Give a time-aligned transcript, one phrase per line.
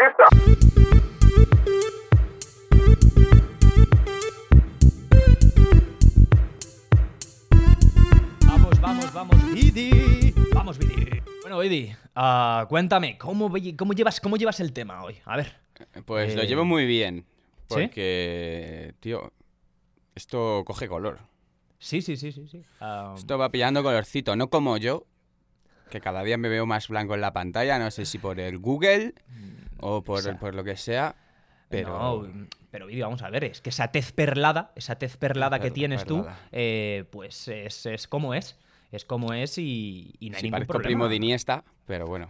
[0.00, 1.40] pista.
[8.46, 10.34] Vamos, vamos, vamos, Vidi.
[10.54, 11.22] Vamos, Vidi.
[11.42, 15.16] Bueno, Vidi, ah, cuéntame, ¿cómo, cómo, llevas, ¿cómo llevas el tema hoy?
[15.24, 15.52] A ver.
[16.04, 17.24] Pues lo Eh, llevo muy bien.
[17.68, 17.76] ¿sí?
[17.82, 19.32] Porque, tío,
[20.14, 21.18] esto coge color.
[21.78, 22.46] Sí, sí, sí, sí.
[22.48, 22.62] sí.
[22.80, 25.06] Ah, Esto va pillando colorcito, no como yo,
[25.90, 28.58] que cada día me veo más blanco en la pantalla, no sé si por el
[28.58, 29.14] Google
[29.80, 31.14] o por, o sea, por lo que sea,
[31.68, 31.98] pero...
[31.98, 35.70] No, pero Vidi, vamos a ver, es que esa tez perlada, esa tez perlada que
[35.70, 38.56] tienes tú, eh, pues es, es como es.
[38.92, 40.88] Es como es y, y no hay Sí, ningún problema.
[40.88, 42.28] primo de Iniesta, pero bueno.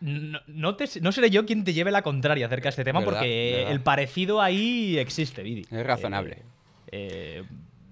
[0.00, 3.00] No, no te- no seré yo quien te lleve la contraria acerca de este tema,
[3.00, 3.20] ¿Verdad?
[3.20, 3.72] porque ¿Verdad?
[3.72, 5.62] el parecido ahí existe, Vidi.
[5.70, 6.42] Es razonable.
[6.92, 7.44] Eh, eh,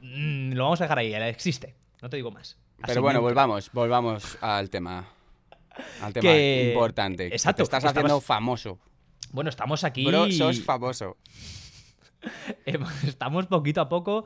[0.03, 1.75] mm, lo vamos a dejar ahí, existe.
[2.03, 2.57] No te digo más.
[2.83, 5.07] Así Pero bueno, volvamos, volvamos al tema.
[6.03, 7.29] Al tema Que- importante.
[7.29, 8.79] que Exacto, Te estás haciendo famoso.
[9.33, 10.05] Bueno, estamos aquí.
[10.05, 11.17] Bro, sos famoso.
[13.07, 14.25] Estamos poquito a poco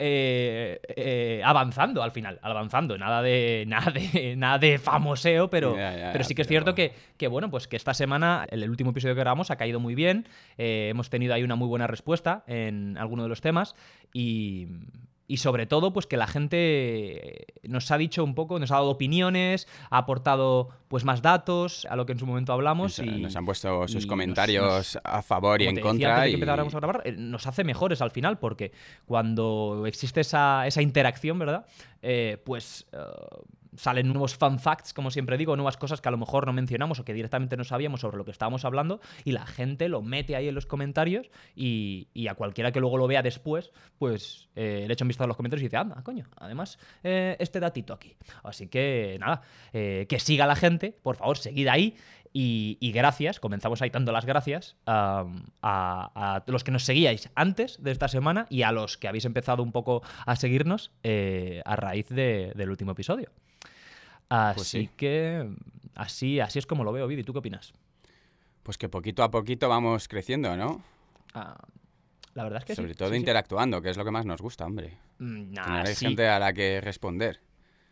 [0.00, 2.98] eh, eh, avanzando al final, avanzando.
[2.98, 7.28] Nada de, nada de, nada de famoseo, pero, pero sí que es cierto que, que,
[7.28, 10.26] bueno, pues que esta semana, el, el último episodio que grabamos ha caído muy bien.
[10.58, 13.74] eh, hemos tenido ahí una muy buena respuesta en alguno de los temas
[14.12, 14.66] y.
[15.28, 18.90] Y sobre todo, pues que la gente nos ha dicho un poco, nos ha dado
[18.90, 22.98] opiniones, ha aportado pues más datos a lo que en su momento hablamos.
[23.00, 26.08] Nos, y, nos han puesto sus comentarios nos- a favor y en decía contra.
[26.14, 28.70] antes de que y- empezáramos a grabar, eh, nos hace mejores al final, porque
[29.04, 31.66] cuando existe esa, esa interacción, ¿verdad?
[32.02, 32.98] Eh, pues eh,
[33.76, 36.98] salen nuevos fun facts, como siempre digo, nuevas cosas que a lo mejor no mencionamos
[37.00, 40.36] o que directamente no sabíamos sobre lo que estábamos hablando, y la gente lo mete
[40.36, 44.84] ahí en los comentarios y, y a cualquiera que luego lo vea después, pues eh,
[44.86, 47.92] le echa un vistazo a los comentarios y dice, anda, coño, además, eh, este datito
[47.92, 48.16] aquí.
[48.42, 51.96] Así que nada, eh, que siga la gente, por favor, seguid ahí.
[52.38, 55.24] Y, gracias, comenzamos ahí dando las gracias a,
[55.62, 59.62] a los que nos seguíais antes de esta semana y a los que habéis empezado
[59.62, 63.30] un poco a seguirnos eh, a raíz de- del último episodio.
[64.28, 64.90] Así Pues sí.
[64.96, 65.48] que
[65.94, 67.22] así, así es como lo veo, Vidi.
[67.22, 67.72] ¿Tú qué opinas?
[68.62, 70.82] Pues que poquito a poquito vamos creciendo, ¿no?
[71.34, 71.56] Ah,
[72.34, 74.40] la verdad es que sí, Sobre todo sí, interactuando, que es lo que más nos
[74.42, 74.98] gusta, hombre.
[75.18, 77.40] Mm, nah, Tener gente a la que responder.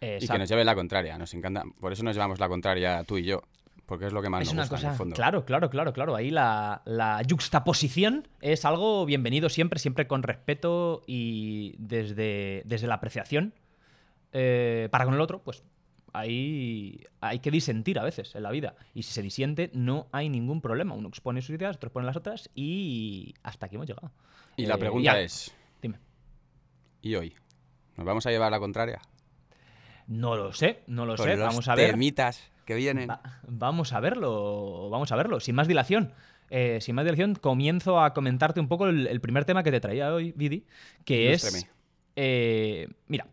[0.01, 1.63] Y que nos lleve la contraria, nos encanta.
[1.81, 3.43] Por eso nos llevamos la contraria tú y yo.
[3.87, 4.91] Porque es lo que más Es nos una gusta, en cosa.
[4.93, 5.15] el fondo.
[5.17, 6.15] Claro, claro, claro, claro.
[6.17, 12.95] Ahí la, la yuxtaposición es algo bienvenido siempre, siempre con respeto y desde, desde la
[12.97, 13.55] apreciación.
[14.33, 15.63] eh, para con el otro, pues
[16.15, 18.75] ahí hay que disentir a veces en la vida.
[18.95, 20.95] Y si se disiente, no hay ningún problema.
[20.95, 24.11] Uno expone sus ideas, otro expone las otras y hasta aquí hemos llegado.
[24.57, 25.99] Y la Eh, pregunta es, Dime.
[27.03, 27.35] ¿y hoy?
[27.97, 29.01] ¿Nos vamos a llevar la contraria?
[30.07, 31.37] No lo sé, no lo Con sé.
[31.37, 31.91] los Vamos a ver.
[31.93, 33.09] temitas que vienen.
[33.11, 35.41] Va- vamos a verlo, vamos a verlo.
[35.41, 36.13] Sin más dilación.
[36.51, 39.81] Eh, sin más dilación, comienzo a comentarte un poco el, el primer tema que te
[39.81, 40.67] traía hoy, Vidi,
[41.05, 41.67] que es...
[42.17, 43.27] Eh, mira,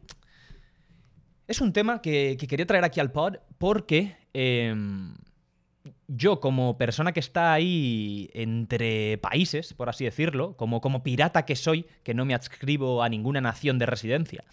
[1.51, 5.13] es un tema que, que quería traer aquí al pod porque em,
[6.07, 11.56] yo como persona que está ahí entre países, por así decirlo, como, como pirata que
[11.56, 14.44] soy, que no me adscribo a ninguna nación de residencia,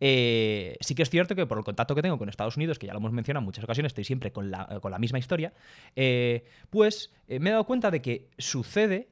[0.00, 2.86] eh, sí que es cierto que por el contacto que tengo con Estados Unidos, que
[2.86, 5.52] ya lo hemos mencionado en muchas ocasiones, estoy siempre con la, con la misma historia,
[5.94, 9.08] eh, pues eh, me he dado cuenta de que sucede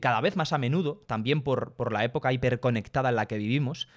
[0.00, 3.88] cada vez más a menudo, también por, por la época hiperconectada en la que vivimos,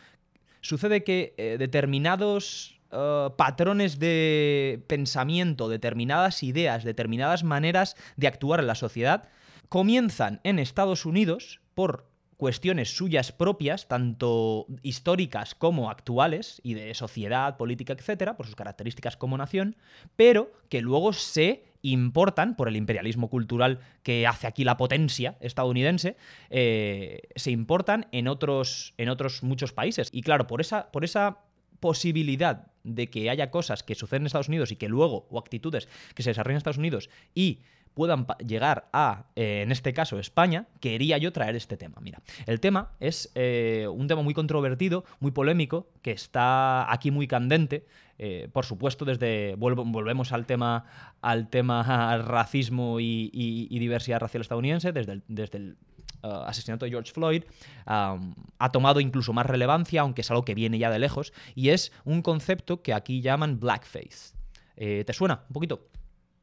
[0.62, 8.68] sucede que eh, determinados eh, patrones de pensamiento, determinadas ideas, determinadas maneras de actuar en
[8.68, 9.30] la sociedad
[9.70, 12.09] comienzan en Estados Unidos por
[12.39, 19.17] cuestiones suyas propias, tanto históricas como actuales, y de sociedad, política, etcétera, por sus características
[19.17, 19.75] como nación,
[20.16, 26.16] pero que luego se importan por el imperialismo cultural que hace aquí la potencia estadounidense,
[26.49, 30.09] eh, se importan en otros, en otros muchos países.
[30.13, 31.39] Y claro, por esa, por esa
[31.81, 35.89] posibilidad de que haya cosas que suceden en Estados Unidos y que luego, o actitudes
[36.16, 37.59] que se desarrollan en Estados Unidos y
[37.94, 41.97] puedan llegar a, eh, en este caso, España, quería yo traer este tema.
[42.02, 47.28] Mira, el tema es eh, un tema muy controvertido, muy polémico, que está aquí muy
[47.28, 47.85] candente.
[48.17, 50.85] eh, por supuesto, desde volvemos al tema,
[51.22, 55.78] al tema racismo y, diversidad racial estadounidense, desde el, desde el
[56.23, 57.43] uh, asesinato de George Floyd,
[57.87, 61.69] um, ha tomado incluso más relevancia, aunque es algo que viene ya de lejos, y
[61.69, 64.37] es un concepto que aquí llaman blackface.
[64.75, 65.90] ¿Te suena un poquito?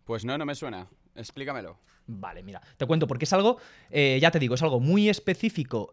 [0.05, 0.87] Pues no, no me suena.
[1.17, 1.79] Explícamelo.
[2.07, 3.59] Vale, mira, te cuento, porque es algo,
[3.91, 5.93] eh, ya te digo, es algo muy específico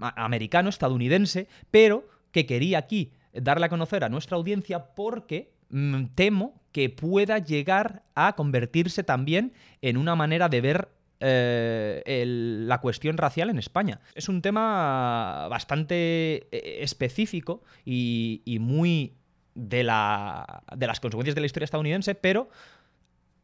[0.00, 6.06] a- americano, estadounidense, pero que quería aquí darle a conocer a nuestra audiencia porque mm,
[6.14, 9.52] temo que pueda llegar a convertirse también
[9.82, 10.88] en una manera de ver
[11.20, 14.00] eh, la cuestión racial en España.
[14.14, 19.14] Es un tema bastante eh, específico y, y muy
[19.54, 22.50] de, la, de las consecuencias de la historia estadounidense, pero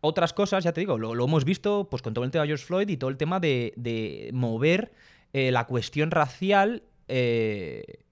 [0.02, 2.66] otras cosas, ya te digo, lo, hemos visto pues, con todo el tema de George
[2.66, 4.92] Floyd y todo el tema de, de mover
[5.32, 8.02] eh, la cuestión racial eh,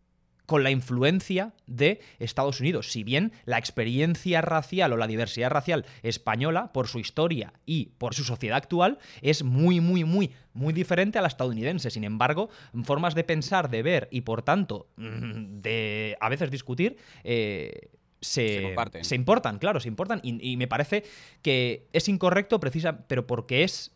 [0.46, 2.90] con la influencia de Estados Unidos.
[2.90, 8.14] Si bien la experiencia racial o la diversidad racial española, por su historia y por
[8.14, 11.90] su sociedad actual, es muy, muy, muy, muy diferente a la estadounidense.
[11.90, 12.50] Sin embargo,
[12.84, 17.90] formas de pensar, de ver y, por tanto, mm, de a veces discutir, eh,
[18.20, 19.04] se, Se comparten.
[19.04, 20.20] se importan, claro, se importan.
[20.22, 21.04] Y, y me parece
[21.42, 23.92] que es incorrecto, precisa, pero porque es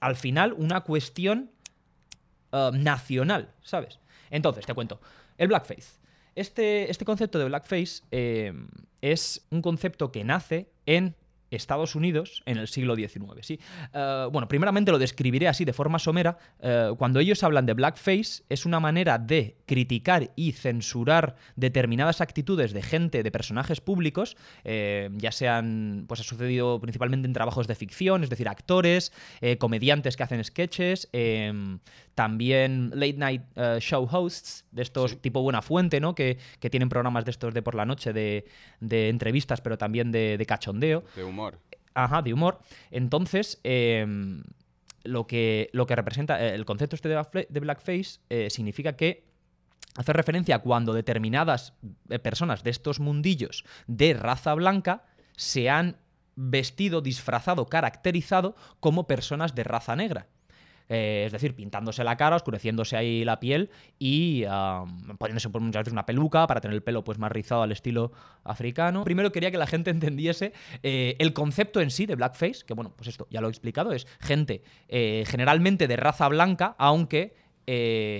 [0.00, 1.50] al final una cuestión
[2.52, 3.98] eh, nacional, ¿sabes?
[4.30, 5.00] Entonces, te cuento.
[5.38, 6.00] El blackface.
[6.34, 8.52] Este, este concepto de blackface eh,
[9.00, 11.14] es un concepto que nace en
[11.50, 13.20] Estados Unidos en el siglo XIX.
[13.42, 13.58] ¿sí?
[13.92, 16.38] Eh, bueno, primeramente lo describiré así de forma somera.
[16.60, 22.72] Eh, cuando ellos hablan de blackface, es una manera de criticar y censurar determinadas actitudes
[22.72, 27.74] de gente, de personajes públicos, eh, ya sean, pues ha sucedido principalmente en trabajos de
[27.74, 31.52] ficción, es decir, actores, eh, comediantes que hacen sketches, eh,
[32.14, 33.42] también late night
[33.80, 35.16] show hosts, de estos Sí.
[35.16, 36.14] tipo Buena Fuente, ¿no?
[36.14, 38.44] Que, que tienen programas de estos de por la noche, de,
[38.80, 41.02] de entrevistas, pero también de, de cachondeo.
[41.16, 41.39] De humor.
[41.94, 42.60] Ajá, de humor.
[42.90, 44.06] Entonces, eh,
[45.04, 49.24] lo, que, lo que representa eh, el concepto este de blackface eh, significa que
[49.96, 51.74] hace referencia a cuando determinadas
[52.08, 55.04] eh, personas de estos mundillos de raza blanca
[55.36, 55.96] se han
[56.36, 60.28] vestido, disfrazado, caracterizado como personas de raza negra.
[60.92, 63.70] Eh, es decir, pintándose la cara, oscureciéndose ahí la piel
[64.00, 64.44] y
[65.18, 68.10] poniéndose por muchas veces una peluca para tener el pelo pues más rizado al estilo
[68.42, 69.04] africano.
[69.04, 70.52] Primero quería que la gente entendiese
[70.82, 73.92] eh, el concepto en sí de blackface, que bueno, pues esto ya lo he explicado,
[73.92, 77.34] es gente eh, generalmente de raza blanca, aunque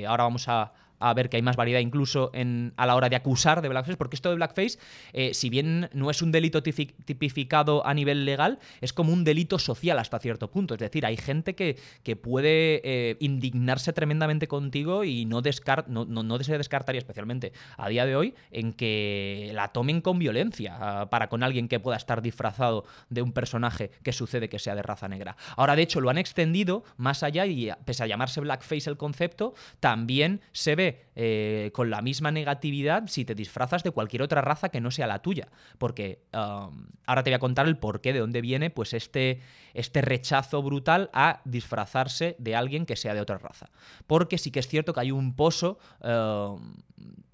[0.06, 3.16] ahora vamos a, a ver que hay más variedad incluso en, a la hora de
[3.16, 4.78] acusar de blackface, porque esto de blackface,
[5.12, 9.58] eh, si bien no es un delito tipificado a nivel legal, es como un delito
[9.58, 10.74] social hasta cierto punto.
[10.74, 16.04] Es decir, hay gente que, que puede eh, indignarse tremendamente contigo y no, descar no,
[16.04, 20.76] no, no se descartaría, especialmente a día de hoy, en que la tomen con violencia
[20.80, 24.74] ah, para con alguien que pueda estar disfrazado de un personaje que sucede que sea
[24.74, 25.36] de raza negra.
[25.56, 29.54] Ahora, de hecho, lo han extendido más allá y, pese a llamarse blackface el concepto,
[29.80, 34.68] también se ve eh, con la misma negatividad si te disfrazas de cualquier otra raza
[34.68, 35.48] que no sea la tuya.
[35.78, 39.40] Porque um, ahora te voy a contar el porqué, de dónde viene pues este,
[39.74, 43.70] este rechazo brutal a disfrazarse de alguien que sea de otra raza.
[44.06, 46.56] Porque sí que es cierto que hay un pozo, eh,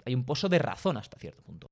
[0.05, 1.67] hay un pozo de razón hasta cierto punto.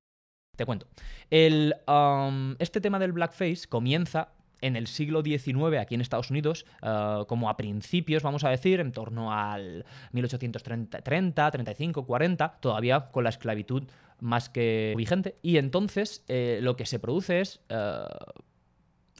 [0.56, 0.88] Te cuento.
[1.30, 4.30] El, um, este tema del blackface comienza
[4.62, 8.80] en el siglo XIX aquí en Estados Unidos, eh, como a principios, vamos a decir,
[8.80, 13.84] en torno al 1830, 30, 35, 40, todavía con la esclavitud
[14.19, 15.36] más que vigente.
[15.42, 17.62] Y entonces eh, lo que se produce es...
[17.69, 18.04] eh,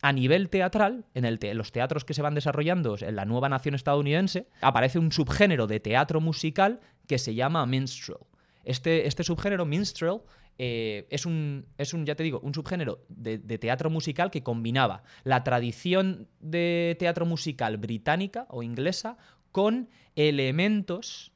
[0.02, 4.48] a nivel teatral, en los teatros que se van desarrollando en la nueva nación estadounidense,
[4.62, 8.20] aparece un subgénero de teatro musical que se llama minstrel.
[8.66, 10.22] Este, este subgénero, minstrel,
[10.57, 15.04] eh, es, un, es un, ya te digo, un subgénero de, teatro musical que combinaba
[15.24, 19.18] la tradición de teatro musical británica o inglesa
[19.52, 21.31] con elementos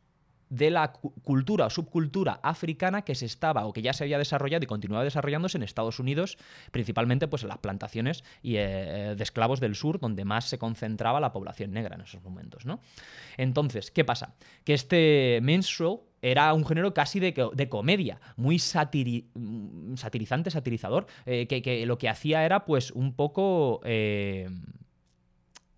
[0.49, 4.17] de la cu- cultura o subcultura africana que se estaba o que ya se había
[4.17, 6.37] desarrollado y continuaba desarrollándose en Estados Unidos,
[6.71, 11.19] principalmente pues en las plantaciones y, eh, de esclavos del sur, donde más se concentraba
[11.19, 12.65] la población negra en esos momentos.
[12.65, 12.79] ¿no?
[13.37, 14.33] Entonces, ¿qué pasa?
[14.63, 21.47] Que este minstrel era un género casi de, de comedia, muy mm, satirizante, satirizador, eh,
[21.47, 23.81] que, que lo que hacía era pues un poco...
[23.83, 24.49] eh,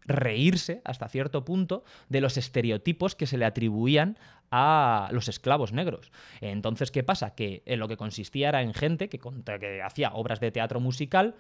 [0.04, 4.18] reírse hasta cierto punto de los estereotipos que se le atribuían
[4.50, 6.12] a los esclavos negros.
[6.42, 7.36] Entonces, ¿qué pasa?
[7.36, 11.36] Que en lo que consistía era en gente que, que hacía obras de teatro musical,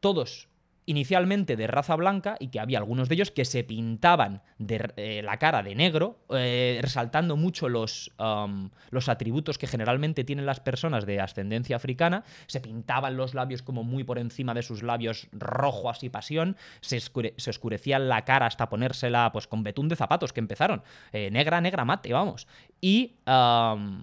[0.00, 0.49] todos
[0.86, 5.22] inicialmente de raza blanca y que había algunos de ellos que se pintaban de eh,
[5.22, 10.60] la cara de negro, eh, resaltando mucho los, um, los atributos que generalmente tienen las
[10.60, 15.28] personas de ascendencia africana, se pintaban los labios como muy por encima de sus labios
[15.32, 20.40] rojo así pasión, se, oscurecían la cara hasta ponérsela pues con betún de zapatos que
[20.40, 20.82] empezaron,
[21.12, 22.46] eh, negra, negra mate, vamos.
[22.80, 23.16] Y...
[23.26, 24.02] um,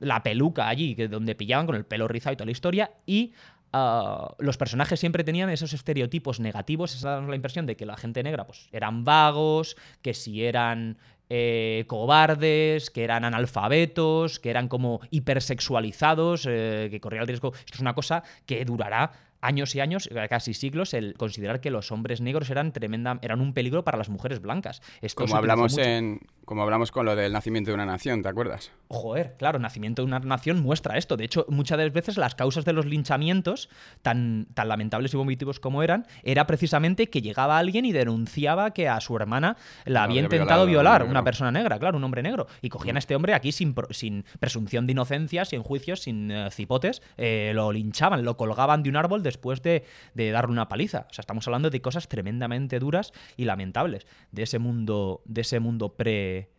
[0.00, 3.34] la peluca allí, que donde pillaban con el pelo rizado y toda la historia, y
[3.72, 7.96] ah, los personajes siempre tenían esos estereotipos negativos, esa daba la impresión de que la
[7.96, 10.98] gente negra pues eran vagos, que si eran
[11.28, 17.52] eh, cobardes, que eran analfabetos, que eran como hipersexualizados, eh, que corrían el riesgo.
[17.54, 21.92] Esto es una cosa que durará años y años, casi siglos, el considerar que los
[21.92, 24.82] hombres negros eran tremenda, eran un peligro para las mujeres blancas.
[25.00, 28.72] Esto como hablamos en, como hablamos con lo del nacimiento de una nación, ¿te acuerdas?
[28.88, 31.16] Joder, claro, nacimiento de una nación muestra esto.
[31.16, 33.68] De hecho, muchas de las veces las causas de los linchamientos,
[34.02, 38.88] tan, tan lamentables y vomitivos como eran, era precisamente que llegaba alguien y denunciaba que
[38.88, 42.46] a su hermana la había intentado violar una persona negra, claro, un hombre negro.
[42.62, 46.50] Y cogían a este hombre aquí sin, sin presunción de inocencia, sin juicios, sin eh,
[46.50, 49.84] cipotes, eh, lo linchaban, lo colgaban de un árbol después de,
[50.14, 51.06] darle una paliza.
[51.10, 55.60] O sea, estamos hablando de cosas tremendamente duras y lamentables de ese mundo, de ese
[55.60, 56.50] mundo pre,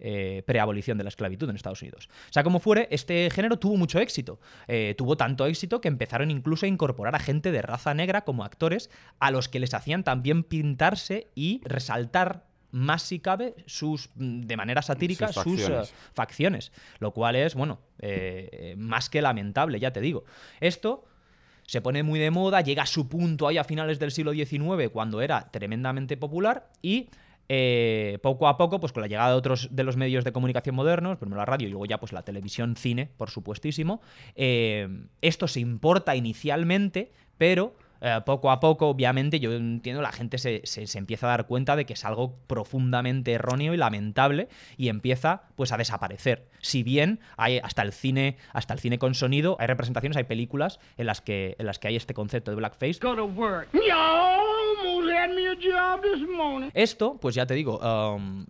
[0.00, 2.08] eh, preabolición de la esclavitud en Estados Unidos.
[2.30, 4.38] O sea, como fuere, este género tuvo mucho éxito.
[4.68, 8.44] Eh, tuvo tanto éxito que empezaron incluso a incorporar a gente de raza negra como
[8.44, 14.56] actores a los que les hacían también pintarse y resaltar más si cabe sus de
[14.56, 15.82] manera satírica sus, eh,
[16.14, 16.70] facciones.
[17.00, 17.80] lo cual es bueno
[18.76, 20.24] más que lamentable ya te digo
[20.60, 21.06] esto
[21.68, 24.88] se pone muy de moda, llega a su punto ahí a finales del siglo XIX,
[24.90, 27.10] cuando era tremendamente popular, y
[27.50, 30.74] eh, poco a poco, pues con la llegada de otros de los medios de comunicación
[30.74, 34.00] modernos, primero la radio y luego ya pues la televisión, cine, por supuestísimo,
[34.34, 34.88] eh,
[35.20, 40.62] esto se importa inicialmente, pero eh, poco a poco, obviamente, yo entiendo, la gente se,
[40.98, 45.72] empieza a dar cuenta de que es algo profundamente erróneo y lamentable y empieza pues
[45.72, 46.48] a desaparecer.
[46.60, 50.78] Si bien hay hasta el cine, hasta el cine con sonido, hay representaciones, hay películas
[50.96, 52.98] en las que, en las que hay este concepto de blackface.
[56.74, 58.46] Esto, pues ya te digo, um,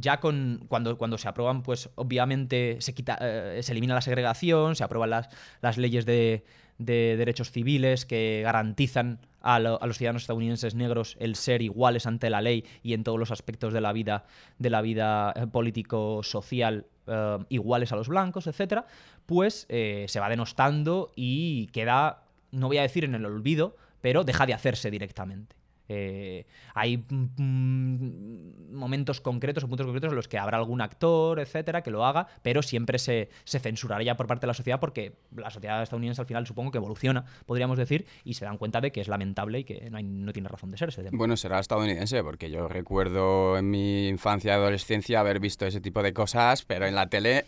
[0.00, 4.76] ya con cuando, cuando se aprueban, pues obviamente se quita, eh, se elimina la segregación,
[4.76, 5.28] se aprueban las,
[5.60, 6.44] las leyes de
[6.78, 12.40] de derechos civiles que garantizan a, los ciudadanos estadounidenses negros el ser iguales ante la
[12.40, 14.24] ley y en todos los aspectos de la vida,
[14.58, 18.86] de la vida eh, político-social eh, iguales a los blancos, etcétera,
[19.26, 24.24] pues eh, se va denostando y queda, no voy a decir en el olvido, pero
[24.24, 25.57] deja de hacerse directamente.
[25.88, 31.82] Eh, hay mm, momentos concretos o puntos concretos en los que habrá algún actor, etcétera,
[31.82, 35.50] que lo haga, pero siempre se, se censurará por parte de la sociedad porque la
[35.50, 39.00] sociedad estadounidense al final supongo que evoluciona, podríamos decir, y se dan cuenta de que
[39.00, 41.16] es lamentable y que no, no tiene razón de ser ese tema.
[41.16, 46.02] Bueno, será estadounidense, porque yo recuerdo en mi infancia y adolescencia haber visto ese tipo
[46.02, 47.46] de cosas, pero en la tele,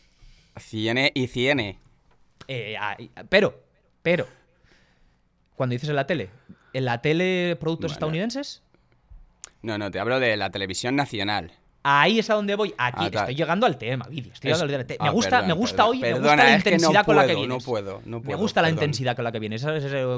[0.58, 1.78] ciene y ciene.
[2.48, 2.76] Eh,
[3.28, 3.62] pero,
[4.02, 4.26] pero,
[5.54, 6.30] cuando dices en la tele,
[6.72, 8.62] ¿En la tele productos estadounidenses?
[9.62, 11.52] No, no, te hablo de la televisión nacional.
[11.82, 12.74] Ahí es a donde voy.
[12.76, 15.04] Aquí ah, estoy llegando al tema, Estoy llegando al tema.
[15.04, 17.48] Me ah, gusta, me gusta hoy, me gusta la intensidad con la que vienes.
[17.48, 18.36] No puedo, no puedo.
[18.36, 19.66] Me gusta la intensidad con la que vienes.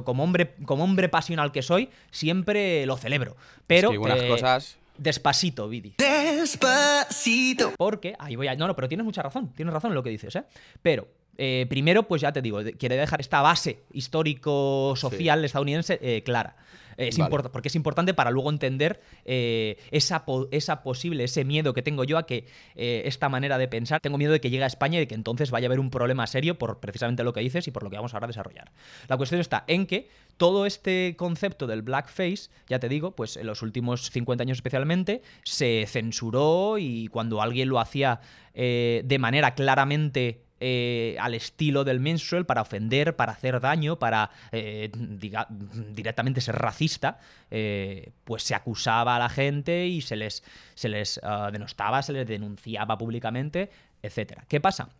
[0.04, 3.36] Como hombre, como hombre pasional que soy, siempre lo celebro.
[3.66, 4.78] Pero es cosas.
[4.98, 5.94] Despacito, Vidi.
[5.98, 7.72] Despacito.
[7.78, 8.56] Porque, ahí voy a.
[8.56, 9.52] No, no, pero tienes mucha razón.
[9.54, 10.44] Tienes razón en lo que dices, ¿eh?
[10.82, 16.56] Pero eh, primero, pues ya te digo, quiere dejar esta base histórico-social estadounidense eh, clara.
[16.98, 17.18] Es
[17.50, 22.18] porque es importante para luego entender eh, esa, esa, posible, ese miedo que tengo yo
[22.18, 22.46] a que
[22.76, 25.50] esta manera de pensar, tengo miedo de que llegue a España y de que entonces
[25.50, 27.96] vaya a haber un problema serio por precisamente lo que dices y por lo que
[27.96, 28.70] vamos ahora a desarrollar.
[29.08, 33.46] La cuestión está en que todo este concepto del blackface, ya te digo, pues en
[33.46, 38.20] los últimos 50 años especialmente, se censuró y cuando alguien lo hacía
[38.54, 44.92] de manera claramente eh, al estilo del menstrual para ofender, para hacer daño, para eh,
[44.94, 47.18] directamente ser racista,
[47.50, 50.44] eh, pues se acusaba a la gente y se les,
[50.76, 53.70] se les ah, denostaba, se les denunciaba públicamente,
[54.04, 54.42] etc.
[54.46, 54.90] ¿Qué pasa?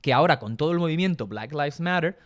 [0.00, 2.18] Que ahora con todo el movimiento Black Lives Matter,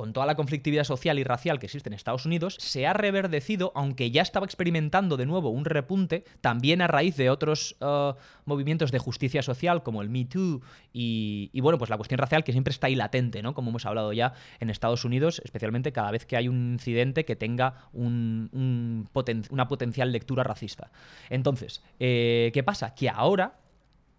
[0.00, 3.70] con toda la conflictividad social y racial que existe en Estados Unidos, se ha reverdecido,
[3.74, 8.14] aunque ya estaba experimentando de nuevo un repunte, también a raíz de otros uh,
[8.46, 10.62] movimientos de justicia social como el Me Too
[10.94, 13.52] y, bueno, pues la cuestión racial que siempre está ahí latente, ¿no?
[13.52, 17.36] Como hemos hablado ya en Estados Unidos, especialmente cada vez que hay un incidente que
[17.36, 20.90] tenga una potencial lectura racista.
[21.28, 22.94] Entonces, eh, ¿qué pasa?
[22.94, 23.58] Que ahora,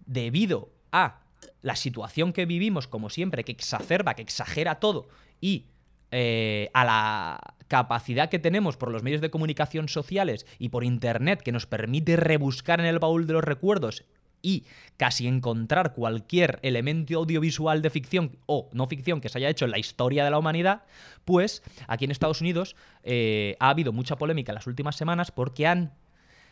[0.05, 1.21] debido a
[1.63, 5.07] la situación que vivimos, como siempre, que exacerba, que exagera todo
[5.41, 5.70] y
[6.11, 11.41] eh, a la capacidad que tenemos por los medios de comunicación sociales y por Internet
[11.41, 14.03] que nos permite rebuscar en el baúl de los recuerdos
[14.41, 14.65] y
[14.97, 19.71] casi encontrar cualquier elemento audiovisual de ficción o no ficción que se haya hecho en
[19.71, 20.83] la historia de la humanidad,
[21.25, 25.67] pues aquí en Estados Unidos eh, ha habido mucha polémica en las últimas semanas porque
[25.67, 25.93] han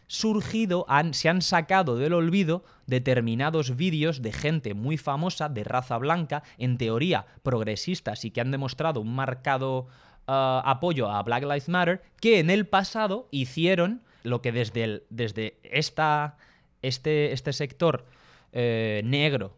[0.09, 6.41] surgido, se han sacado del olvido determinados vídeos de gente muy famosa, de raza blanca,
[6.57, 9.81] en teoría progresistas y que han demostrado un marcado
[10.27, 15.59] uh, apoyo a Black Lives Matter, que en el pasado hicieron lo que desde, desde
[15.63, 16.37] esta,
[16.81, 18.07] este, este sector
[18.51, 19.57] eh, negro,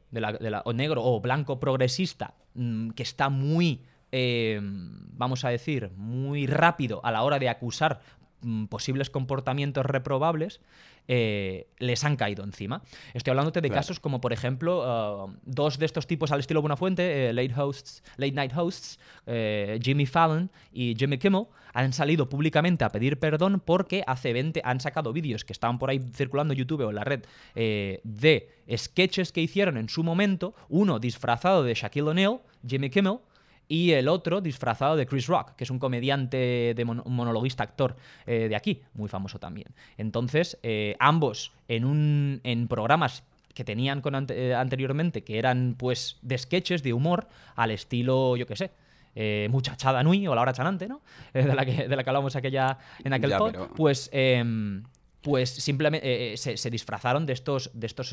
[0.65, 6.99] o negro o blanco progresista, mm, que está muy, eh, vamos a decir, muy rápido
[7.05, 8.01] a la hora de acusar
[8.69, 10.61] posibles comportamientos reprobables,
[11.07, 12.83] eh, les han caído encima.
[13.13, 13.79] Estoy hablándote de Claro.
[13.79, 18.03] casos como, por ejemplo, uh, dos de estos tipos al estilo Buenafuente, eh, late, hosts,
[18.17, 23.61] late Night Hosts, eh, Jimmy Fallon y Jimmy Kimmel, han salido públicamente a pedir perdón
[23.63, 26.95] porque hace 20 han sacado vídeos que estaban por ahí circulando en YouTube o en
[26.95, 27.23] la red
[27.55, 33.19] eh, de sketches que hicieron en su momento, uno disfrazado de Shaquille O'Neal, Jimmy Kimmel,
[33.71, 37.63] y el otro disfrazado de Chris Rock, que es un comediante, de mon- un monologuista,
[37.63, 39.67] actor eh, de aquí, muy famoso también.
[39.97, 43.23] Entonces, eh, ambos en, un, en programas
[43.53, 48.35] que tenían con ante- eh, anteriormente, que eran pues de sketches, de humor, al estilo,
[48.35, 48.71] yo qué sé,
[49.15, 51.01] eh, Muchachada Nui o La Hora Chanante, ¿no?
[51.33, 54.09] Eh, de, la que, de la que hablamos aquella, en aquel Ya, pod, pero- pues...
[54.11, 54.83] em,
[55.21, 58.09] pues simplemente se, se disfrazaron de estos, de estos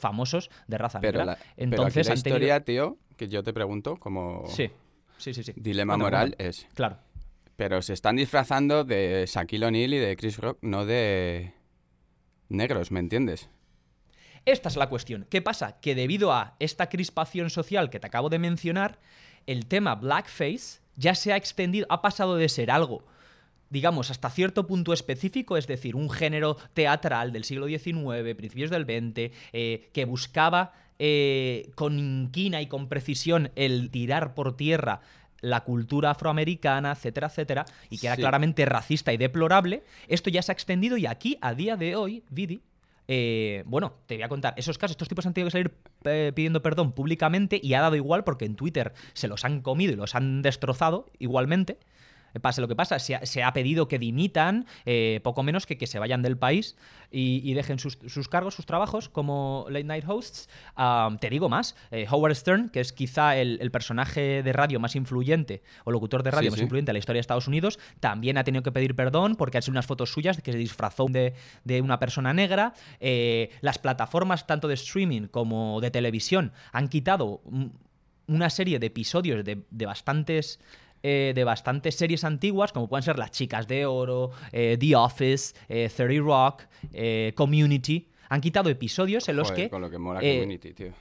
[0.00, 1.24] famosos de raza Pero negra.
[1.26, 4.70] la, pero aquí Entonces la tenido- historia, tío, que yo te pregunto, como Sí,
[5.18, 5.52] sí, sí, sí.
[5.54, 6.66] dilema Bueno, moral, bueno, es...
[6.72, 6.96] Claro.
[7.56, 11.52] Pero se están disfrazando de Shaquille O'Neal y de Chris Rock, no de
[12.48, 13.50] negros, ¿me entiendes?
[14.46, 15.26] Esta es la cuestión.
[15.28, 15.78] ¿Qué pasa?
[15.82, 18.98] Que debido a esta crispación social que te acabo de mencionar,
[19.46, 23.04] el tema blackface ya se ha extendido, ha pasado de ser algo,
[23.68, 28.84] digamos, hasta cierto punto específico, es decir, un género teatral del siglo XIX, principios del
[28.84, 30.72] XX, eh, que buscaba
[31.02, 35.00] eh, con inquina y con precisión el tirar por tierra
[35.40, 38.20] la cultura afroamericana, etcétera, etcétera, y que era Sí.
[38.20, 42.22] claramente racista y deplorable, esto ya se ha extendido y aquí, a día de hoy,
[42.28, 42.60] Vidi,
[43.08, 45.72] eh, bueno, te voy a contar, esos casos, estos tipos han tenido que salir
[46.04, 49.94] eh, pidiendo perdón públicamente y ha dado igual porque en Twitter se los han comido
[49.94, 51.78] y los han destrozado igualmente.
[52.40, 55.76] Pase lo que pasa, se ha, se ha pedido que dimitan, eh, poco menos que
[55.78, 56.76] que se vayan del país
[57.10, 60.48] y, y dejen sus, sus cargos, sus trabajos como late night hosts.
[61.20, 64.94] Te digo más, eh, Howard Stern, que es quizá el, el personaje de radio más
[64.96, 66.62] influyente o locutor de radio Sí, más sí.
[66.64, 69.60] influyente de la historia de Estados Unidos, también ha tenido que pedir perdón porque ha
[69.60, 71.34] hecho unas fotos suyas de que se disfrazó de,
[71.64, 72.74] de una persona negra.
[73.00, 77.72] Eh, las plataformas, tanto de streaming como de televisión, han quitado un-
[78.26, 80.60] una serie de episodios de, de bastantes.
[81.02, 85.54] Eh, de bastantes series antiguas, como pueden ser Las Chicas de Oro, eh, The Office,
[85.68, 88.08] eh, 30 Rock, eh, Community.
[88.28, 90.92] Han quitado episodios en los Joder, que Con lo que mola Community, tío.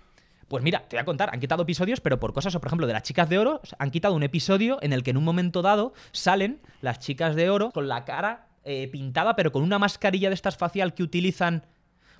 [0.47, 2.87] pues mira, te voy a contar, han quitado episodios, pero por cosas, o por ejemplo,
[2.87, 5.61] de las chicas de oro, han quitado un episodio en el que en un momento
[5.61, 8.47] dado salen las chicas de oro con la cara
[8.91, 11.65] pintada, pero con una mascarilla de estas facial que utilizan.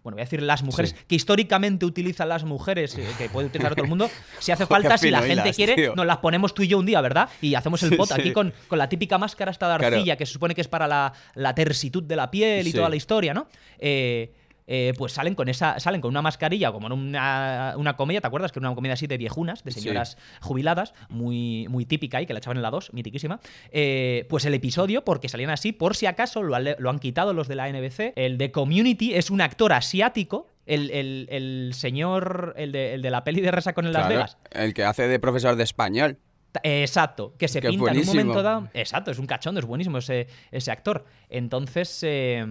[0.03, 0.95] Bueno, voy a decir las mujeres, Sí.
[1.07, 4.09] que históricamente utilizan las mujeres, eh, que puede utilizar todo el mundo.
[4.39, 5.95] Si hace falta, si la gente quiere, tío.
[5.95, 7.29] nos las ponemos tú y yo un día, ¿verdad?
[7.41, 8.13] Y hacemos el pot sí.
[8.13, 9.95] aquí con, con la típica máscara esta de Claro.
[9.97, 12.89] arcilla, que se supone que es para la, la tersitud de la piel y toda
[12.89, 13.47] la historia, ¿no?
[13.77, 14.33] Eh,
[14.71, 18.27] eh, pues salen con esa salen con una mascarilla como en una, una comedia, ¿te
[18.27, 18.51] acuerdas?
[18.51, 19.81] Que era una comedia así de viejunas, de Sí.
[19.81, 23.39] señoras jubiladas, muy, muy típica y que la echaban en la 2, mitiquísima.
[23.71, 27.33] Eh, pues el episodio, porque salían así, por si acaso lo, han- lo han quitado
[27.33, 28.13] los de la NBC.
[28.15, 30.47] El de Community es un actor asiático.
[30.67, 34.37] El, el- el señor, el de, el de la peli de Resa en Las Vegas,
[34.51, 36.17] El que hace de profesor de español.
[36.63, 38.67] Exacto, que se pinta en un momento dado.
[38.73, 41.05] Exacto, es un cachondo, es buenísimo ese, ese actor.
[41.29, 42.45] Entonces eh,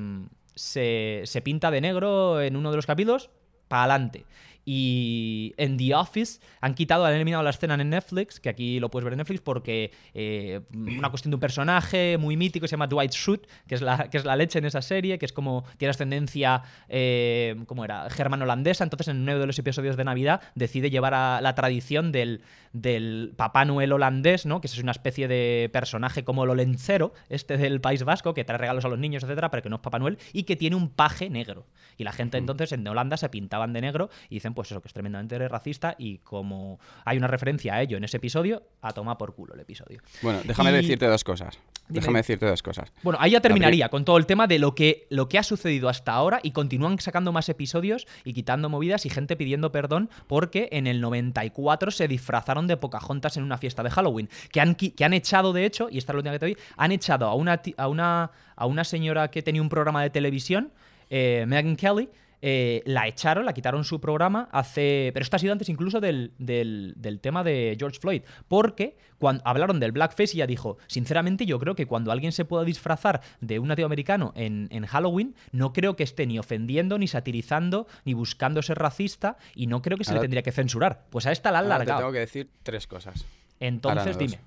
[0.58, 3.30] se, se pinta de negro en uno de los capítulos,
[3.68, 4.24] para adelante.
[4.70, 8.90] Y en The Office han quitado, han eliminado la escena en Netflix, que aquí lo
[8.90, 12.72] puedes ver en Netflix, porque eh, una cuestión de un personaje muy mítico que se
[12.72, 15.32] llama Dwight Schrute, que es la, que es la leche en esa serie, que es
[15.32, 18.10] como tiene ascendencia, eh, ¿cómo era?
[18.10, 18.84] Germano-holandesa.
[18.84, 22.42] Entonces, en uno de los episodios de Navidad decide llevar a la tradición del,
[22.74, 24.60] del Papá Noel holandés, ¿no?
[24.60, 28.58] Que es una especie de personaje como el olencero, este del País Vasco, que trae
[28.58, 30.90] regalos a los niños, etcétera, pero que no es Papá Noel, y que tiene un
[30.90, 31.64] paje negro.
[31.96, 34.88] Y la gente entonces en Holanda se pintaban de negro y dicen, pues eso, que
[34.88, 39.16] es tremendamente racista, y como hay una referencia a ello en ese episodio, a tomar
[39.16, 40.00] por culo el episodio.
[40.20, 41.56] Bueno, déjame Y- decirte dos cosas.
[41.88, 42.00] Dime.
[42.00, 42.92] Déjame decirte dos cosas.
[43.04, 45.88] Bueno, ahí ya terminaría con todo el tema de lo que, lo que ha sucedido
[45.88, 50.68] hasta ahora y continúan sacando más episodios y quitando movidas y gente pidiendo perdón porque
[50.72, 54.28] en el 94 se disfrazaron de Pocahontas en una fiesta de Halloween.
[54.52, 56.56] Que han, que han echado, de hecho, y esta es la última que te doy,
[56.76, 60.72] han echado a una, a una, a una señora que tenía un programa de televisión,
[61.10, 62.08] eh, Megan Kelly.
[62.40, 65.10] Eh, la echaron, la quitaron su programa hace.
[65.12, 68.22] Pero esto ha sido antes incluso del, del- del tema de George Floyd.
[68.48, 72.44] Porque cuando hablaron del blackface y ella dijo: Sinceramente, yo creo que cuando alguien se
[72.44, 76.98] pueda disfrazar de un nativo americano en, en Halloween, no creo que esté ni ofendiendo,
[76.98, 81.06] ni satirizando, ni buscando ser racista, y no creo que se le tendría que censurar.
[81.10, 82.00] Pues a esta la han Ahora te largado.
[82.00, 83.24] tengo que decir tres cosas.
[83.60, 84.38] Entonces, dime.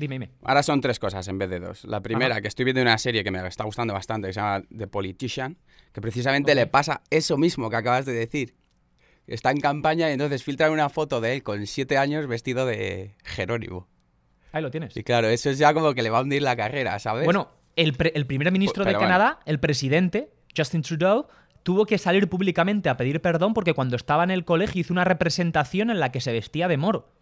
[0.00, 0.08] Dos.
[0.08, 0.30] Dime, dime.
[0.44, 1.84] Ahora son tres cosas en vez de dos.
[1.84, 2.40] La primera, Ajá.
[2.42, 5.56] que estoy viendo una serie que me está gustando bastante, que se llama The Politician,
[5.92, 8.54] que precisamente le pasa eso mismo que acabas de decir.
[9.26, 13.14] está en campaña y entonces filtran una foto de él con siete años vestido de
[13.24, 13.86] Jerónimo.
[14.52, 14.96] Ahí lo tienes.
[14.96, 17.24] Y claro, eso es ya como que le va a hundir la carrera, ¿sabes?
[17.24, 18.98] Bueno, el, pre- el primer ministro de bueno.
[19.06, 21.28] Canadá, el presidente, Justin Trudeau,
[21.62, 25.04] tuvo que salir públicamente a pedir perdón porque cuando estaba en el colegio hizo una
[25.04, 27.12] representación en la que se vestía de moro,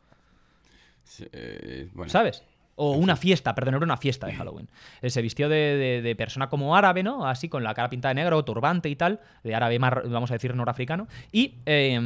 [1.05, 2.45] Sí, eh, bueno, ¿sabes?
[2.81, 4.69] O una fiesta, perdón, era una fiesta de Halloween.
[5.03, 7.27] Eh, Se vistió de, de- de persona como árabe, ¿no?
[7.27, 10.55] Así, con la cara pintada de negro, turbante y tal, de árabe, vamos a decir,
[10.55, 12.01] norafricano, y eh,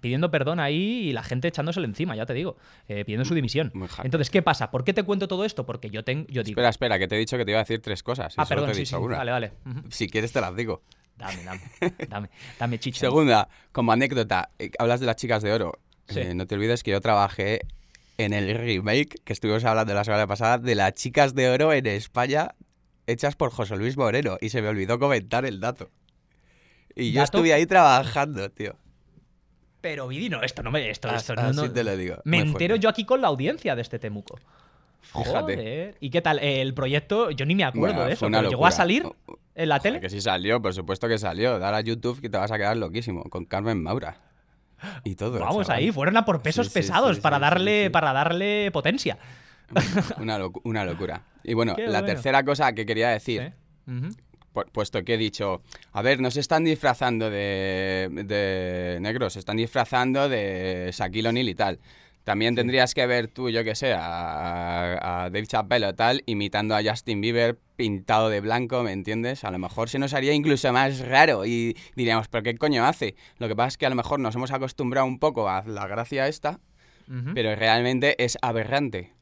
[0.00, 2.56] pidiendo perdón ahí y la gente echándosele encima, ya te digo,
[2.88, 3.70] eh, pidiendo su dimisión.
[3.74, 4.02] Muy happy.
[4.06, 4.70] Entonces, ¿qué pasa?
[4.70, 5.66] ¿Por qué te cuento todo esto?
[5.66, 6.52] Porque yo, tengo yo digo...
[6.54, 8.32] Espera, espera, que te he dicho que te iba a decir tres cosas.
[8.38, 9.18] ah, perdón, te he sí, dicho sí, una.
[9.18, 9.52] vale, vale.
[9.90, 10.82] Si quieres te las digo.
[11.18, 11.60] Dame, dame,
[12.08, 13.00] dame, dame chicha.
[13.00, 15.78] Segunda, como anécdota, eh, hablas de las chicas de oro.
[16.08, 16.20] Sí.
[16.20, 17.60] Eh, no te olvides que yo trabajé
[18.24, 21.86] en el remake que estuvimos hablando la semana pasada de las chicas de oro en
[21.86, 22.54] España
[23.06, 25.90] hechas por José Luis Moreno y se me olvidó comentar el dato.
[26.94, 27.38] Y yo ¿Dato?
[27.38, 28.76] estuve ahí trabajando, tío.
[29.80, 30.90] Pero Vidi, no, esto no me.
[30.90, 32.16] Esto, As- esto no- así no- te lo digo.
[32.24, 32.78] Me entero fuerte.
[32.80, 34.38] yo aquí con la audiencia de este Temuco.
[35.00, 35.30] Fíjate.
[35.56, 35.96] Joder.
[36.00, 36.38] ¿Y qué tal?
[36.40, 38.28] El proyecto, yo ni me acuerdo Bueno, de eso.
[38.30, 39.04] pero ¿Llegó a salir
[39.54, 40.00] en la Joder, tele?
[40.00, 41.58] que sí salió, por supuesto que salió.
[41.58, 43.22] Dale a YouTube que te vas a quedar loquísimo.
[43.24, 44.18] Con Carmen Maura.
[45.04, 45.38] Y todo.
[45.38, 45.78] Vamos chaval.
[45.82, 49.18] ahí, fueron a por pesos Sí, pesados sí, para darle para darle potencia.
[50.18, 51.22] Una, locu- una locura.
[51.44, 52.06] Y bueno, Qué la bueno.
[52.06, 53.52] tercera cosa que quería decir,
[54.72, 55.62] puesto que he dicho,
[55.92, 61.48] a ver, no se están disfrazando de, de negros, se están disfrazando de Shaquille O'Neal
[61.48, 61.78] y tal.
[62.24, 66.76] También tendrías que ver tú, yo que sé, a, a Dave Chappelle o tal, imitando
[66.76, 69.42] a Justin Bieber pintado de blanco, ¿me entiendes?
[69.42, 73.14] A lo mejor se nos haría incluso más raro y diríamos, ¿pero qué coño hace?
[73.38, 75.86] Lo que pasa es que a lo mejor nos hemos acostumbrado un poco a la
[75.86, 76.60] gracia esta,
[77.34, 79.14] pero realmente es aberrante.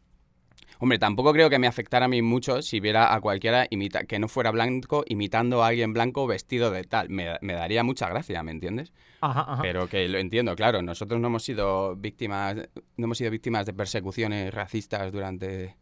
[0.81, 4.19] Hombre, tampoco creo que me afectara a mí mucho si viera a cualquiera imita que
[4.19, 7.11] no fuera blanco imitando a alguien blanco vestido de tal.
[7.11, 8.93] Me, me daría mucha gracia, ¿me entiendes?
[9.21, 9.63] Ajá, ajá.
[9.63, 10.81] Pero que lo entiendo, claro.
[10.83, 12.57] Nosotros no hemos sido víctimas,
[12.97, 15.77] no hemos sido víctimas de persecuciones racistas durante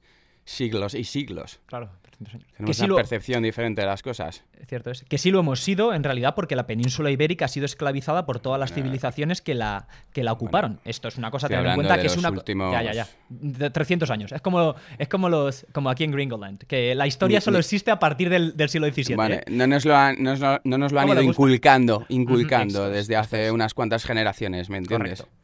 [0.45, 1.61] siglos y siglos.
[1.67, 2.47] Claro, 300 años.
[2.51, 4.45] Que Tenemos sí una lo, percepción diferente de las cosas.
[4.69, 5.03] cierto es.
[5.05, 8.41] Que sí lo hemos sido, en realidad, porque la península ibérica ha sido esclavizada por
[8.41, 10.81] todas las Bueno, civilizaciones que la, que la ocuparon.
[10.85, 12.31] Esto es una cosa a tener en cuenta de que es una.
[12.31, 13.09] últimos- Ya, ya, ya.
[13.29, 14.33] De 300 años.
[14.33, 17.61] Es como, es como, los, como aquí en Gringoland, que la historia Ni- solo ni-
[17.61, 19.15] existe a partir del, del siglo XVII.
[19.17, 19.43] Vale, ¿eh?
[19.51, 22.91] no nos lo han, no nos lo- no nos lo han ¿Cómo ido inculcando, inculcando
[22.91, 25.21] desde hace unas cuantas generaciones, ¿me entiendes?
[25.23, 25.37] Correcto.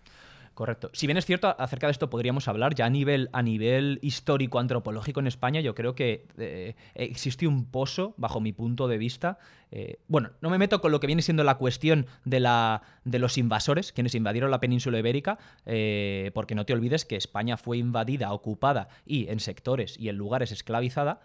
[0.55, 0.91] Correcto.
[0.93, 4.59] Si bien es cierto, acerca de esto podríamos hablar ya a nivel, a nivel histórico
[4.59, 9.39] antropológico en España, yo creo que eh, existe un pozo, bajo mi punto de vista.
[9.71, 13.19] eh, bueno, no me meto con lo que viene siendo la cuestión de, la, de
[13.19, 17.79] los invasores, quienes invadieron la península ibérica, eh, porque no te olvides que España fue
[17.79, 21.23] invadida, ocupada y en sectores y en lugares esclavizada.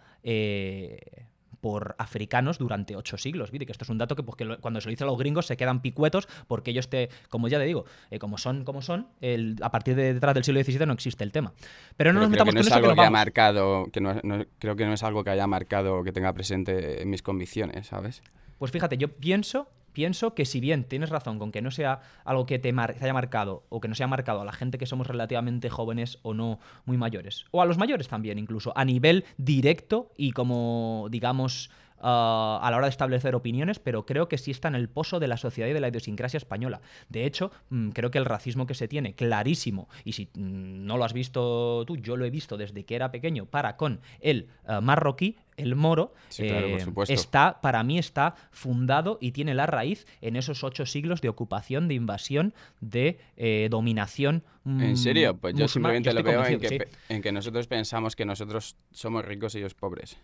[1.62, 3.52] Por africanos durante ocho siglos.
[3.52, 5.08] Viste que esto es un dato que, pues, que lo- cuando se lo dice a
[5.08, 8.64] los gringos se quedan picuetos porque ellos te, como ya te digo, eh, como son
[8.64, 11.54] como son, el- a partir de detrás del siglo XVII no existe el tema.
[11.96, 13.04] Pero no Pero nos metamos que no con es eso que algo nos que, ha
[13.06, 13.20] vamos.
[13.20, 17.02] marcado, que no, no- creo que no es algo que haya marcado que tenga presente
[17.02, 18.22] en mis convicciones, ¿sabes?
[18.58, 22.46] Pues fíjate, yo pienso, pienso que si bien tienes razón con que no sea algo
[22.46, 25.72] que te, haya marcado o que no sea marcado a la gente que somos relativamente
[25.72, 30.34] jóvenes o no muy mayores, o a los mayores también incluso, a nivel directo y
[30.34, 34.76] como digamos ah, a la hora de establecer opiniones, pero creo que sí está en
[34.76, 36.80] el pozo de la sociedad y de la idiosincrasia española.
[37.10, 40.98] De hecho, mm, creo que el racismo que se tiene, clarísimo, y si mm, no
[40.98, 44.48] lo has visto tú, yo lo he visto desde que era pequeño para con el
[44.68, 49.54] ah, marroquí, el moro, Sí, claro, por eh, está, para mí está fundado y tiene
[49.56, 54.44] la raíz en esos ocho siglos de ocupación, de invasión, de eh, dominación.
[54.64, 55.36] mm, ¿En serio?
[55.36, 56.78] Pues yo simplemente lo veo en que, convencido, sí.
[57.08, 60.18] pe- en que nosotros pensamos que nosotros somos ricos y ellos pobres.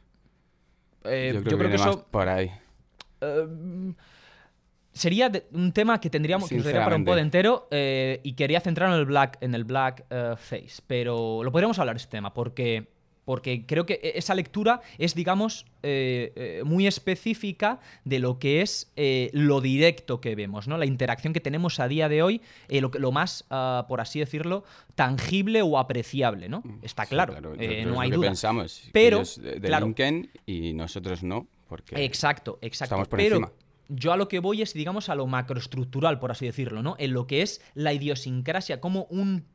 [1.06, 2.52] Eh, yo creo que, más eso por ahí.
[3.22, 3.94] eh,
[4.92, 8.34] sería de- un tema que tendríamos que nos daría para un pod entero eh, y
[8.34, 10.06] quería centrarnos en el black, en el black
[10.38, 12.94] face, pero lo podríamos hablar este tema porque
[13.26, 18.62] porque creo que e- esa lectura es, digamos, eh, eh, muy específica de lo que
[18.62, 20.78] es eh, lo directo que vemos, ¿no?
[20.78, 24.20] La interacción que tenemos a día de hoy, eh, lo, lo más, ah, por así
[24.20, 24.64] decirlo,
[24.96, 26.64] tangible o apreciable, ¿no?
[26.82, 28.28] Está Mm, Sí, claro, yo que es no hay lo que duda.
[28.30, 28.82] pensamos.
[28.86, 29.94] que Pero, ellos de- claro.
[30.46, 32.96] y nosotros no, porque Exacto, exacto.
[32.96, 33.52] estamos por Pero encima.
[33.90, 36.96] yo a lo que voy es, digamos, a lo macroestructural, por así decirlo, ¿no?
[37.00, 39.46] En lo que es la idiosincrasia, como un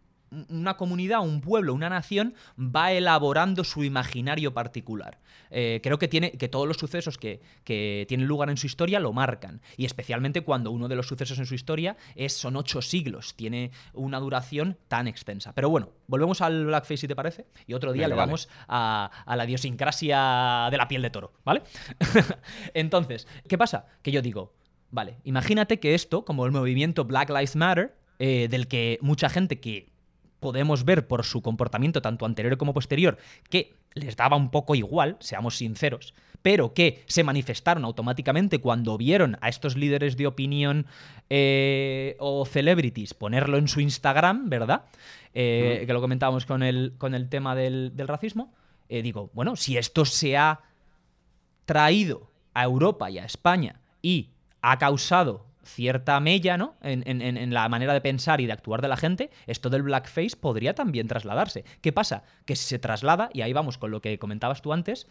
[0.49, 5.19] una comunidad, un pueblo, una nación va elaborando su imaginario particular.
[5.51, 9.01] Eh, creo que tiene que todos los sucesos que, que tienen lugar en su historia
[9.01, 9.61] lo marcan.
[9.77, 13.71] Y especialmente cuando uno de los sucesos en su historia es, son ocho siglos, tiene
[13.95, 15.55] una duración tan extensa.
[15.55, 17.47] Pero bueno, volvemos al blackface si te parece.
[17.67, 18.27] Y otro día Venga, le vale.
[18.29, 21.63] damos a, a la idiosincrasia de la piel de toro, ¿vale?
[22.75, 23.87] Entonces, ¿qué pasa?
[24.03, 24.55] Que yo digo,
[24.91, 29.61] Vale, imagínate que esto, como el movimiento Black Lives Matter, eh, del que mucha gente
[29.61, 29.91] que
[30.41, 33.19] podemos ver por su comportamiento tanto anterior como posterior,
[33.51, 39.37] que les daba un poco igual, seamos sinceros, pero que se manifestaron automáticamente cuando vieron
[39.41, 40.87] a estos líderes de opinión
[41.31, 44.85] eh, o celebrities ponerlo en su Instagram, ¿verdad?
[45.35, 48.53] Eh, que lo comentábamos con el, con el tema del, del racismo.
[48.89, 50.61] Eh, digo, bueno, si esto se ha
[51.65, 54.31] traído a Europa y a España y
[54.63, 56.77] ha causado cierta mella, ¿no?
[56.83, 60.75] En, la manera de pensar y de actuar de la gente, esto del blackface podría
[60.75, 61.65] también trasladarse.
[61.81, 62.25] ¿Qué pasa?
[62.45, 65.07] Que si se traslada, y ahí vamos con lo que comentabas tú antes,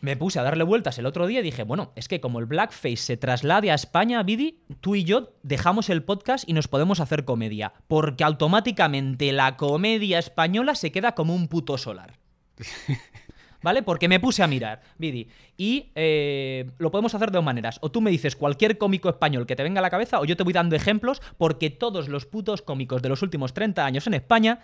[0.00, 2.46] me puse a darle vueltas el otro día y dije, bueno, es que como el
[2.46, 7.00] blackface se traslade a España, Vidi, tú y yo dejamos el podcast y nos podemos
[7.00, 12.18] hacer comedia, porque automáticamente la comedia española se queda como un puto solar.
[13.62, 13.82] ¿Vale?
[13.82, 15.28] Porque me puse a mirar, Vidi.
[15.56, 17.78] Y eh, lo podemos hacer de dos maneras.
[17.82, 20.36] O tú me dices cualquier cómico español que te venga a la cabeza, o yo
[20.36, 24.14] te voy dando ejemplos, porque todos los putos cómicos de los últimos 30 años en
[24.14, 24.60] España,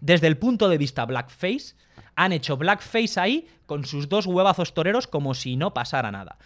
[0.00, 1.74] desde el punto de vista blackface,
[2.14, 6.38] han hecho blackface ahí con sus dos huevazos toreros como si no pasara nada.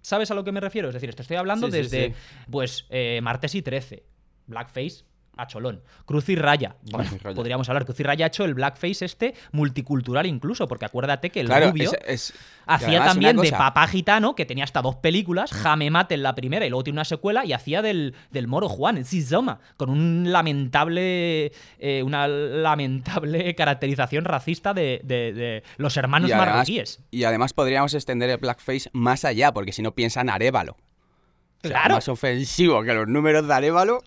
[0.00, 0.88] ¿Sabes a lo que me refiero?
[0.88, 2.14] Es decir, te estoy hablando Sí, sí, desde, sí.
[2.50, 4.04] pues, eh, martes y 13.
[4.46, 5.04] Blackface
[5.38, 5.80] a cholón.
[6.04, 6.76] Cruz y Raya.
[6.90, 7.36] Bueno, Cruz y Raya.
[7.36, 7.84] podríamos hablar.
[7.84, 11.68] Cruz y Raya ha hecho el blackface este multicultural incluso, porque acuérdate que el Claro,
[11.70, 12.34] rubio es-
[12.66, 16.66] hacía también de papá gitano, que tenía hasta dos películas, Jame Mate en la primera
[16.66, 20.30] y luego tiene una secuela, y hacía del, del moro Juan, en Sizoma, con un
[20.32, 27.00] lamentable, eh, una lamentable caracterización racista de, de- de los hermanos y además- marroquíes.
[27.10, 30.72] Y además podríamos extender el blackface más allá, porque si no piensan Arevalo.
[30.72, 31.94] O sea, Claro.
[31.96, 34.02] Más ofensivo que los números de Arevalo.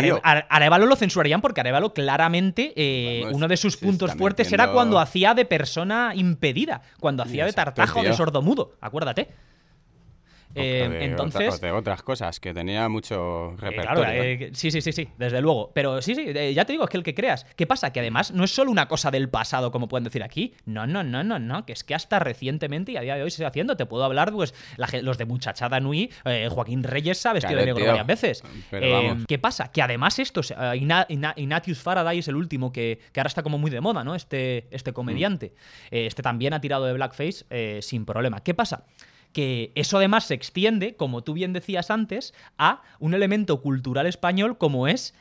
[0.00, 0.20] Tío.
[0.22, 4.98] Arevalo lo censurarían porque Arevalo claramente eh, Vamos, uno de sus puntos fuertes era cuando
[4.98, 9.28] hacía de persona impedida, cuando hacía de tartajo de sordomudo, acuérdate.
[10.54, 14.02] Eh, o de entonces, otra- o de otras cosas, que tenía mucho Eh, repertorio.
[14.02, 14.32] claro, ¿eh?
[14.34, 15.72] eh, sí, sí, sí, sí, desde luego.
[15.74, 17.44] Pero sí, sí, eh, ya te digo, es que el que creas.
[17.56, 17.92] ¿Qué pasa?
[17.92, 20.54] Que además no es solo una cosa del pasado, como pueden decir aquí.
[20.64, 21.66] No, no, no, no, no.
[21.66, 23.76] Que es que hasta recientemente y a día de hoy se está haciendo.
[23.76, 27.66] Te puedo hablar, pues, la los de Muchachada Nui, eh, Joaquín Reyes ha vestido de
[27.66, 27.86] negro tío.
[27.88, 28.42] varias veces.
[28.70, 29.24] Pero Eh, vamos.
[29.26, 29.72] ¿Qué pasa?
[29.72, 30.86] Que además esto, eh,
[31.36, 34.14] Ignatius Faraday es el último que, que ahora está como muy de moda, ¿no?
[34.14, 35.54] Este, este comediante.
[35.90, 38.40] Eh, este también ha tirado de blackface eh, sin problema.
[38.42, 38.84] ¿Qué pasa?
[39.34, 44.56] Que eso además se extiende, como tú bien decías antes, a un elemento cultural español
[44.56, 45.12] como es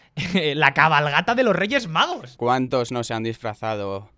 [0.55, 2.37] la cabalgata de los Reyes Magos.
[2.37, 4.09] ¿Cuántos no se han disfrazado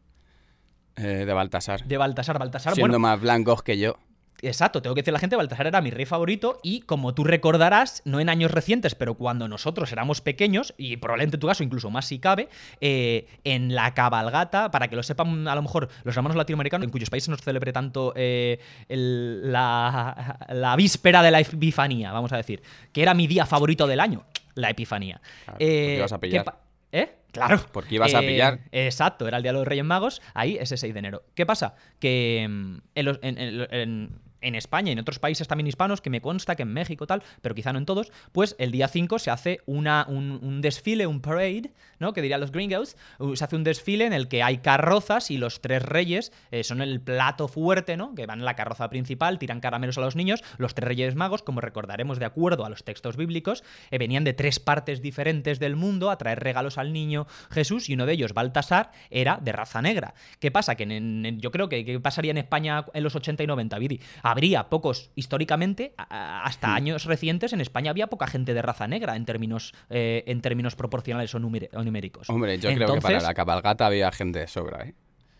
[0.97, 1.83] eh, de Baltasar?
[1.85, 3.97] De Baltasar, Baltasar, Siendo bueno, más blancos que yo.
[4.41, 7.23] Exacto, tengo que decir a la gente, Baltasar era mi rey favorito y como tú
[7.23, 11.63] recordarás, no en años recientes, pero cuando nosotros éramos pequeños, y probablemente en tu caso
[11.63, 12.49] incluso más si cabe,
[12.81, 16.91] eh, en la cabalgata, para que lo sepan a lo mejor los hermanos latinoamericanos, en
[16.91, 22.31] cuyos países no se celebre tanto eh, el- la, la víspera de la epifanía, vamos
[22.33, 25.21] a decir, que era mi día favorito del año, la epifanía.
[25.45, 26.45] Claro, Eh, a ¿qué pillar.
[26.91, 27.15] ¿Eh?
[27.31, 27.59] Claro.
[27.73, 28.59] Porque ibas a Eh, pillar.
[28.71, 31.23] Exacto, era el Día de los Reyes Magos, ahí ese 6 de enero.
[31.35, 31.75] ¿Qué pasa?
[31.99, 34.09] Que mm, en, los- en- en- en-
[34.45, 37.23] en España y en otros países también hispanos, que me consta que en México tal,
[37.41, 41.21] pero quizá no en todos, pues el día 5 se hace una, un, desfile, un
[41.21, 42.13] parade, ¿no?
[42.13, 42.95] Que dirían los gringos,
[43.33, 46.81] se hace un desfile en el que hay carrozas y los tres reyes eh, son
[46.81, 48.13] el plato fuerte, ¿no?
[48.15, 51.43] Que van en la carroza principal, tiran caramelos a los niños, los tres reyes magos,
[51.43, 55.75] como recordaremos de acuerdo a los textos bíblicos, eh, venían de tres partes diferentes del
[55.75, 59.81] mundo a traer regalos al niño Jesús y uno de ellos, Baltasar, era de raza
[59.81, 60.13] negra.
[60.39, 60.75] ¿Qué pasa?
[60.75, 63.99] Que en- yo creo que ¿qué pasaría en España en los 80 y 90, Vidi?
[64.35, 69.23] Habría pocos, históricamente, hasta años recientes, en España había poca gente de raza negra en
[69.23, 72.29] términos, eh, en términos proporcionales o, numéricos.
[72.29, 74.93] Hombre, yo creo que para Entonces, la cabalgata había gente de sobra, ¿eh?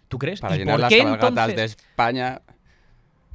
[0.08, 0.40] ¿Tú crees?
[0.40, 1.56] Para ¿Y llenar por las qué cabalgatas entonces?
[1.58, 2.42] de España.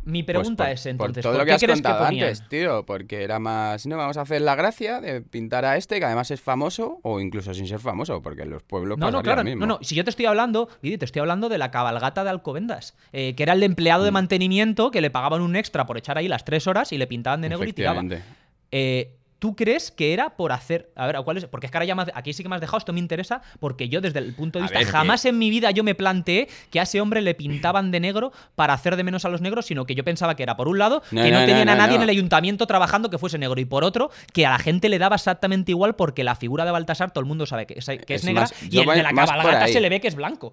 [0.03, 1.83] Mi pues, pregunta por- es por entonces, todo ¿por lo que qué has crees que
[1.83, 5.77] contado antes, tío, porque era más, no, vamos a hacer la gracia de pintar a
[5.77, 9.11] este, que además es famoso, o incluso sin ser famoso, porque en los pueblos No,
[9.11, 9.61] no, claro, mismo.
[9.67, 9.79] no, no.
[9.83, 13.35] Si yo te estoy hablando, Vidi, te estoy hablando de la cabalgata de Alcobendas, eh,
[13.35, 14.07] que era el empleado Mm.
[14.07, 17.07] de mantenimiento que le pagaban un extra por echar ahí las tres horas y le
[17.07, 18.03] pintaban de negro y tiraba.
[18.73, 20.93] Eh, ¿Tú crees que era por hacer.?
[20.95, 21.47] A ver, ¿cuál es?
[21.47, 23.41] Porque es que ahora ya has- aquí sí que me has dejado, esto me interesa,
[23.59, 24.79] porque yo desde el punto de A vista.
[24.79, 27.91] ver, que- jamás en mi vida yo me planteé que a ese hombre le pintaban
[27.91, 30.57] de negro para hacer de menos a los negros, sino que yo pensaba que era,
[30.57, 33.09] por un lado, No, que no, no, no, tenían a nadie en el ayuntamiento trabajando
[33.09, 36.23] que fuese negro, y por otro, que a la gente le daba exactamente igual porque
[36.23, 38.55] la figura de Baltasar todo el mundo sabe que es, que es Es negra, más,
[38.63, 40.53] y el de la más cabalgata se le ve que es blanco.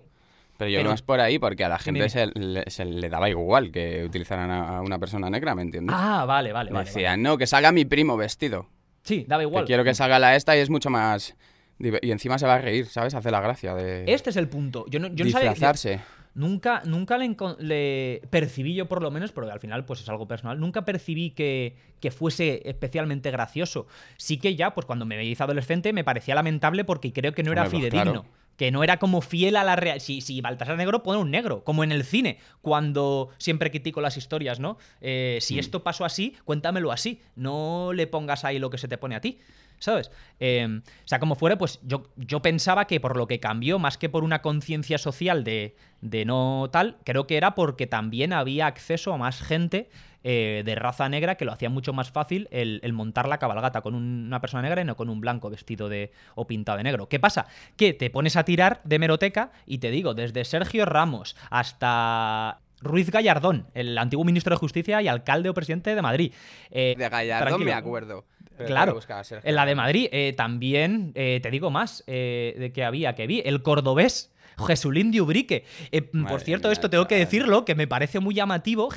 [0.57, 3.29] Pero yo no es por ahí, porque a la gente se le, se le daba
[3.29, 5.95] igual que utilizaran a a una persona negra, ¿me entiendes?
[5.95, 6.85] Ah, vale, vale, vale.
[6.85, 8.67] decían, no, que salga mi primo vestido.
[9.07, 9.63] Sí, daba igual.
[9.63, 11.35] Que quiero que salga la esta y es mucho más...
[11.79, 13.13] Y encima se va a reír, ¿sabes?
[13.13, 14.85] Hace la gracia de Este es el punto.
[14.89, 15.51] Yo no, yo no sabía.
[15.51, 16.01] disfrazarse.
[16.33, 20.59] nunca, nunca le, percibí yo por lo menos, porque al final pues es algo personal,
[20.59, 23.87] nunca percibí que, que fuese especialmente gracioso.
[24.17, 27.53] Sí que ya, pues cuando me hice adolescente me parecía lamentable porque creo que no
[27.53, 28.23] era Hombre, pues, fidedigno.
[28.23, 28.46] claro.
[28.57, 30.03] Que no era como fiel a la realidad.
[30.03, 34.17] Si, si Baltasar Negro pone un negro, como en el cine, cuando siempre critico las
[34.17, 34.77] historias, ¿no?
[34.99, 35.59] Eh, si Mm.
[35.59, 37.21] esto pasó así, cuéntamelo así.
[37.35, 39.37] No le pongas ahí lo que se te pone a ti.
[39.79, 40.11] ¿Sabes?
[40.39, 43.97] Eh, o sea, como fuera, pues yo, yo pensaba que por lo que cambió, más
[43.97, 48.65] que por una conciencia social de, de no tal, creo que era porque también había
[48.67, 49.89] acceso a más gente
[50.23, 53.81] eh, de raza negra que lo hacía mucho más fácil el, el montar la cabalgata
[53.81, 56.83] con un- una persona negra y no con un blanco vestido de o pintado de
[56.83, 57.07] negro.
[57.07, 57.45] ¿Qué pasa?
[57.77, 63.09] Que te pones a tirar de meroteca y te digo, desde Sergio Ramos hasta Ruiz
[63.09, 66.33] Gallardón, el antiguo ministro de Justicia y alcalde o presidente de Madrid.
[66.71, 67.65] Eh, De Gallardón tranquilo.
[67.71, 68.25] me acuerdo.
[68.57, 69.75] Pero Claro, buscar en la de.
[69.75, 70.09] Madrid.
[70.11, 74.31] eh, también, eh, te digo más, eh, de que había, que vi, el cordobés.
[74.65, 75.65] Jesulín de Ubrique.
[75.91, 78.89] Eh, por cierto, mía, esto tengo que decirlo, que me parece muy llamativo.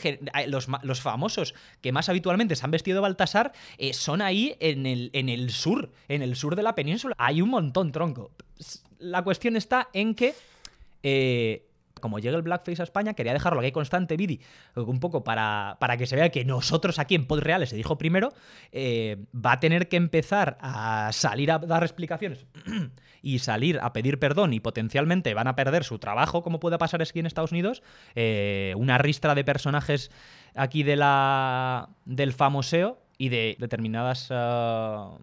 [0.46, 3.52] Los, los famosos que más habitualmente se han vestido de Baltasar
[3.92, 7.14] son ahí en el, en el sur, en el sur de la península.
[7.18, 8.30] Hay un montón, tronco.
[9.00, 10.32] La cuestión está en que
[12.00, 14.40] como llega el blackface a España, quería dejarlo aquí constante, Vidi,
[14.74, 18.32] un poco para, para que se vea que nosotros aquí en Pod se dijo primero,
[18.72, 22.46] eh, va a tener que empezar a salir a dar explicaciones
[23.22, 27.02] y salir a pedir perdón y potencialmente van a perder su trabajo, como puede pasar
[27.02, 27.82] aquí en Estados Unidos,
[28.14, 30.10] eh, una ristra de personajes
[30.54, 34.28] aquí de la, del famoseo y de determinadas...
[34.30, 35.16] ah,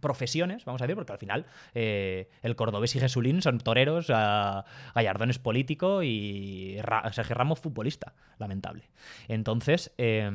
[0.00, 4.64] profesiones, vamos a decir, porque al final eh, el cordobés y Jesulín son toreros, ah,
[4.94, 6.78] Gallardón político y
[7.12, 8.90] Sergio Ramos futbolista, lamentable.
[9.28, 10.30] Entonces, eh,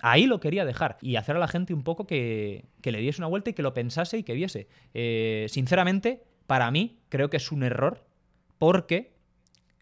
[0.00, 3.20] ahí lo quería dejar y hacer a la gente un poco que, que le diese
[3.20, 4.68] una vuelta y que lo pensase y que viese.
[4.94, 8.04] Eh, sinceramente, para mí, creo que es un error
[8.58, 9.14] porque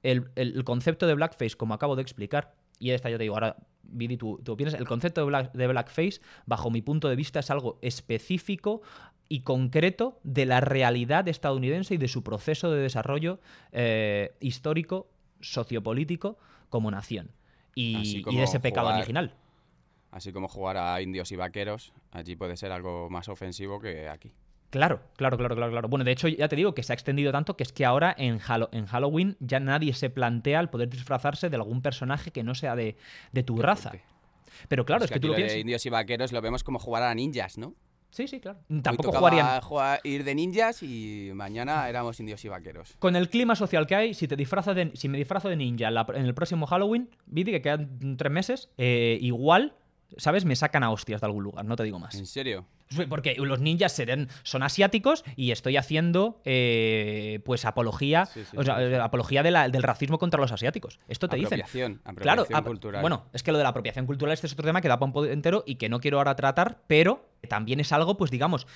[0.02, 3.34] el, el- el concepto de blackface, como acabo de explicar, y esta yo te digo,
[3.34, 3.56] ahora,
[3.94, 7.40] Vidi, tú, tú opinas, el concepto de, black- de blackface, bajo mi punto de vista,
[7.40, 8.82] es algo específico
[9.28, 13.40] y concreto de la realidad estadounidense y de su proceso de desarrollo
[13.72, 15.06] eh, histórico,
[15.40, 16.36] sociopolítico,
[16.68, 17.30] como nación.
[17.74, 19.34] Y, de ese pecado jugar- original.
[20.10, 24.32] Así como jugar a indios y vaqueros, allí puede ser algo más ofensivo que aquí.
[24.74, 25.88] Claro, claro, claro, claro, claro.
[25.88, 28.12] Bueno, de hecho, ya te digo que se ha extendido tanto que es que ahora
[28.18, 28.40] en,
[28.72, 32.74] en Halloween ya nadie se plantea el poder disfrazarse de algún personaje que no sea
[32.74, 32.96] de,
[33.30, 33.90] de tu Qué raza.
[33.90, 34.04] fuerte.
[34.66, 35.58] Pero claro, es, que, aquí tú lo piensas.
[35.58, 37.72] indios y vaqueros lo vemos como jugar a ninjas, ¿no?
[38.10, 38.58] Sí, sí, claro.
[38.82, 39.60] Tampoco jugarían.
[39.60, 42.96] jugar- ir de ninjas y mañana éramos indios y vaqueros.
[42.98, 45.88] Con el clima social que hay, si te disfrazas de, si me disfrazo de ninja
[45.92, 49.74] la- en el próximo Halloween, Vidi, que quedan tres meses, eh, igual,
[50.16, 50.44] ¿sabes?
[50.44, 52.14] Me sacan a hostias de algún lugar, no te digo más.
[52.14, 52.66] ¿En serio?
[53.08, 58.62] Porque los ninjas serán, son asiáticos y estoy haciendo eh, pues apología, Sí, sí, o
[58.62, 61.00] sea, sí, eh, apología de la- del racismo contra los asiáticos.
[61.08, 61.60] Esto te dicen.
[61.62, 63.00] Apropiación, Claro, apropiación ap- cultural.
[63.00, 65.10] bueno, es que lo de la apropiación cultural este es otro tema que da para
[65.12, 68.66] un entero y que no quiero ahora tratar, pero también es algo, pues digamos,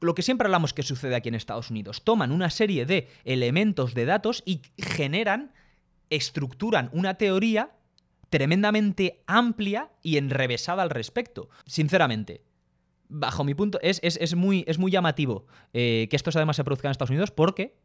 [0.00, 2.02] lo que siempre hablamos que sucede aquí en Estados Unidos.
[2.04, 5.52] Toman una serie de elementos de datos y generan,
[6.10, 7.70] estructuran una teoría
[8.30, 11.48] tremendamente amplia y enrevesada al respecto.
[11.66, 12.42] Sinceramente,
[13.08, 16.64] bajo mi punto, es, es- es muy, es muy llamativo eh, que esto además se
[16.64, 17.76] produzca en Estados Unidos porque,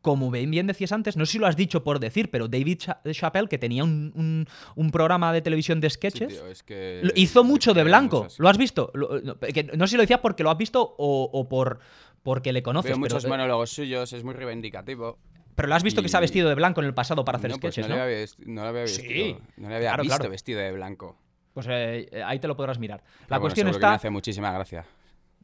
[0.00, 2.78] como bien bien decías antes, no sé si lo has dicho por decir, pero David
[2.78, 4.46] Cha- Chappelle, que tenía un, un-
[4.76, 8.26] un programa de televisión de Sí, sketches, tío, es que lo- hizo mucho de blanco.
[8.38, 8.90] ¿Lo has visto?
[8.94, 11.80] Lo- no, que no sé si lo decías porque lo has visto o, o por
[12.22, 12.90] porque le conoces.
[12.90, 15.18] Veo pero, muchos monólogos suyos, es muy reivindicativo.
[15.60, 17.50] Pero lo has visto que se ha vestido de blanco en el pasado para hacer
[17.50, 18.04] no, pues sketches, no, ¿no?
[18.06, 20.30] Le había, vesti- no le había Sí, no le había claro, visto claro.
[20.30, 21.16] vestido de blanco.
[21.52, 23.02] Pues eh, eh, ahí te lo podrás mirar.
[23.28, 23.96] La bueno, cuestión seguro que me está.
[23.96, 24.84] hace muchísima gracia.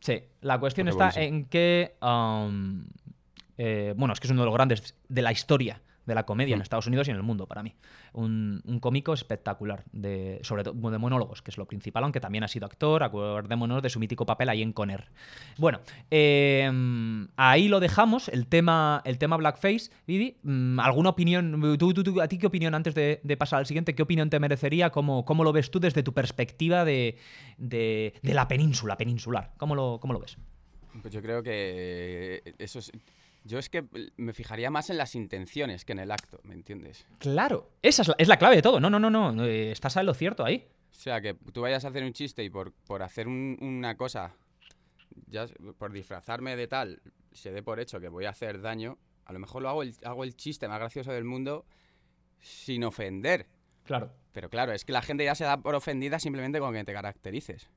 [0.01, 1.37] Sí, la cuestión Porque está buenísimo.
[1.39, 1.97] en que.
[2.03, 2.87] um,
[3.59, 6.55] eh, bueno, es que es uno de los grandes de la historia de la comedia
[6.55, 6.63] en Hmm.
[6.63, 7.75] Estados Unidos y en el mundo, para mí.
[8.13, 12.45] Un, un cómico espectacular, de, sobre todo de monólogos, que es lo principal, aunque también
[12.45, 13.03] ha sido actor.
[13.03, 15.11] Acordémonos de su mítico papel ahí en Conner.
[15.59, 16.71] Bueno, eh,
[17.37, 19.91] ahí lo dejamos, el tema, el tema Blackface.
[20.07, 21.77] Vidi, mm, ¿alguna opinión?
[21.79, 24.31] ¿Tú, tú- tú- ¿A ti qué opinión, antes de, de pasar al siguiente, qué opinión
[24.31, 24.91] te merecería?
[24.91, 27.19] ¿Cómo, cómo lo ves tú desde tu perspectiva de,
[27.59, 29.53] de- de la península, peninsular?
[29.59, 30.39] ¿Cómo lo, cómo lo ves?
[31.03, 32.91] Pues yo creo que eso es...
[33.47, 33.85] Yo es que
[34.17, 37.07] me fijaría más en las intenciones que en el acto, ¿me entiendes?
[37.19, 38.81] Claro, esa es la, es la clave de todo.
[38.81, 39.45] No, no, no, no.
[39.45, 40.67] estás en lo cierto ahí.
[40.91, 43.97] O sea, que tú vayas a hacer un chiste y por, por hacer un- una
[43.97, 44.35] cosa,
[45.29, 45.47] ya
[45.79, 47.01] por disfrazarme de tal,
[47.33, 49.95] se dé por hecho que voy a hacer daño, a lo mejor lo hago el,
[50.05, 51.65] hago el chiste más gracioso del mundo
[52.41, 53.47] sin ofender.
[53.85, 54.13] Claro.
[54.33, 56.93] Pero claro, es que la gente ya se da por ofendida simplemente con que te
[56.93, 57.69] caracterices.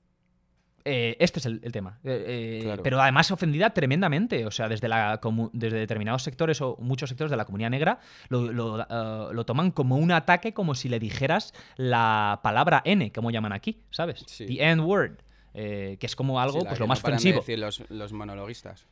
[0.85, 1.99] Eh, este es el, el tema.
[2.03, 2.83] Eh, eh, Claro.
[2.83, 4.45] Pero además ofendida tremendamente.
[4.45, 5.19] O sea, desde, la,
[5.53, 7.99] desde determinados sectores o muchos sectores de la comunidad negra
[8.29, 8.85] lo, lo,
[9.33, 13.81] lo toman como un ataque, como si le dijeras la palabra N, como llaman aquí,
[13.91, 14.23] ¿sabes?
[14.27, 14.45] Sí.
[14.45, 15.19] The N-word.
[15.53, 17.39] eh, que es como algo Sí, pues lo no más de ofensivo.
[17.39, 18.85] decir los, los monologuistas.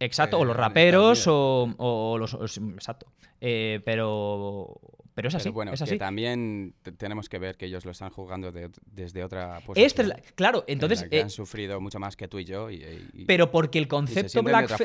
[0.00, 2.34] Exacto, o los raperos o, o los...
[2.34, 3.06] o- exacto.
[3.84, 4.80] Pero...
[5.14, 5.98] Pero es así, Pero bueno, es que así.
[5.98, 9.84] también te- tenemos que ver que ellos lo están jugando de- desde otra posición.
[10.34, 11.04] Claro, en entonces...
[11.08, 12.68] que eh, han sufrido mucho más que tú y yo.
[12.70, 14.84] Y, y- pero porque el concepto blackface...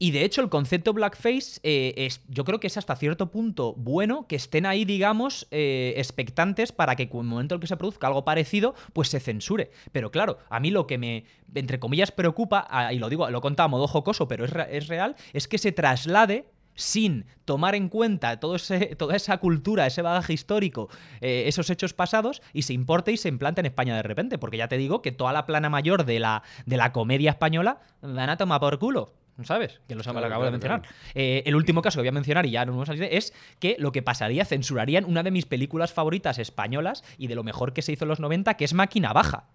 [0.00, 3.74] Y de hecho, el concepto blackface, eh, es, yo creo que es hasta cierto punto
[3.74, 7.76] bueno que estén ahí, digamos, eh, expectantes para que en el momento en que se
[7.76, 9.70] produzca algo parecido, pues se censure.
[9.90, 11.24] Pero claro, a mí lo que me,
[11.54, 14.86] entre comillas, preocupa, ah, y lo digo, lo contaba a modo jocoso, pero es, es
[14.86, 16.46] real, es que se traslade
[16.78, 20.88] sin tomar en cuenta todo ese, toda esa cultura, ese bagaje histórico,
[21.20, 24.38] eh, esos hechos pasados, y se importe y se implante en España de repente.
[24.38, 27.80] Porque ya te digo que toda la plana mayor de la, de la comedia española
[28.00, 29.12] van a tomar por culo.
[29.44, 29.80] ¿Sabes?
[29.86, 30.80] Que lo, Claro, acabo de mencionar.
[30.82, 30.96] claro.
[31.14, 33.32] Eh, el último caso que voy a mencionar, y ya no vamos a salir, es
[33.60, 37.72] que lo que pasaría, censurarían una de mis películas favoritas españolas y de lo mejor
[37.72, 39.46] que se hizo en los 90, que es Máquina Baja.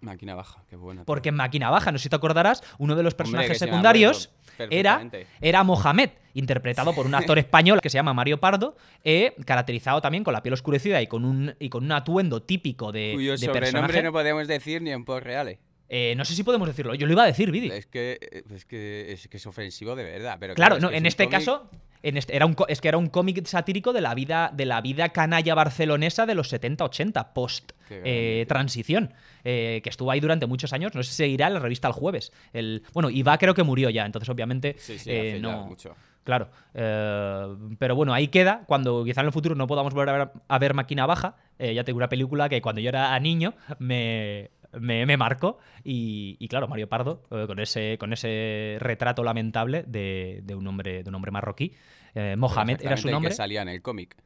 [0.00, 1.04] Máquina baja, qué buena.
[1.04, 4.30] Porque en Máquina Baja, no sé si te acordarás, uno de los personajes secundarios
[4.70, 5.08] era,
[5.40, 10.24] era Mohamed, interpretado por un actor español que se llama Mario Pardo, eh, caracterizado también
[10.24, 13.38] con la piel oscurecida y con un, y con un atuendo típico de, Cuyo de
[13.38, 14.02] sobrenombre personaje.
[14.02, 15.58] no podemos decir ni en post reales.
[15.92, 17.68] Eh, no sé si podemos decirlo, yo lo iba a decir, Vidi.
[17.68, 20.36] Es que, es que es que es ofensivo de verdad.
[20.38, 21.68] Pero Claro, no, es en este caso,
[22.04, 24.80] en este, era un, es que era un cómic satírico de la vida, de la
[24.82, 29.12] vida canalla barcelonesa de los 70-80, post eh, transición,
[29.42, 30.94] eh, que estuvo ahí durante muchos años.
[30.94, 32.32] No sé si seguirá en la revista El Jueves.
[32.52, 35.66] El, bueno, Iba creo que murió ya, entonces obviamente Sí, sí, eh, hace ya no.
[35.66, 35.96] mucho.
[36.22, 36.50] Claro.
[36.74, 38.62] eh, pero bueno, ahí queda.
[38.66, 41.74] Cuando quizá en el futuro no podamos volver a ver, a ver Máquina Baja, eh,
[41.74, 45.58] ya tengo una película que cuando yo era niño me, me, me marcó.
[45.84, 50.66] Y, y claro, Mario Pardo, eh, con, ese, con ese retrato lamentable de, de un,
[50.66, 51.72] hombre, de un hombre marroquí.
[52.14, 53.30] Eh, Mohamed era su nombre.
[53.30, 54.16] que salía en el cómic.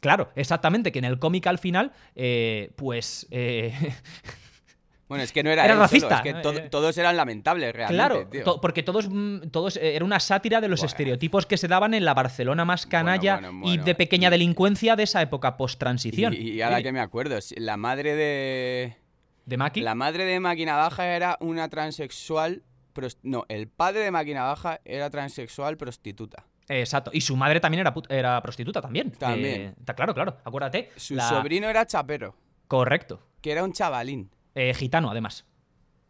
[0.00, 3.26] Claro, exactamente, que en el cómic al final, eh, pues.
[3.30, 3.72] eh,
[5.06, 6.16] Bueno, es que no era, Era él solo, racista.
[6.16, 8.42] es que to- todos eran lamentables realmente, Claro, tío.
[8.42, 10.86] to- porque todos, mm, todos era una sátira de los Bueno.
[10.88, 15.02] estereotipos que se daban en la Barcelona más canalla bueno, y de pequeña delincuencia de
[15.02, 16.32] esa época post-transición.
[16.32, 18.96] Y, y ahora Sí, que me acuerdo, la madre de
[19.46, 19.80] ¿De Maki?
[19.80, 22.62] la madre de Máquina Baja era una transexual,
[23.22, 26.44] no, el padre de Máquina Baja era transexual prostituta.
[26.68, 27.10] Exacto.
[27.12, 29.10] Y su madre también era, era prostituta también.
[29.12, 29.74] También.
[29.78, 30.38] Eh, claro, claro.
[30.44, 30.90] Acuérdate.
[30.96, 32.34] Su la- sobrino era chapero,
[32.68, 33.20] Correcto.
[33.42, 34.30] que era un chavalín.
[34.54, 35.44] Eh, gitano, además.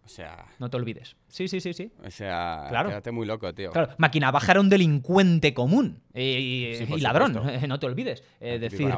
[0.04, 1.16] O sea, No te olvides.
[1.28, 1.90] Sí, sí, sí, sí.
[2.06, 2.90] o sea, Claro.
[2.90, 3.70] quédate muy loco, tío.
[3.70, 6.02] Claro, Máquina Baja era un delincuente común.
[6.12, 7.32] eh, y, Sí, por y ladrón,
[7.68, 8.22] no te olvides.
[8.40, 8.92] Eh, decir.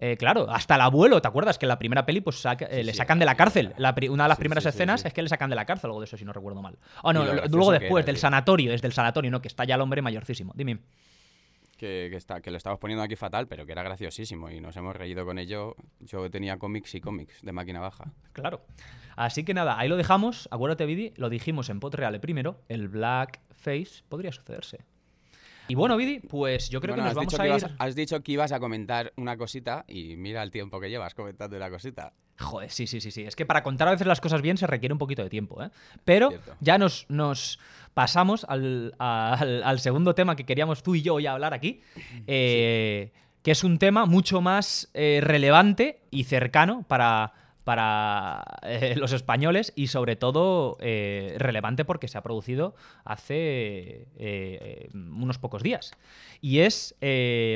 [0.00, 1.58] Eh, claro, hasta el abuelo, ¿te acuerdas?
[1.58, 3.74] Que en la primera peli pues saca- eh, Sí, le sí, sacan de la cárcel.
[3.76, 6.04] La una de las primeras escenas es que le sacan de la cárcel, algo de
[6.04, 6.78] eso, si no recuerdo mal.
[7.02, 8.20] Oh, no, luego después, era, del tío.
[8.22, 9.42] sanatorio, desde el sanatorio, ¿no?
[9.42, 10.52] Que está ya el hombre mayorcísimo.
[10.56, 10.78] Dime.
[11.78, 14.76] Que, que está, que lo estamos poniendo aquí fatal, pero que era graciosísimo y nos
[14.76, 15.76] hemos reído con ello.
[16.00, 18.12] Yo tenía cómics y cómics de Máquina Baja.
[18.32, 18.60] Claro.
[19.16, 20.48] Así que nada, ahí lo dejamos.
[20.50, 22.60] Acuérdate, Vidi, lo dijimos en Potreale primero.
[22.68, 24.84] El blackface podría sucederse.
[25.68, 27.50] Y bueno, Vidi, pues yo creo Bueno, que nos vamos a ir.
[27.50, 31.14] ibas has dicho que ibas a comentar una cosita y mira el tiempo que llevas
[31.14, 32.12] comentando una cosita.
[32.38, 33.22] Joder, sí, sí, sí, sí.
[33.24, 35.62] Es que para contar a veces las cosas bien se requiere un poquito de tiempo,
[35.62, 35.70] ¿eh?
[36.04, 36.56] Pero Cierto.
[36.60, 37.58] ya nos, nos
[37.98, 41.80] pasamos al, al- al segundo tema que queríamos tú y yo hoy hablar aquí,
[42.28, 43.10] eh,
[43.42, 47.32] que es un tema mucho más eh, relevante y cercano para,
[47.64, 54.06] para eh, los españoles y sobre todo relevante porque se ha producido hace
[54.94, 55.90] unos pocos días.
[56.40, 56.94] Y es,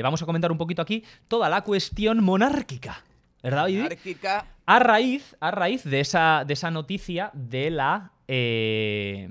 [0.03, 3.01] vamos a comentar un poquito aquí, toda la cuestión monárquica.
[3.41, 3.79] ¿Verdad, Oidi?
[3.79, 4.45] Anárquica.
[4.65, 8.11] A raíz, a raíz de, esa, de esa noticia de la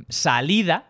[0.08, 0.86] salida.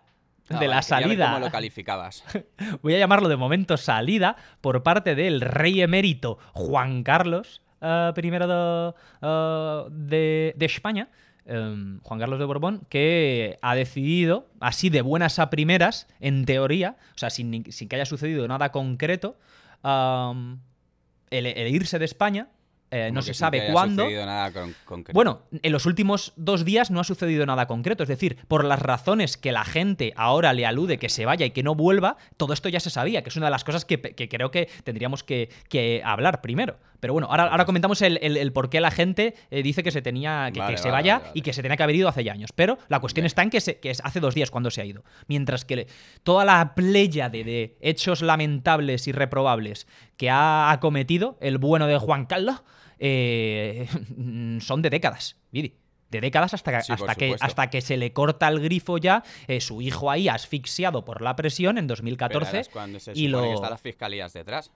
[0.51, 1.27] Ah, de la vale, salida.
[1.33, 2.25] ¿Cómo lo calificabas?
[2.83, 8.31] Voy a llamarlo de momento salida por parte del rey emérito Juan Carlos eh, I
[8.31, 11.09] de, eh, de- de España.
[11.47, 16.97] eh, Juan Carlos de Borbón, que ha decidido, así de buenas a primeras, en teoría,
[17.15, 19.39] o sea, sin, sin que haya sucedido nada concreto,
[19.85, 22.49] el, el irse de España.
[22.93, 24.03] Eh, no se sabe haya cuándo.
[24.05, 25.15] sucedido nada con- concreto.
[25.15, 28.03] Bueno, en los últimos dos días no ha sucedido nada concreto.
[28.05, 31.51] Es decir, por las razones que la gente ahora le alude que se vaya y
[31.51, 34.01] que no vuelva, todo esto ya se sabía, que es una de las cosas que,
[34.01, 36.79] que creo que tendríamos que, que hablar primero.
[37.01, 39.91] Pero bueno, ahora, ahora comentamos el, el- el por qué la gente eh, dice que
[39.91, 42.23] se tenía que, se vale, vaya vale, y que se tenía que haber ido hace
[42.23, 42.51] ya años.
[42.55, 43.27] Pero la cuestión Bien.
[43.27, 45.03] está en que, se- que es hace dos días cuando se ha ido.
[45.27, 45.89] Mientras que
[46.23, 51.99] toda la playa de, de hechos lamentables y reprobables que ha acometido el bueno de
[51.99, 52.63] Juan Carlos
[53.05, 53.89] eh,
[54.61, 55.75] son de décadas, Vidi.
[56.09, 59.25] de décadas hasta, Sí, por hasta, que, hasta que se le corta el grifo ya,
[59.49, 62.47] eh, su hijo ahí asfixiado por la presión en Pero 2014.
[62.47, 63.43] ahora es cuando se y lo...
[63.43, 64.71] que están las fiscalías detrás.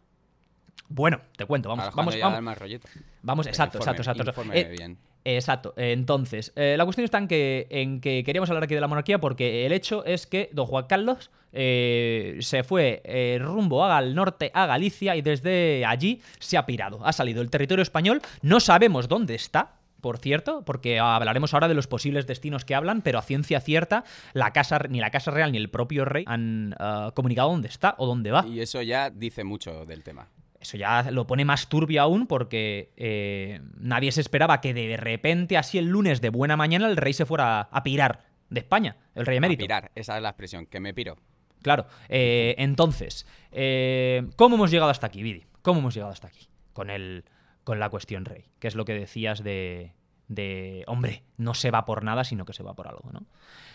[0.88, 2.88] Bueno, te cuento, vamos, Ahora vamos, vamos, más rollito.
[3.22, 4.30] vamos, exacto, informe- exacto, exacto.
[4.30, 4.98] informe Eh, bien.
[5.24, 5.74] Exacto.
[5.76, 9.18] Entonces, eh, la cuestión está en que, en que queríamos hablar aquí de la monarquía
[9.18, 14.52] porque el hecho es que don Juan Carlos eh, se fue eh, rumbo al norte,
[14.54, 17.04] a Galicia, y desde allí se ha pirado.
[17.04, 18.22] Ha salido del territorio español.
[18.42, 19.72] No sabemos dónde está.
[20.00, 24.04] Por cierto, porque hablaremos ahora de los posibles destinos que hablan, pero a ciencia cierta,
[24.34, 27.96] la casa, ni la Casa Real ni el propio rey han ah, comunicado dónde está
[27.98, 28.46] o dónde va.
[28.46, 30.28] Y eso ya dice mucho del tema.
[30.66, 35.56] Eso ya lo pone más turbio aún porque eh, nadie se esperaba que de repente,
[35.56, 39.26] así el lunes de buena mañana, el rey se fuera a pirar de España, el
[39.26, 39.62] rey A emérito.
[39.62, 41.18] pirar, esa es la expresión, que me piro.
[41.62, 41.86] Claro.
[42.08, 45.44] Eh, entonces, eh, ¿cómo hemos llegado hasta aquí, Vidi?
[45.62, 46.48] ¿Cómo hemos llegado hasta aquí?
[46.72, 47.24] Con, el,
[47.62, 49.92] con la cuestión rey, que es lo que decías de,
[50.26, 53.24] de, hombre, no se va por nada, sino que se va por algo, ¿no?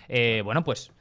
[0.09, 0.91] Eh, bueno, pues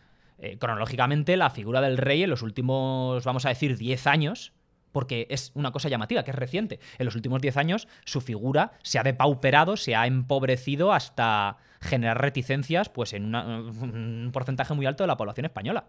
[0.59, 4.55] cronológicamente la figura del rey en los últimos, vamos a decir, 10 años,
[4.93, 6.81] porque es una cosa llamativa, que es reciente.
[6.99, 12.21] En los últimos 10 años su figura se ha depauperado, se ha empobrecido hasta generar
[12.21, 15.85] reticencias pues en una- un porcentaje muy alto de la población española.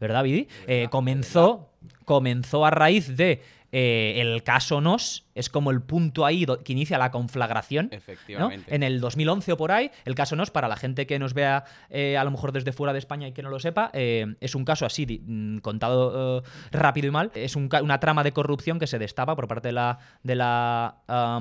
[0.00, 0.48] ¿Verdad, Vidi?
[0.66, 1.70] Eh, comenzó,
[2.04, 3.42] comenzó a raíz de
[3.72, 7.88] eh, el caso Nos, es como el punto ahí que inicia la conflagración.
[7.90, 7.96] ¿no?
[7.96, 8.74] Efectivamente.
[8.74, 11.64] En el 2011 o por ahí, el caso Nos, para la gente que nos vea
[11.90, 14.54] eh, a lo mejor desde fuera de España y que no lo sepa, eh, es
[14.54, 18.78] un caso así, mm, contado eh, rápido y mal, es un una trama de corrupción
[18.78, 20.96] que se destapa por parte de la, de la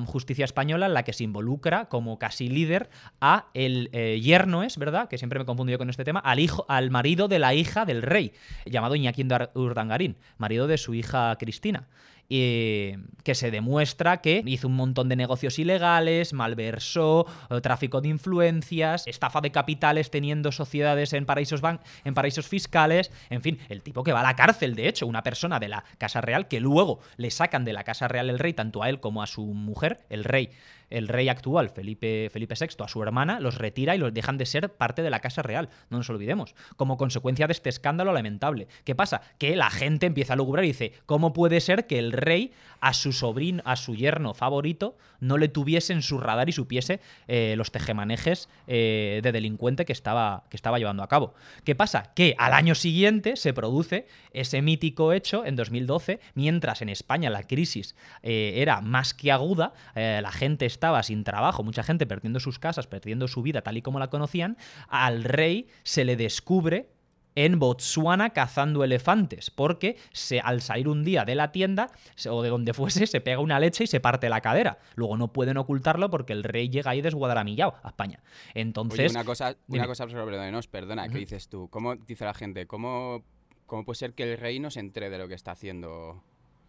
[0.07, 2.89] justicia española en la que se involucra como casi líder
[3.21, 6.65] a el yerno, es verdad, que siempre me he confundido con este tema, al, hijo,
[6.69, 8.33] al marido de la hija del rey,
[8.65, 11.87] llamado Iñaki Urdangarín, marido de su hija Cristina
[12.29, 13.82] que se demuestra
[14.21, 20.09] que hizo un montón de negocios ilegales, malversó, eh, tráfico de influencias, estafa de capitales
[20.09, 21.61] teniendo sociedades en paraísos,
[22.03, 25.23] en paraísos fiscales, en fin, el tipo que va a la cárcel, de hecho, una
[25.23, 28.53] persona de la Casa Real que luego le sacan de la Casa Real el rey,
[28.53, 30.49] tanto a él como a su mujer, el rey.
[30.93, 34.45] El rey actual, Felipe, Felipe VI, a su hermana, los retira y los dejan de
[34.45, 35.69] ser parte de la Casa Real.
[35.89, 36.53] No nos olvidemos.
[36.75, 38.67] Como consecuencia de este escándalo lamentable.
[38.83, 39.21] ¿Qué pasa?
[39.39, 42.93] Que la gente empieza a lugubrar y dice: ¿Cómo puede ser que el rey a
[42.93, 47.55] su sobrino, a su yerno favorito, no le tuviese en su radar y supiese eh,
[47.57, 51.33] los tejemanejes eh, de delincuente que estaba, que estaba llevando a cabo?
[51.63, 52.11] ¿Qué pasa?
[52.13, 57.43] Que al año siguiente se produce ese mítico hecho en 2012, mientras en España la
[57.43, 62.59] crisis eh, era más que aguda, la gente estaba sin trabajo, mucha gente perdiendo sus
[62.59, 64.57] casas, perdiendo su vida tal y como la conocían,
[64.89, 66.89] al rey se le descubre
[67.35, 72.41] en Botsuana cazando elefantes, porque se, al salir un día de la tienda se- o
[72.41, 74.77] de donde fuese, se pega una leche y se parte la cadera.
[74.95, 78.21] Luego no pueden ocultarlo porque el rey llega ahí desguadaramillado a España.
[78.53, 79.79] Entonces, Oye, una cosa, dime.
[79.79, 80.05] una cosa
[80.51, 81.07] nos, perdona.
[81.07, 81.69] ¿qué dices tú?
[81.69, 82.67] ¿Cómo dice la gente?
[82.67, 83.23] ¿Cómo,
[83.67, 86.21] ¿Cómo puede ser que el rey no se entere de lo que está haciendo?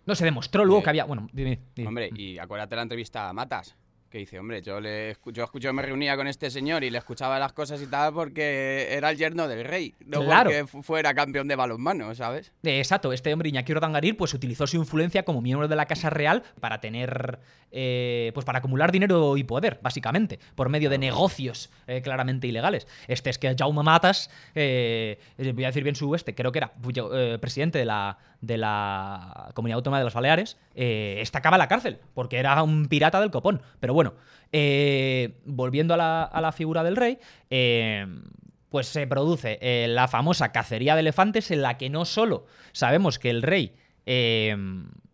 [0.07, 1.05] no se demostró luego Eh, que había...
[1.05, 1.89] Bueno, dime, dime.
[1.89, 3.75] Hombre, y acuérdate la entrevista a Matas,
[4.15, 7.53] que dice, hombre, yo le yo, me reunía con este señor y le escuchaba las
[7.53, 10.51] cosas y tal porque era el yerno del rey, no Claro.
[10.51, 12.53] porque fu- fuera campeón de balonmano, ¿sabes?
[12.63, 16.45] Exacto, este hombre Iñaki Urdangarín pues utilizó su influencia como miembro de la Casa Real
[16.61, 17.41] para tener,
[17.73, 22.87] eh, pues para acumular dinero y poder, básicamente, por medio de negocios eh, claramente ilegales.
[23.09, 26.73] Este es que Jaume Matas, eh, voy a decir bien su este, creo que era
[27.41, 32.01] presidente de la, de la Comunidad Autónoma de los Baleares, eh, acaba en la cárcel,
[32.15, 33.63] porque era un pirata del copón.
[33.81, 34.15] Pero bueno,
[34.53, 35.97] eh, volviendo a
[36.41, 37.19] la, figura del rey,
[37.51, 38.07] eh,
[38.69, 43.19] pues se produce eh, la famosa cacería de elefantes en la que no solo sabemos
[43.19, 43.75] que el rey,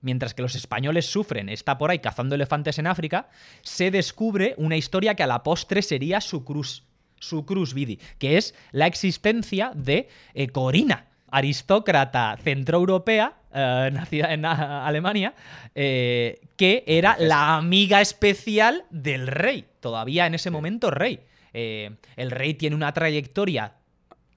[0.02, 3.28] mientras que los españoles sufren, está por ahí cazando elefantes en África,
[3.62, 6.84] se descubre una historia que a la postre sería su cruz,
[7.18, 10.08] su cruz vidi, que es la existencia de
[10.52, 15.34] Corina, aristócrata centroeuropea, eh, nacida en ah, Alemania,
[15.74, 21.20] eh, que era la amiga especial del rey, todavía en ese momento rey.
[21.52, 23.74] Eh, el rey tiene una trayectoria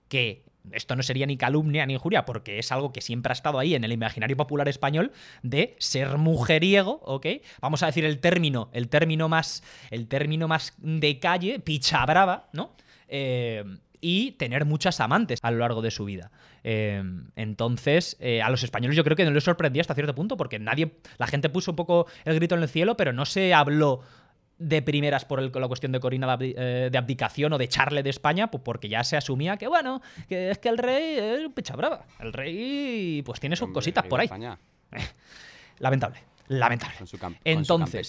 [0.08, 3.60] que esto no sería ni calumnia ni injuria, porque es algo que siempre ha estado
[3.60, 7.28] ahí en el imaginario popular español de ser mujeriego, ¿ok?
[7.60, 12.50] Vamos a decir el término, el término más, el término más de calle, picha brava,
[12.54, 12.76] ¿no?
[13.08, 13.64] Eh,
[14.04, 16.30] y tener muchas amantes a lo largo de su vida.
[16.64, 17.02] Eh,
[17.38, 20.60] entonces, eh, a los españoles yo creo que no les sorprendía hasta cierto punto, porque
[20.60, 24.02] nadie, la gente puso un poco el grito en el cielo, pero no se habló
[24.60, 28.10] de primeras por el- la cuestión de Corina de, eh, abdicación o de echarle de
[28.10, 31.54] España, pues porque ya se asumía que, bueno, que es que el rey es un
[31.54, 32.06] picha brava.
[32.20, 34.28] El rey, pues tiene sus Hombre, cositas por ahí.
[35.80, 36.96] Lamentable, lamentable.
[36.98, 38.08] con su, cam- con su Entonces.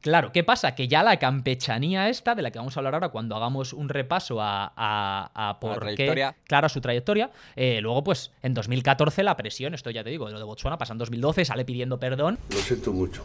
[0.00, 0.74] Claro, ¿qué pasa?
[0.76, 3.88] Que ya la campechanía esta, de la que vamos a hablar ahora cuando hagamos un
[3.88, 9.24] repaso a, a, a por qué, claro, a su trayectoria, eh, luego pues en 2014
[9.24, 11.98] la presión, esto ya te digo, de lo de Botswana pasa en 2012, sale pidiendo
[11.98, 13.24] perdón, Lo siento mucho.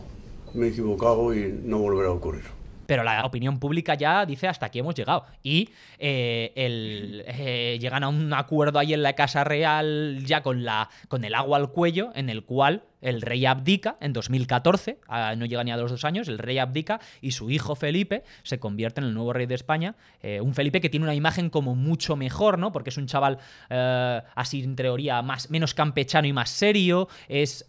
[0.55, 2.43] Me he equivocado y no volverá a ocurrir.
[2.87, 5.25] pero la opinión pública ya dice hasta aquí hemos llegado.
[5.43, 10.63] Y eh, el, eh, llegan a un acuerdo ahí en la Casa Real ya con,
[10.63, 15.35] la, con el agua al cuello, en el cual el rey abdica en 2014, ah,
[15.35, 18.59] no llega ni a los dos años, el rey abdica y su hijo Felipe se
[18.59, 19.95] convierte en el nuevo rey de España.
[20.21, 22.71] eh, un Felipe que tiene una imagen como mucho mejor, ¿no?
[22.71, 23.37] Porque es un chaval
[23.69, 27.65] eh, así en teoría más, menos campechano y más serio, es...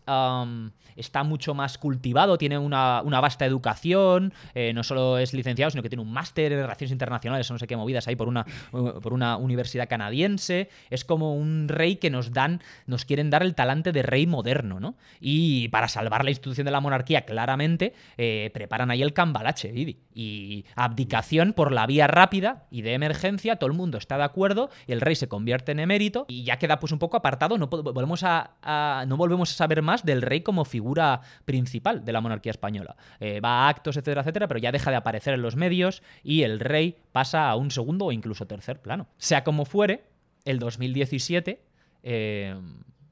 [0.96, 5.82] está mucho más cultivado, tiene una, una vasta educación, eh, no solo es licenciado, sino
[5.82, 9.12] que tiene un máster en relaciones internacionales, no sé qué movidas ahí por una, por
[9.12, 10.68] una universidad canadiense.
[10.90, 14.78] Es como un rey que nos dan, nos quieren dar el talante de rey moderno,
[14.78, 14.94] ¿no?
[15.26, 19.98] Y para salvar la institución de la monarquía, claramente, eh, preparan ahí el cambalache, Idi.
[20.12, 24.68] Y abdicación por la vía rápida y de emergencia, todo el mundo está de acuerdo
[24.86, 28.22] el rey se convierte en emérito y ya queda pues un poco apartado, no, volvemos
[28.22, 32.50] a, a- no volvemos a saber más del rey como figura principal de la monarquía
[32.50, 32.94] española.
[33.18, 36.42] Eh, va a actos, etcétera, etcétera, pero ya deja de aparecer en los medios y
[36.42, 39.06] el rey pasa a un segundo o incluso tercer plano.
[39.16, 40.04] Sea como fuere,
[40.44, 41.62] el 2017
[42.02, 42.54] eh,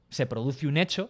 [0.09, 1.09] se produce un hecho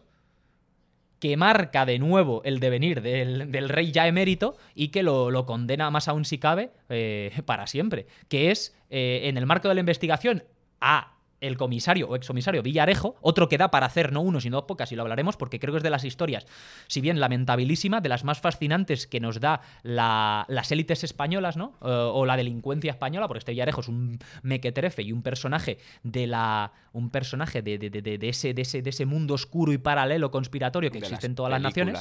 [1.24, 5.90] que marca de nuevo el devenir del, rey ya emérito y que lo, lo condena
[5.90, 9.80] más aún si cabe eh, para siempre, que es eh, en el marco de la
[9.80, 10.44] investigación
[10.82, 11.14] a
[11.44, 14.92] el comisario o excomisario Villarejo, otro que da para hacer no uno sino dos pocas
[14.92, 16.46] y lo hablaremos porque creo que es de las historias,
[16.88, 21.74] si bien lamentabilísima, de las más fascinantes que nos da la- las élites españolas, ¿no?
[21.82, 26.28] Eh, o la delincuencia española, porque este Villarejo es un mequetrefe y un personaje de
[26.28, 29.78] la un personaje de, de- de- de- ese, de, ese, de ese mundo oscuro y
[29.78, 32.00] paralelo conspiratorio que existe en todas las naciones.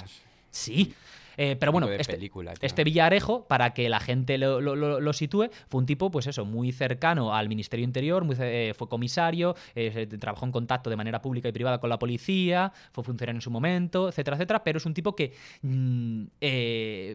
[0.50, 0.94] Sí.
[1.36, 5.12] Eh, pero bueno, este, película, este Villarejo, para que la gente lo, lo- lo- lo
[5.12, 9.54] sitúe, fue un tipo, pues eso, muy cercano al Ministerio Interior, muy eh, fue comisario,
[9.74, 13.42] eh, trabajó en contacto de manera pública y privada con la policía, fue funcionario en
[13.42, 16.24] su momento, etcétera, etcétera, pero es un tipo que mm,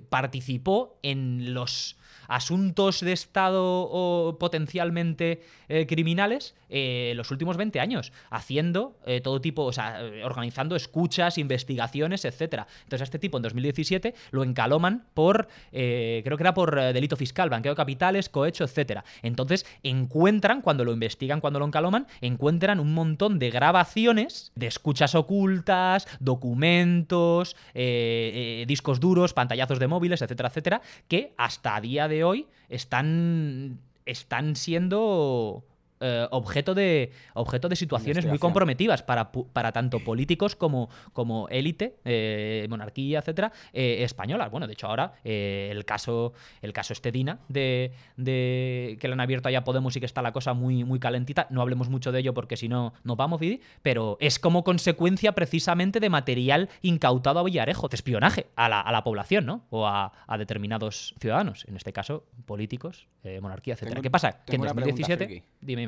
[0.09, 1.97] participó en los
[2.27, 9.41] asuntos de Estado o potencialmente eh, criminales eh, los últimos 20 años, haciendo eh, todo
[9.41, 12.67] tipo, o sea, organizando escuchas, investigaciones, etcétera.
[12.83, 17.49] Entonces a este tipo en 2017 lo encaloman por, creo que era por delito fiscal,
[17.49, 19.03] blanqueo de capitales, cohecho, etcétera.
[19.21, 25.15] Entonces encuentran, cuando lo investigan, cuando lo encaloman, encuentran un montón de grabaciones de escuchas
[25.15, 32.47] ocultas, documentos, discos duros, pantallazos de móviles, etcétera, etcétera, que hasta a día de hoy
[32.69, 35.63] están, están siendo
[35.99, 41.95] eh, objeto de objeto de situaciones muy comprometidas para, para tanto políticos como, como élite,
[42.05, 44.51] eh, monarquía, etcétera, eh, españolas.
[44.51, 49.19] Bueno, de hecho ahora eh, el caso el caso Estedina de, de que le han
[49.21, 51.47] abierto allá Podemos y que está la cosa muy, muy calentita.
[51.49, 55.33] No hablemos mucho de ello porque si no nos vamos, Vidi, pero es como consecuencia
[55.33, 59.65] precisamente de material incautado a Villarejo, de espionaje a la, a la población, ¿no?
[59.69, 63.07] O a, a determinados ciudadanos, en este caso políticos,
[63.41, 63.95] monarquía, etcétera.
[63.95, 64.31] Tengo- ¿Qué pasa?
[64.45, 65.25] Que en tengo una pregunta 2017...
[65.25, 65.43] friki.
[65.61, 65.86] Dime, dime.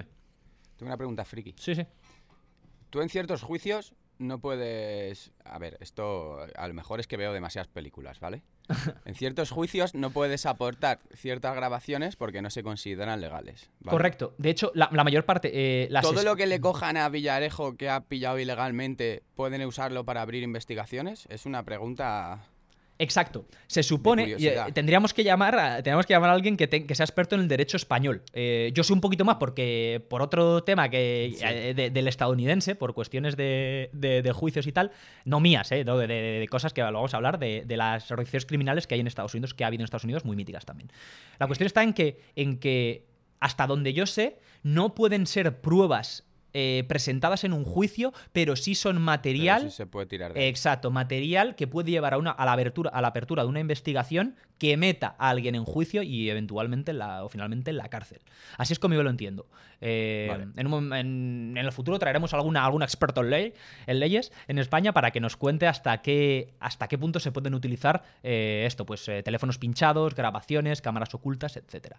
[0.79, 1.53] Tengo una pregunta friki.
[1.59, 1.85] Sí, sí.
[2.89, 5.31] Tú en ciertos juicios no puedes...
[5.45, 8.41] A ver, esto a lo mejor es que veo demasiadas películas, ¿vale?
[9.05, 13.69] En ciertos juicios no puedes aportar ciertas grabaciones porque no se consideran legales.
[13.79, 13.91] ¿vale?
[13.95, 14.33] Correcto.
[14.37, 15.51] De hecho, la, la mayor parte.
[15.53, 19.63] eh, las Todo es- lo que le cojan a Villarejo que ha pillado ilegalmente, ¿pueden
[19.65, 21.25] usarlo para abrir investigaciones?
[21.29, 22.47] Es una pregunta...
[23.01, 23.45] Exacto.
[23.67, 24.35] Se supone.
[24.37, 27.33] Eh, tendríamos que llamar a, tenemos que llamar a alguien que, te- que sea experto
[27.35, 28.23] en el derecho español.
[28.33, 30.05] Eh, yo sé un poquito más porque.
[30.09, 31.43] Por otro tema que Sí.
[31.47, 34.91] eh, de- del estadounidense, por cuestiones de, de- de juicios y tal,
[35.23, 38.45] no mías, eh, no, de, cosas que lo vamos a hablar, de, de las organizaciones
[38.45, 40.91] criminales que hay en Estados Unidos, que ha habido en Estados Unidos, muy míticas también.
[41.39, 43.05] La cuestión está en que, en que
[43.39, 48.75] hasta donde yo sé, no pueden ser pruebas eh, presentadas en un juicio, pero sí
[48.75, 49.63] son material.
[49.63, 50.47] sí se puede tirar de.
[50.47, 53.59] Exacto, material que puede llevar a, una, a, la abertura, a la apertura de una
[53.59, 58.19] investigación que meta a alguien en juicio y eventualmente la, o finalmente en la cárcel.
[58.57, 59.47] Así es como yo lo entiendo.
[59.79, 60.47] Eh, Vale.
[60.57, 63.53] en, un en- en el futuro traeremos alguna, algún experto en, ley,
[63.87, 67.53] en leyes en España para que nos cuente hasta qué, hasta qué punto se pueden
[67.53, 71.95] utilizar eh, esto, pues teléfonos pinchados, grabaciones, cámaras ocultas, etc.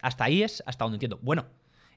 [0.00, 1.18] hasta ahí es hasta donde entiendo.
[1.20, 1.44] Bueno,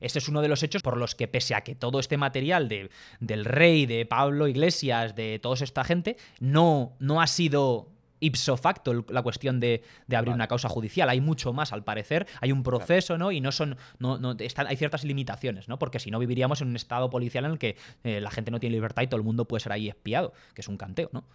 [0.02, 2.68] este es uno de los hechos por los que, pese a que todo este material
[2.68, 2.90] de,
[3.20, 7.88] del rey, de Pablo Iglesias, de toda esta gente, no, no ha sido
[8.22, 11.10] ipso facto la cuestión de, de abrir una causa judicial.
[11.10, 12.28] Hay mucho más, al parecer.
[12.40, 13.32] Hay un proceso, ¿no?
[13.32, 13.78] Y no son.
[14.00, 15.78] No, no, están, hay ciertas limitaciones, ¿no?
[15.78, 18.60] Porque si no viviríamos en un estado policial en el que eh, la gente no
[18.60, 21.26] tiene libertad y todo el mundo puede ser ahí espiado, que es un canteo, ¿no?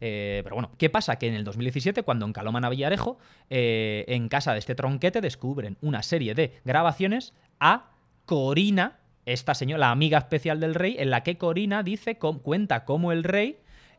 [0.00, 1.16] Eh, pero bueno, ¿qué pasa?
[1.16, 3.18] Que en el 2017, cuando encaloman a Villarejo,
[3.50, 7.90] eh, en casa de este tronquete descubren una serie de grabaciones a
[8.26, 12.84] Corina, esta señora, la amiga especial del rey, en la que Corina dice, com- cuenta
[12.84, 13.58] cómo el rey.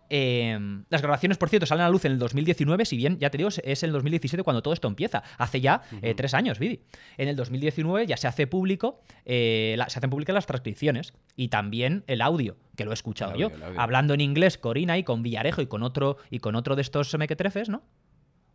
[0.09, 0.57] eh,
[0.89, 3.37] las grabaciones, por cierto, salen a la luz en el 2019, si bien, ya te
[3.37, 5.21] digo, es el 2017 cuando todo esto empieza.
[5.37, 6.79] Hace ya eh, tres años, Vidi.
[7.17, 11.49] En el 2019 ya se hace público, eh, la- se hacen públicas las transcripciones y
[11.49, 13.49] también el audio, que lo he escuchado yo.
[13.77, 17.13] Hablando en inglés, Corina, y con Villarejo y con otro, y con otro de estos
[17.17, 17.83] mequetrefes, ¿no?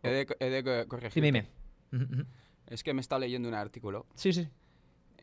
[0.01, 1.21] He de, he de co- corregirte.
[1.21, 1.47] Dime,
[1.91, 2.03] dime.
[2.05, 2.25] Ujú, ujú.
[2.65, 4.47] Es que me estado leyendo un artículo Sí, sí.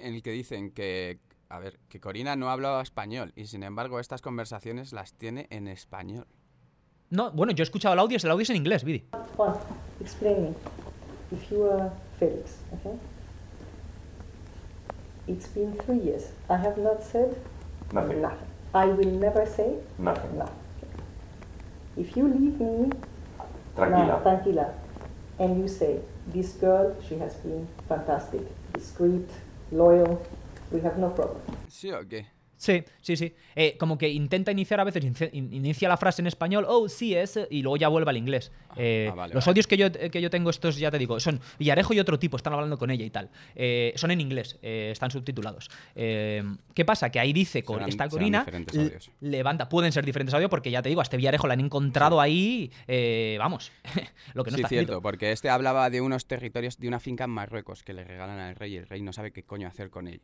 [0.00, 4.00] En el que dicen que, a ver, que Corina no hablaba español y sin embargo
[4.00, 6.26] estas conversaciones las tiene en español.
[7.10, 9.04] No, bueno, yo he escuchado el audio, el audio es en inglés, Vidi.
[9.36, 9.54] Juan,
[10.00, 10.48] explain me.
[11.32, 12.96] If you were Felix, okay?
[15.26, 16.32] It's been three years.
[16.48, 17.36] I have not said
[17.92, 18.24] Nothing.
[18.74, 20.38] I will never say Nothing.
[20.38, 20.54] nothing.
[21.96, 22.90] If you leave me
[23.74, 24.06] Tranquila.
[24.06, 24.72] now, tranquila,
[25.38, 25.98] and you say,
[26.28, 28.42] this girl, she has been fantastic,
[28.72, 29.28] discreet,
[29.72, 30.18] loyal,
[30.72, 31.42] we have no problem.
[31.68, 32.26] ¿Sí o qué?
[32.60, 33.34] Sí, sí, sí.
[33.56, 35.02] Eh, como que intenta iniciar a veces,
[35.32, 38.52] inicia la frase en español, oh, sí, es, y luego ya vuelve al inglés.
[38.76, 39.50] Eh, ah, vale, los vale.
[39.52, 42.36] audios que yo, que yo tengo, estos ya te digo, son Villarejo y otro tipo,
[42.36, 43.30] están hablando con ella y tal.
[43.54, 45.70] Eh, son en inglés, eh, están subtitulados.
[45.94, 46.42] Eh,
[46.74, 47.08] ¿Qué pasa?
[47.08, 48.44] Que ahí dice, con Serán- esta Corina,
[49.20, 52.20] levanta, pueden ser diferentes audios porque ya te digo, a este Villarejo lo han encontrado
[52.20, 53.72] ahí, eh, vamos,
[54.34, 55.02] lo que no sí, está cierto, escrito.
[55.02, 58.54] porque este hablaba de unos territorios, de una finca en Marruecos que le regalan al
[58.54, 60.20] rey y el rey no sabe qué coño hacer con ello,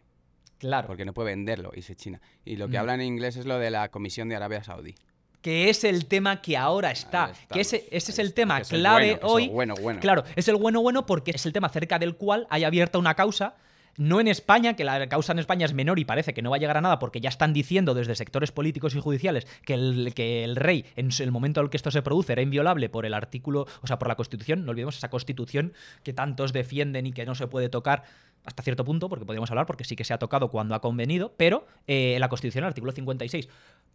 [0.58, 0.86] Claro.
[0.86, 2.20] porque no puede venderlo y se china.
[2.44, 2.80] Y lo que Mm.
[2.80, 4.94] hablan en inglés es lo de la Comisión de Arabia Saudí.
[5.42, 7.30] que es el tema que ahora está.
[7.52, 9.48] Que ese, ese es el tema el clave bueno, que es el hoy.
[9.48, 10.00] bueno, bueno.
[10.00, 13.14] Claro, es el bueno bueno porque es el tema cerca del cual hay abierta una
[13.14, 13.54] causa.
[13.98, 16.56] No en España, que la causa en España es menor y parece que no va
[16.56, 20.12] a llegar a nada porque ya están diciendo desde sectores políticos y judiciales que el,
[20.14, 23.06] que el rey, en el momento en el que esto se produce, era inviolable por
[23.06, 24.64] el artículo, o sea, por la Constitución.
[24.66, 28.02] No olvidemos esa Constitución que tantos defienden y que no se puede tocar
[28.46, 31.32] hasta cierto punto, porque podríamos hablar, porque sí que se ha tocado cuando ha convenido,
[31.36, 33.48] pero eh, la Constitución, el artículo 56,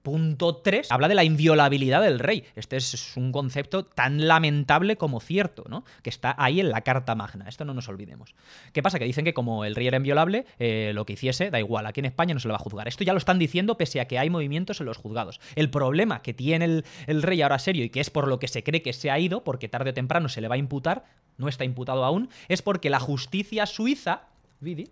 [0.03, 2.43] punto 3, habla de la inviolabilidad del rey.
[2.55, 5.85] Este es un concepto tan lamentable como cierto, ¿no?
[6.01, 7.47] Que está ahí en la Carta Magna.
[7.47, 8.35] Esto no nos olvidemos.
[8.73, 8.99] ¿Qué pasa?
[8.99, 11.85] Que dicen que como el rey era inviolable, eh, lo que hiciese da igual.
[11.85, 12.87] Aquí en España no se le va a juzgar.
[12.87, 15.39] Esto ya lo están diciendo pese a que hay movimientos en los juzgados.
[15.55, 18.47] El problema que tiene el, el rey ahora serio y que es por lo que
[18.47, 21.05] se cree que se ha ido, porque tarde o temprano se le va a imputar,
[21.37, 24.23] no está imputado aún, es porque la justicia suiza,
[24.61, 24.89] Vidi,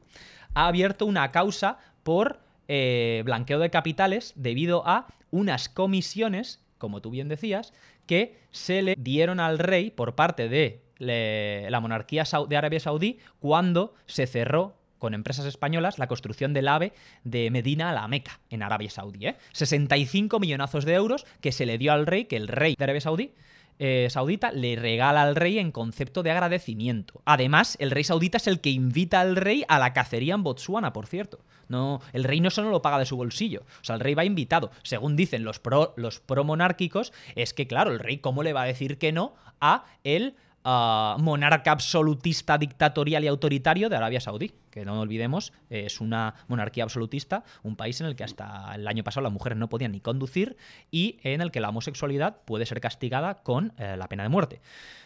[0.54, 7.12] ha abierto una causa por eh, blanqueo de capitales debido a unas comisiones, como tú
[7.12, 7.74] bien decías,
[8.06, 13.94] que se le dieron al rey por parte de la monarquía de Arabia Saudí cuando
[14.06, 16.94] se cerró con empresas españolas la construcción del AVE
[17.24, 19.28] de Medina a la Meca, en Arabia Saudí.
[19.28, 19.38] ¿eh?
[19.54, 23.02] 65 millonazos de euros que se le dio al rey, que el rey de Arabia
[23.02, 23.32] Saudí
[23.80, 27.22] eh, saudita le regala al rey en concepto de agradecimiento.
[27.26, 30.94] Además, el rey saudita es el que invita al rey a la cacería en Botsuana,
[30.94, 31.40] por cierto.
[31.70, 34.26] No, el rey no solo lo paga de su bolsillo, o sea, el rey va
[34.26, 34.72] invitado.
[34.84, 38.66] Según dicen los pro, los promonárquicos, es que, claro, el rey, ¿cómo le va a
[38.66, 44.54] decir que no a el monarca absolutista, dictatorial y autoritario de Arabia Saudí?
[44.70, 48.88] Que no olvidemos, eh, es una monarquía absolutista, un país en el que hasta el
[48.88, 50.58] año pasado las mujeres no podían ni conducir
[50.92, 54.62] y en el que la homosexualidad puede ser castigada con eh, la pena de muerte.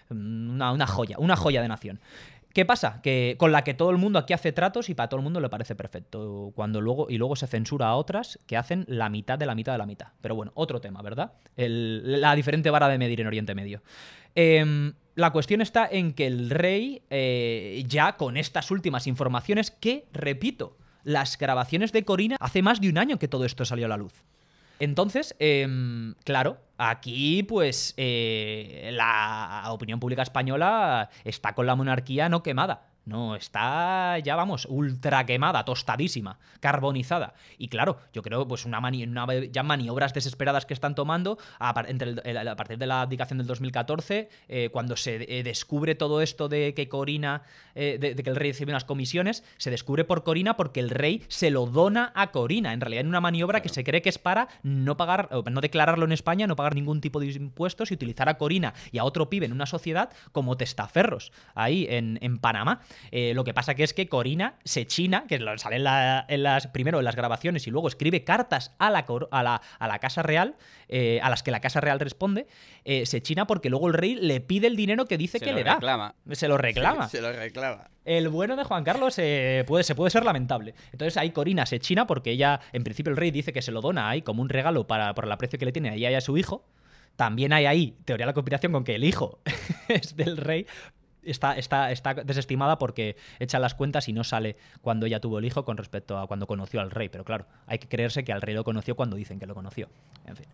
[0.10, 2.00] Mm, Una, joya, una joya de nación.
[2.54, 3.02] ¿Qué pasa?
[3.02, 5.40] Que con la que todo el mundo aquí hace tratos y para todo el mundo
[5.40, 6.52] le parece perfecto.
[6.54, 9.72] Cuando luego, y luego se censura a otras que hacen la mitad de la mitad
[9.72, 10.10] de la mitad.
[10.22, 11.34] Pero bueno, otro tema, ¿verdad?
[11.56, 13.82] La diferente vara de medir en Oriente Medio.
[14.36, 20.06] Em, la cuestión está en que el rey, eh, ya con estas últimas informaciones, que,
[20.12, 23.90] repito, las grabaciones de Corina hace más de un año que todo esto salió a
[23.90, 24.24] la luz.
[24.80, 32.44] Entonces, em, claro, aquí pues eh, la opinión pública española está con la monarquía no
[32.44, 32.88] quemada.
[33.06, 37.34] No, está ya, vamos, ultra quemada, tostadísima, carbonizada.
[37.58, 41.74] Y claro, yo creo, pues, una, mani- una ya maniobras desesperadas que están tomando a,
[41.74, 45.44] par- entre el- el- a partir de la abdicación del 2014, eh, cuando se eh,
[45.44, 47.42] descubre todo esto de que Corina,
[47.76, 50.90] eh, de, de que el rey recibe unas comisiones, se descubre por Corina porque el
[50.90, 52.72] rey se lo dona a Corina.
[52.72, 56.06] En realidad, en una maniobra que se cree que es para no pagar, no declararlo
[56.06, 59.30] en España, no pagar ningún tipo de impuestos y utilizar a Corina y a otro
[59.30, 62.80] pibe en una sociedad como testaferros ahí en, en Panamá.
[63.12, 66.44] Eh, lo que pasa que es que Corina se china, que sale en, la- en
[66.44, 70.00] las, primero en las grabaciones y luego escribe cartas a la, a la, a la
[70.00, 70.56] Casa Real,
[70.90, 72.48] eh, a las que la Casa Real responde,
[72.86, 75.54] eh, se china porque luego el rey le pide el dinero que dice Se que
[75.54, 75.74] le da.
[76.32, 77.08] Se lo reclama.
[77.10, 77.90] Se lo reclama.
[78.06, 80.76] El bueno de Juan Carlos eh, puede, se puede ser lamentable.
[80.92, 83.80] Entonces ahí Corina se china porque ella, en principio el rey dice que se lo
[83.80, 86.16] dona ahí como un regalo para, por el aprecio que le tiene a ella y
[86.16, 86.66] a su hijo.
[87.16, 89.40] También hay ahí teoría de la conspiración con que el hijo
[89.88, 90.66] es del rey.
[91.26, 95.46] Está, está, está desestimada porque echa las cuentas y no sale cuando ella tuvo el
[95.46, 97.10] hijo con respecto a cuando conoció al rey.
[97.10, 99.90] Pero claro, hay que creerse que al rey lo conoció cuando dicen que lo conoció.
[100.26, 100.48] En fin.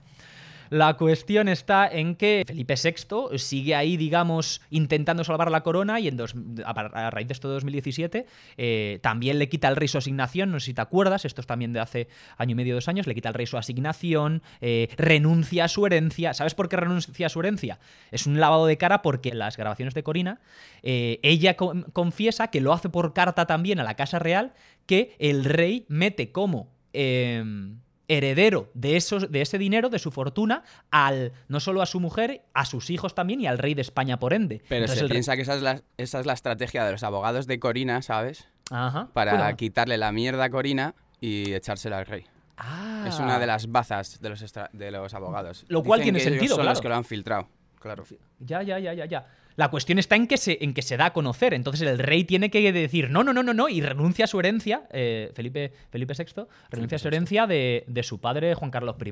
[0.69, 6.07] La cuestión está en que Felipe VI sigue ahí, digamos, intentando salvar la corona y
[6.07, 8.25] en dos- a, raíz de esto de 2017
[8.57, 11.47] eh, también le quita al rey su asignación, no sé si te acuerdas, esto es
[11.47, 12.07] también de hace
[12.37, 15.85] año y medio, dos años, le quita al rey su asignación, eh, renuncia a su
[15.85, 16.33] herencia.
[16.33, 17.79] ¿Sabes por qué renuncia a su herencia?
[18.11, 20.39] Es un lavado de cara porque las grabaciones de Corina
[20.83, 24.53] eh, ella con- confiesa que lo hace por carta también a la Casa Real,
[24.85, 26.71] que el rey mete como...
[26.93, 27.79] em,
[28.09, 32.41] heredero de, esos, de ese dinero, de su fortuna, al no solo a su mujer,
[32.53, 34.61] a sus hijos también y al rey de España por ende.
[34.67, 37.03] Pero Entonces se el piensa que esa es, la, esa es la estrategia de los
[37.03, 38.49] abogados de Corina, ¿sabes?
[38.71, 39.07] Ajá.
[39.13, 42.25] Para quitarle la mierda a Corina y echársela al rey.
[42.57, 43.05] Ah.
[43.07, 45.65] Es una de las bazas de los, extra- de los abogados.
[45.69, 47.47] Lo cual Dicen tiene que ellos sentido, son los que lo han filtrado.
[47.79, 48.03] Claro.
[48.39, 49.27] Ya, ya, ya, ya, ya.
[49.59, 51.53] La cuestión está en que, se, en que se da a conocer.
[51.53, 54.39] Entonces el rey tiene que decir no, no, no, no, no, y renuncia a su
[54.39, 58.95] herencia, eh, Felipe, Felipe VI, renuncia a su herencia de, de su padre Juan Carlos
[59.05, 59.11] I.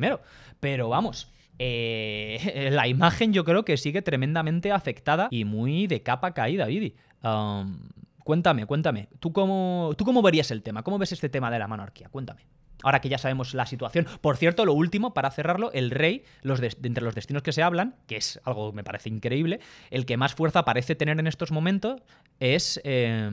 [0.62, 1.30] Pero vamos,
[1.60, 6.96] eh, la imagen yo creo que sigue tremendamente afectada y muy de capa caída, Vidi.
[7.26, 7.80] Um,
[8.24, 9.10] cuéntame, cuéntame.
[9.20, 10.82] ¿Tú cómo, ¿Tú cómo verías el tema?
[10.82, 12.08] ¿Cómo ves este tema de la monarquía?
[12.08, 12.46] Cuéntame.
[12.84, 14.08] Ahora que ya sabemos la situación.
[14.22, 17.64] Por cierto, lo último, para cerrarlo, el rey, los de entre los destinos que se
[17.64, 19.60] hablan, que es algo que me parece increíble,
[19.90, 22.02] el que más fuerza parece tener en estos momentos
[22.40, 23.30] es eh,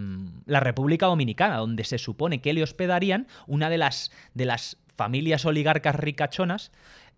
[0.47, 5.45] la República Dominicana, donde se supone que le hospedarían una de las, de las familias
[5.45, 6.71] oligarcas ricachonas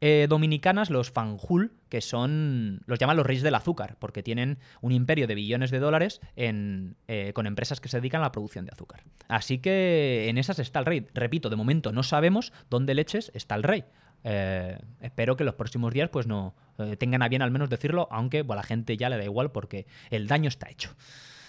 [0.02, 4.92] eh, dominicanas, los Fanjul, que son, los llaman los reyes del azúcar, porque tienen un
[4.92, 8.66] imperio de billones de dólares en, eh, con empresas que se dedican a la producción
[8.66, 9.04] de azúcar.
[9.28, 11.06] Así que en esas está el rey.
[11.14, 13.84] Repito, de momento no sabemos dónde leches está el rey.
[14.24, 16.54] Eh, espero que los próximos días pues no
[16.98, 19.86] tengan a bien al menos decirlo, aunque a la gente ya le da igual porque
[20.10, 20.94] el daño está hecho.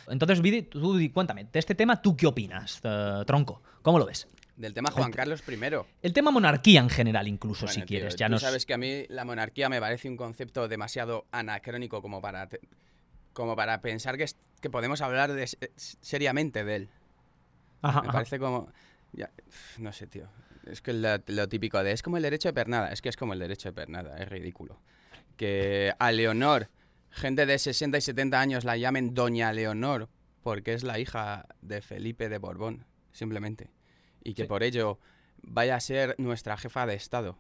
[0.08, 2.82] Entonces, Vidi, tú cuéntame, de este tema, ¿tú qué opinas,
[3.26, 3.62] Tronco?
[3.82, 4.30] ¿Cómo lo ves?
[4.58, 5.60] Del tema Juan Carlos I.
[6.02, 8.16] El tema monarquía en general, incluso, Bueno, si tío, quieres.
[8.16, 8.42] Ya tú nos...
[8.42, 12.60] sabes que a mí la monarquía me parece un concepto demasiado anacrónico como para, te-
[13.34, 16.90] como para pensar que, es- que podemos hablar de, seriamente de él.
[17.84, 18.18] Ajá, Me ajá.
[18.18, 18.72] parece como...
[19.14, 19.30] ya,
[19.78, 20.28] no sé, tío.
[20.66, 21.92] Es que lo, lo típico de...
[21.92, 22.92] Es como el derecho de pernada.
[22.92, 24.18] Es que es como el derecho de pernada.
[24.18, 24.82] Es ridículo.
[25.38, 26.70] Que a Leonor,
[27.12, 30.10] gente de 60 y 70 años la llamen Doña Leonor
[30.42, 33.70] porque es la hija de Felipe de Borbón, simplemente.
[34.28, 34.48] Y que Sí.
[34.48, 35.00] por ello
[35.42, 37.38] vaya a ser nuestra jefa de Estado.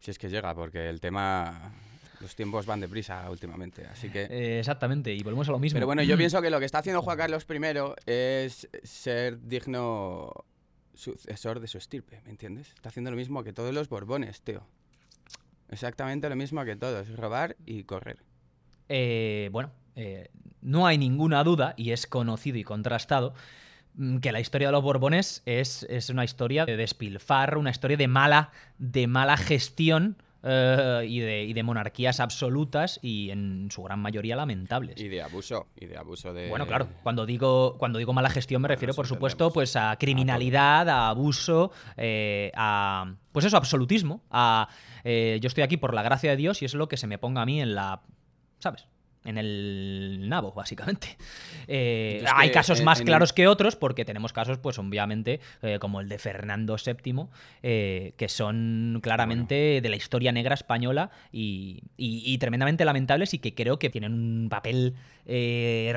[0.00, 1.72] Si es que llega, porque el tema...
[2.20, 4.24] Los tiempos van deprisa últimamente, así que...
[4.30, 5.76] Eh, exactamente, y volvemos a lo mismo.
[5.76, 7.56] Pero bueno, yo pienso que lo que está haciendo Juan Carlos I
[8.06, 10.30] es ser digno
[10.94, 12.68] sucesor de su estirpe, ¿me entiendes?
[12.74, 14.66] Está haciendo lo mismo que todos los Borbones, tío.
[15.70, 18.18] Exactamente lo mismo que todos, robar y correr.
[18.88, 20.28] Eh, bueno, eh,
[20.60, 23.34] no hay ninguna duda, y es conocido y contrastado,
[24.20, 28.08] que la historia de los Borbones es, es una historia de despilfarro, una historia de
[28.08, 34.00] mala, de mala gestión eh, y, de, y de monarquías absolutas y en su gran
[34.00, 35.00] mayoría lamentables.
[35.00, 36.48] Y de abuso, y de abuso de...
[36.48, 39.96] Bueno, claro, cuando digo, cuando digo mala gestión me Bueno, refiero, por supuesto, pues a
[39.98, 43.14] criminalidad, a abuso, eh, a...
[43.30, 44.22] Pues eso, absolutismo.
[44.30, 44.68] A,
[45.04, 47.18] eh, yo estoy aquí por la gracia de Dios y es lo que se me
[47.18, 48.02] ponga a mí en la...
[48.58, 48.86] ¿Sabes?
[49.24, 51.16] En el nabo, básicamente.
[51.68, 55.78] Eh, hay casos en- más en- claros que otros, porque tenemos casos, pues obviamente, eh,
[55.78, 57.26] como el de Fernando VII,
[57.62, 63.38] eh, que son claramente de la historia negra española y, y- y tremendamente lamentables y
[63.38, 64.94] que creo que tienen un papel
[65.24, 65.94] eh,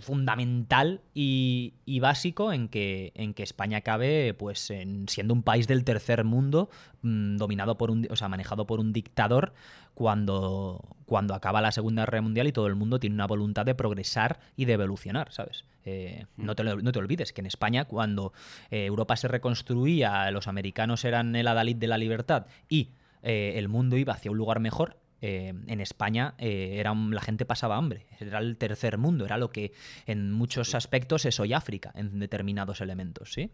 [0.00, 5.66] fundamental y, y básico en que, en que España acabe pues en- siendo un país
[5.66, 6.70] del tercer mundo
[7.02, 9.52] mm, dominado por un, o sea, manejado por un dictador
[9.94, 13.74] cuando, cuando acaba la Segunda Guerra Mundial y todo el mundo tiene una voluntad de
[13.74, 15.64] progresar y de evolucionar, ¿sabes?
[15.84, 18.32] Eh, no, te, no te olvides que en España, cuando
[18.70, 22.90] eh, Europa se reconstruía, los americanos eran el adalid de la libertad y
[23.22, 27.44] eh, el mundo iba hacia un lugar mejor, eh, en España eh, era la gente
[27.44, 29.72] pasaba hambre, era el tercer mundo, era lo que
[30.06, 33.50] en muchos aspectos es hoy África, en determinados elementos, ¿sí?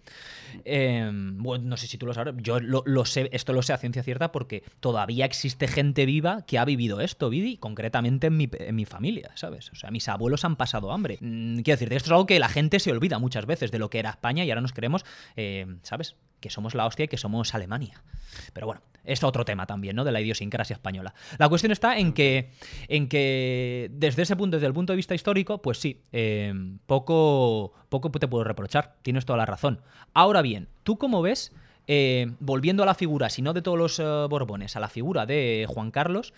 [0.65, 3.77] Eh, bueno, no sé si tú lo sabes, yo lo, sé, esto lo sé a
[3.77, 8.37] ciencia cierta porque todavía existe gente viva que ha vivido esto, Vidi, concretamente en
[8.75, 9.71] mi, familia, ¿sabes?
[9.71, 11.19] O sea, mis abuelos han pasado hambre.
[11.21, 13.91] Mm, quiero decir, esto es algo que la gente se olvida muchas veces de lo
[13.91, 15.05] que era España y ahora nos creemos,
[15.37, 16.17] eh, ¿sabes?
[16.41, 18.03] Que somos la hostia y que somos Alemania.
[18.53, 20.05] Pero bueno, es otro tema también, ¿no?
[20.05, 21.15] De la idiosincrasia española.
[21.39, 22.51] La cuestión está en que,
[22.89, 26.53] en que desde ese punto, desde el punto de vista histórico, pues sí, eh,
[26.87, 28.97] poco, poco te puedo reprochar.
[29.03, 29.81] Tienes toda la razón.
[30.15, 31.53] Ahora bien, ¿tú cómo ves?
[31.91, 35.25] eh, volviendo a la figura, si no de todos los eh, Borbones, a la figura
[35.25, 36.35] de Juan Carlos,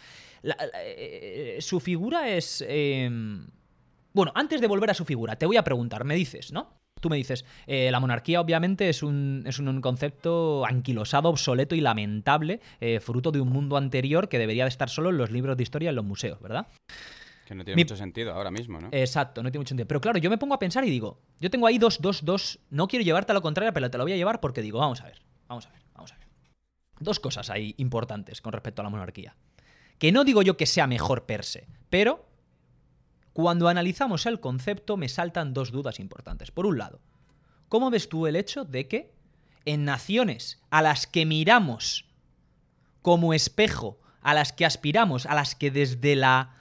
[1.58, 2.64] su figura es...
[4.12, 6.79] bueno, antes de volver a su figura, te voy a preguntar, me dices, ¿no?
[7.00, 11.80] Tú me dices, eh, la monarquía obviamente es un, es un concepto anquilosado, obsoleto y
[11.80, 15.56] lamentable, eh, fruto de un mundo anterior que debería de estar solo en los libros
[15.56, 16.66] de historia y en los museos, ¿verdad?
[17.46, 18.88] Que no tiene Mi- mucho sentido ahora mismo, ¿no?
[18.92, 19.88] Exacto, no tiene mucho sentido.
[19.88, 22.60] Pero claro, yo me pongo a pensar y digo, yo tengo ahí dos, dos, dos,
[22.70, 25.00] no quiero llevarte a lo contrario, pero te lo voy a llevar porque digo, vamos
[25.00, 26.26] a ver, vamos a ver, vamos a ver.
[27.00, 29.34] Dos cosas ahí importantes con respecto a la monarquía.
[29.98, 32.24] Que no digo yo que sea mejor per se, pero
[33.32, 36.50] cuando analizamos el concepto me saltan dos dudas importantes.
[36.50, 37.00] Por un lado,
[37.68, 39.12] ¿cómo ves tú el hecho de que
[39.64, 42.06] en naciones a las que miramos
[43.02, 46.56] como espejo, a las que aspiramos, a las que desde la...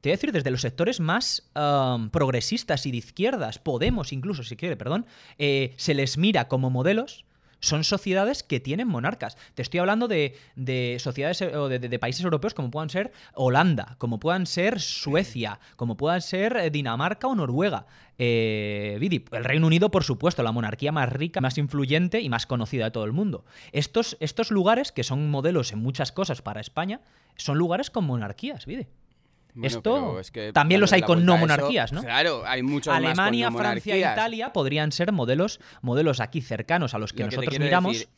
[0.00, 4.42] Te voy a decir, desde los sectores más um, progresistas y de izquierdas, Podemos incluso,
[4.42, 5.06] si quiere, perdón,
[5.38, 7.24] eh, se les mira como modelos,
[7.64, 9.36] son sociedades que tienen monarcas.
[9.54, 13.96] Te estoy hablando de, de sociedades eh, o de, países europeos como puedan ser Holanda,
[13.98, 17.86] como puedan ser Suecia, como puedan ser eh, Dinamarca o Noruega.
[18.18, 22.84] Eh, el Reino Unido, por supuesto, la monarquía más rica, más influyente y más conocida
[22.84, 23.44] de todo el mundo.
[23.72, 27.00] Estos, estos lugares, que son modelos en muchas cosas para España,
[27.36, 28.86] son lugares con monarquías, Vidi.
[29.54, 32.02] Bueno, esto pero es que también los hay con no eso, monarquías, ¿no?
[32.02, 34.00] Claro, hay muchos más con Alemania, no Francia e.
[34.00, 37.92] Italia podrían ser modelos, modelos aquí cercanos a los que Lo nosotros miramos.
[37.92, 38.08] decir,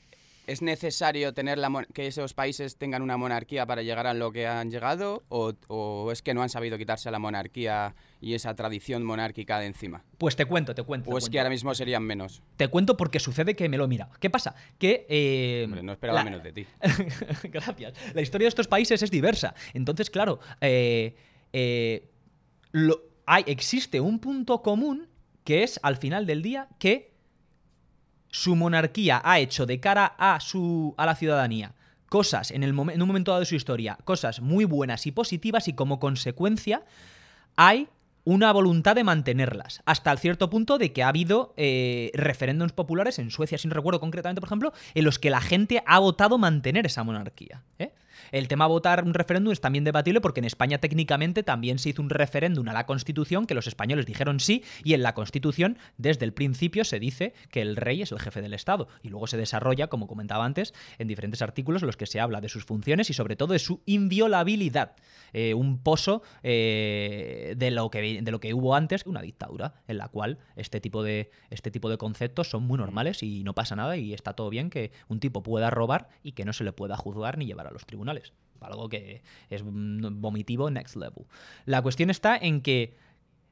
[0.47, 4.47] ¿Es necesario tener la que esos países tengan una monarquía para llegar a lo que
[4.47, 5.24] han llegado?
[5.28, 9.66] ¿O, o es que no han sabido quitarse la monarquía y esa tradición monárquica de
[9.66, 10.05] encima?
[10.18, 11.11] Pues te cuento, te cuento.
[11.11, 12.42] ¿O te es que ahora mismo serían menos?
[12.57, 14.09] Te cuento porque sucede que me lo mira.
[14.20, 14.55] ¿Qué pasa?
[14.78, 15.05] Que.
[15.09, 16.66] eh, Hombre, no esperaba la- menos de ti.
[17.44, 17.94] Gracias.
[18.14, 19.55] La historia de estos países es diversa.
[19.74, 21.16] Entonces, claro, eh,
[21.53, 22.09] eh,
[22.70, 25.09] lo- hay, existe un punto común
[25.42, 27.15] que es, al final del día, que
[28.31, 31.72] su monarquía ha hecho de cara a, su, a la ciudadanía
[32.09, 35.68] cosas en, el en un momento dado de su historia, cosas muy buenas y positivas
[35.68, 36.83] y como consecuencia
[37.57, 37.89] hay
[38.24, 43.20] una voluntad de mantenerlas, hasta el cierto punto de que ha habido eh, referéndums populares
[43.20, 46.87] en Suecia, sin recuerdo concretamente, por ejemplo, en los que la gente ha votado mantener
[46.87, 47.62] esa monarquía.
[47.79, 47.93] ¿eh?
[48.33, 52.03] El tema votar un referéndum es también debatible porque en España técnicamente también se hizo
[52.03, 56.24] un referéndum a la Constitución que los españoles dijeron sí y en la Constitución desde
[56.24, 59.37] el principio se dice que el rey es el jefe del Estado y luego se
[59.37, 63.11] desarrolla, como comentaba antes, en diferentes artículos en los que se habla de sus funciones
[63.11, 64.95] y sobre todo de su inviolabilidad.
[65.33, 69.99] Eh, un pozo eh, de, lo que, de lo que hubo antes, una dictadura, en
[69.99, 73.77] la cual este tipo, de, este tipo de conceptos son muy normales y no pasa
[73.77, 76.72] nada y está todo bien que un tipo pueda robar y que no se le
[76.72, 78.15] pueda juzgar ni llevar a los tribunales.
[78.60, 81.24] Algo que es mm, vomitivo next level.
[81.66, 82.94] La cuestión está en que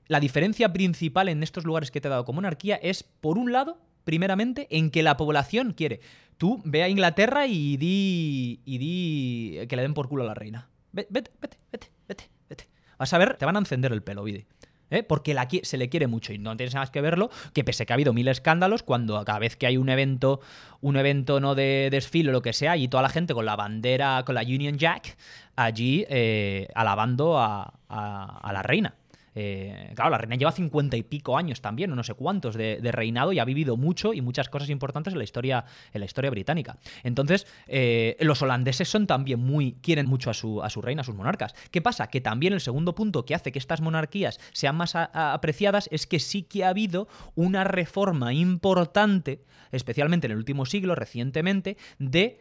[0.08, 3.52] la diferencia principal en estos lugares que te he dado como monarquía es, por un
[3.52, 6.00] lado, primeramente, en que la población quiere.
[6.36, 10.34] Tú ve a Inglaterra y di, y di que le den por culo a la
[10.34, 10.68] reina.
[10.92, 12.68] Ve- Vete, vete, vete, vete, vete.
[12.98, 14.46] Vas a ver, te van a encender el pelo, Vide.
[14.90, 15.02] ¿Eh?
[15.02, 17.94] Porque se le quiere mucho y no tienes más que verlo que pese que ha
[17.94, 20.40] habido mil escándalos cuando cada vez que hay un evento
[20.80, 23.56] un evento no de desfile o lo que sea y toda la gente con la
[23.56, 25.16] bandera con la Union Jack
[25.56, 28.94] allí eh, alabando a la reina
[29.34, 33.32] eh, claro, la reina lleva cincuenta y pico años también, no sé cuántos, de, reinado
[33.32, 36.78] y ha vivido mucho y muchas cosas importantes en la historia, en la historia británica.
[37.02, 39.72] Entonces, eh, los holandeses son también muy.
[39.82, 41.54] quieren mucho a su, a su reina, a sus monarcas.
[41.70, 42.08] ¿Qué pasa?
[42.08, 46.20] Que también el segundo punto que hace que estas monarquías sean más apreciadas es que
[46.20, 52.40] sí que ha habido una reforma importante, especialmente en el último siglo, recientemente, de.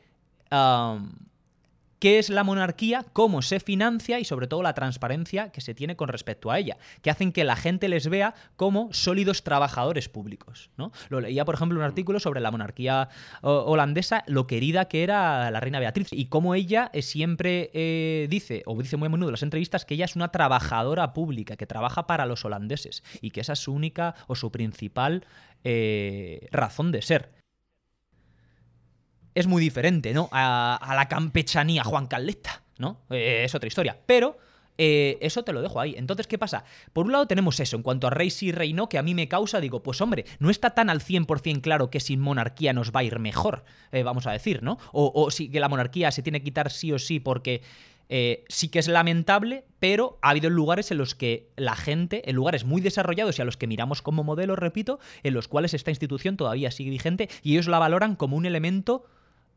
[2.04, 5.95] Qué es la monarquía, cómo se financia y sobre todo la transparencia que se tiene
[5.95, 10.70] con respecto a ella, que hacen que la gente les vea como sólidos trabajadores públicos.
[10.76, 10.91] ¿no?
[11.08, 13.08] Lo leía, por ejemplo, un artículo sobre la monarquía
[13.41, 18.64] holandesa, lo querida que era la reina Beatriz, y cómo ella eh, siempre eh, dice,
[18.66, 21.68] o dice muy a menudo en las entrevistas, que ella es una trabajadora pública, que
[21.68, 25.26] trabaja para los holandeses, y que esa es su única o su principal
[25.64, 27.43] eh, razón de ser
[29.36, 30.30] es muy diferente, ¿no?
[30.32, 33.02] A, la campechanía Juan Carleta, ¿no?
[33.10, 33.98] Eh, es otra historia.
[34.06, 34.38] Pero
[34.78, 35.96] eh, eso te lo dejo ahí.
[35.98, 36.66] Entonces, ¿qué pasa?
[36.94, 39.14] Por un lado tenemos eso, en cuanto a rey sí, rey no, que a mí
[39.14, 42.92] me causa, digo, pues hombre, no está tan al 100% claro que sin monarquía nos
[42.92, 44.78] va a ir mejor, eh, vamos a decir, ¿no?
[44.92, 47.62] O, si que la monarquía se tiene que quitar sí o sí porque...
[48.50, 52.64] sí que es lamentable, pero ha habido lugares en los que la gente, en lugares
[52.64, 56.38] muy desarrollados y a los que miramos como modelo, repito, en los cuales esta institución
[56.38, 59.06] todavía sigue vigente y ellos la valoran como un elemento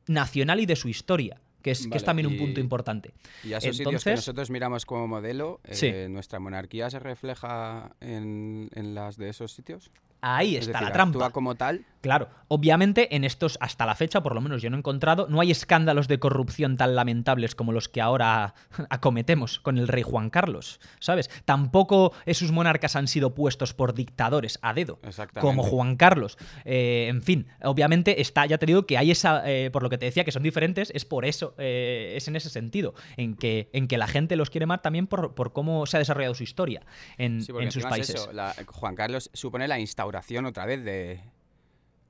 [0.07, 3.13] nacional y de su historia, que es, que es también un punto importante.
[3.43, 5.93] Y a esos sitios que Entonces- nosotros miramos como modelo, eh, Sí.
[6.09, 9.91] ¿nuestra monarquía se refleja en, en las de esos sitios?
[10.23, 11.19] Ahí Es está decir, la trampa.
[11.19, 11.85] actúa como tal.
[12.07, 15.41] Claro, obviamente en estos, hasta la fecha, por lo menos yo no he encontrado, no
[15.41, 18.55] hay escándalos de corrupción tan lamentables como los que ahora
[18.91, 21.29] acometemos con el rey Juan Carlos, ¿sabes?
[21.45, 25.01] Tampoco esos monarcas han sido puestos por dictadores a dedo,
[25.41, 26.39] como Juan Carlos.
[26.65, 29.99] Eh, en fin, obviamente está, ya te digo que hay esa, eh, por lo que
[29.99, 33.69] te decía, que son diferentes, es por eso, eh, es en ese sentido, en que,
[33.73, 36.45] en que la gente los quiere más también por, por cómo se ha desarrollado su
[36.45, 36.83] historia
[37.19, 38.15] en, Sí, en sus países.
[38.15, 41.21] eso, la- Juan Carlos supone la instauración otra vez de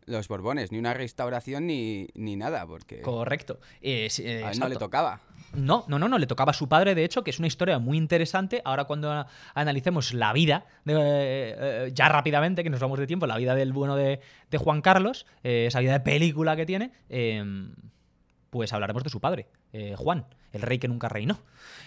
[0.07, 0.73] los Borbones.
[0.73, 3.61] Ni una restauración ni, ni nada, porque Correcto.
[3.83, 5.21] Eh, eh, a él no le tocaba.
[5.55, 7.79] No, no, no, no, le tocaba a su padre, de hecho, que es una historia
[7.79, 8.63] muy interesante.
[8.65, 13.37] Ahora cuando analicemos la vida, de, eh, ya rápidamente, que nos vamos de tiempo, la
[13.37, 17.43] vida del bueno de, de Juan Carlos, esa vida de película que tiene, eh,
[18.51, 19.49] pues hablaremos de su padre,
[19.97, 21.39] Juan, el rey que nunca reinó.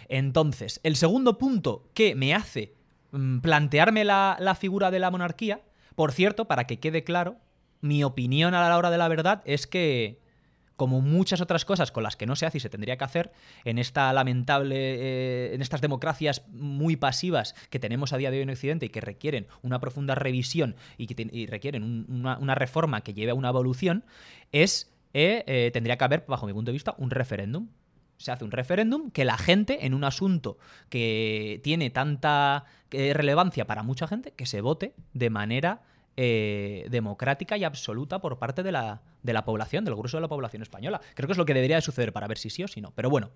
[0.07, 2.73] Entonces, el segundo punto que me hace
[3.11, 5.61] mm, plantearme la, la figura de la monarquía,
[5.95, 7.37] por cierto, para que quede claro,
[7.81, 10.19] mi opinión a la hora de la verdad es que
[10.75, 13.33] como muchas otras cosas con las que no se hace y se tendría que hacer
[13.65, 18.43] en esta lamentable, eh, en estas democracias muy pasivas que tenemos a día de hoy
[18.43, 23.13] en Occidente y que requieren una profunda revisión y que requieren un- una, reforma que
[23.13, 24.05] lleve a una evolución,
[24.53, 27.67] es eh, eh, tendría que haber, bajo mi punto de vista, un referéndum.
[28.15, 30.57] Se hace un referéndum que la gente, en un asunto
[30.89, 35.81] que tiene tanta relevancia para mucha gente, que se vote de manera
[36.21, 40.27] eh, democrática y absoluta por parte de la, de la población, del grueso de la
[40.27, 40.99] población española.
[41.15, 42.91] Creo que es lo que debería de suceder para ver si sí o si no.
[42.91, 43.31] Pero bueno,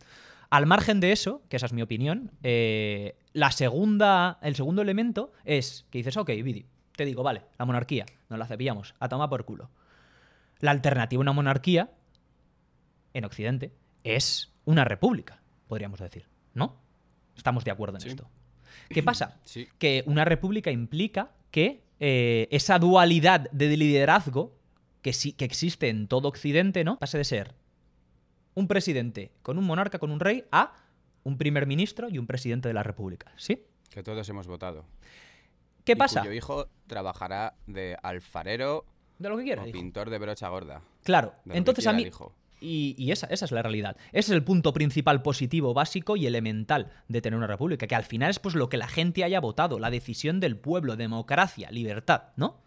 [0.49, 5.31] al margen de eso, que esa es mi opinión, eh, la segunda, el segundo elemento
[5.45, 6.65] es que dices, ok, Vidi,
[6.97, 9.69] te digo, vale, la monarquía, nos la cepillamos, a tomar por culo.
[10.59, 11.89] La alternativa a una monarquía,
[13.13, 13.71] en Occidente,
[14.03, 16.75] es una república, podríamos decir, ¿no?
[17.38, 18.09] Estamos de acuerdo en Sí.
[18.09, 18.29] esto.
[18.89, 19.39] ¿Qué pasa?
[19.43, 19.69] Sí.
[19.77, 24.56] que una república implica que eh, esa dualidad de liderazgo
[25.02, 26.98] que, sí, que existe en todo Occidente, ¿no?
[27.00, 27.56] Pase de ser
[28.56, 30.74] un presidente con un monarca, con un rey, a
[31.24, 33.32] un primer ministro y un presidente de la república.
[33.38, 33.66] ¿Sí?
[33.89, 34.86] Que todos hemos votado.
[35.84, 36.22] ¿Qué Y pasa?
[36.22, 38.86] Cuyo hijo trabajará de alfarero
[39.20, 39.64] De lo que quiera.
[39.64, 39.78] o dijo.
[39.78, 40.82] pintor de brocha gorda.
[41.04, 41.34] Claro.
[41.50, 42.10] Entonces a mí...
[42.66, 43.97] Y, esa, esa es la realidad.
[44.14, 48.05] Ese es el punto principal positivo, básico y elemental de tener una república, que al
[48.05, 52.30] final es pues lo que la gente haya votado, la decisión del pueblo, democracia, libertad,
[52.38, 52.61] ¿no?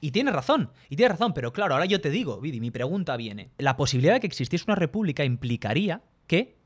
[0.00, 3.18] Y tiene razón, y tiene razón, pero claro, ahora yo te digo, Vidi, mi pregunta
[3.18, 3.50] viene.
[3.58, 6.56] La posibilidad de que existiese una república implicaría que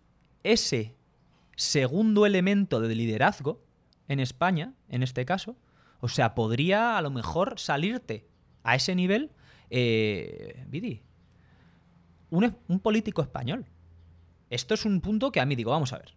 [0.44, 0.94] ese
[1.56, 3.64] segundo elemento de liderazgo
[4.06, 5.56] en España, en este caso,
[6.00, 8.28] o sea, podría a lo mejor salirte
[8.62, 9.32] a ese nivel,
[9.70, 11.02] eh, Vidi,
[12.30, 13.64] un, un político español.
[14.50, 16.14] Esto es un punto que a mí digo, vamos a ver.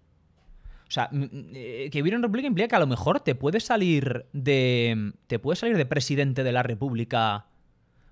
[0.87, 3.63] O sea, mm, eh, que hubiera una república implica que a lo mejor te puedes
[3.65, 5.13] salir de.
[5.27, 7.45] Te puedes salir de presidente de la república.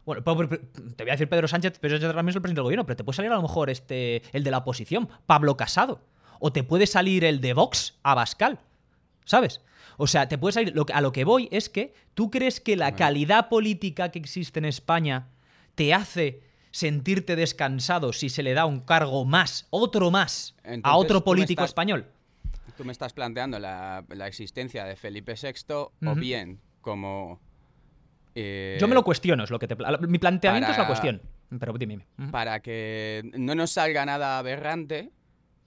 [0.06, 2.60] Bueno, po- po- te voy a decir Pedro Sánchez, Pedro Sánchez también es el presidente
[2.60, 5.58] del gobierno, pero te puede salir a lo mejor este, el de la oposición, Pablo
[5.58, 6.02] Casado.
[6.40, 8.60] O te puede salir el de Vox, Abascal.
[9.24, 9.62] ¿Sabes?
[9.98, 10.76] O sea, te puede salir.
[10.76, 14.60] Lo a lo que voy es que tú crees que la calidad política que existe
[14.60, 15.30] en España
[15.76, 16.42] te hace
[16.76, 21.70] sentirte descansado si se le da un cargo más, otro más, a otro político estás-
[21.70, 22.06] español.
[22.76, 27.40] Tú me estás planteando la, la existencia de Felipe VI o bien como...
[28.36, 29.78] eh, Yo me lo cuestiono, es lo que te.
[30.06, 31.22] Mi planteamiento es la cuestión.
[31.58, 32.06] Pero dime.
[32.32, 35.12] para que no nos salga nada aberrante,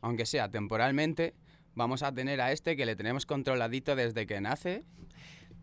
[0.02, 1.32] aunque sea temporalmente,
[1.74, 4.84] vamos a tener a este que le tenemos controladito desde que nace.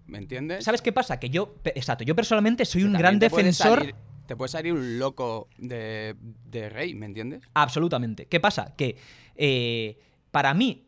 [0.07, 0.63] ¿Me entiendes?
[0.63, 1.19] ¿Sabes qué pasa?
[1.19, 3.79] Que yo, exacto, yo personalmente soy Que un gran defensor.
[3.81, 3.95] salir-
[4.25, 6.15] te puede salir un loco de,
[6.45, 7.43] de rey, ¿me entiendes?
[7.53, 8.25] Absolutamente.
[8.27, 8.73] ¿Qué pasa?
[8.75, 8.97] Que
[9.35, 9.97] eh,
[10.31, 10.83] para mí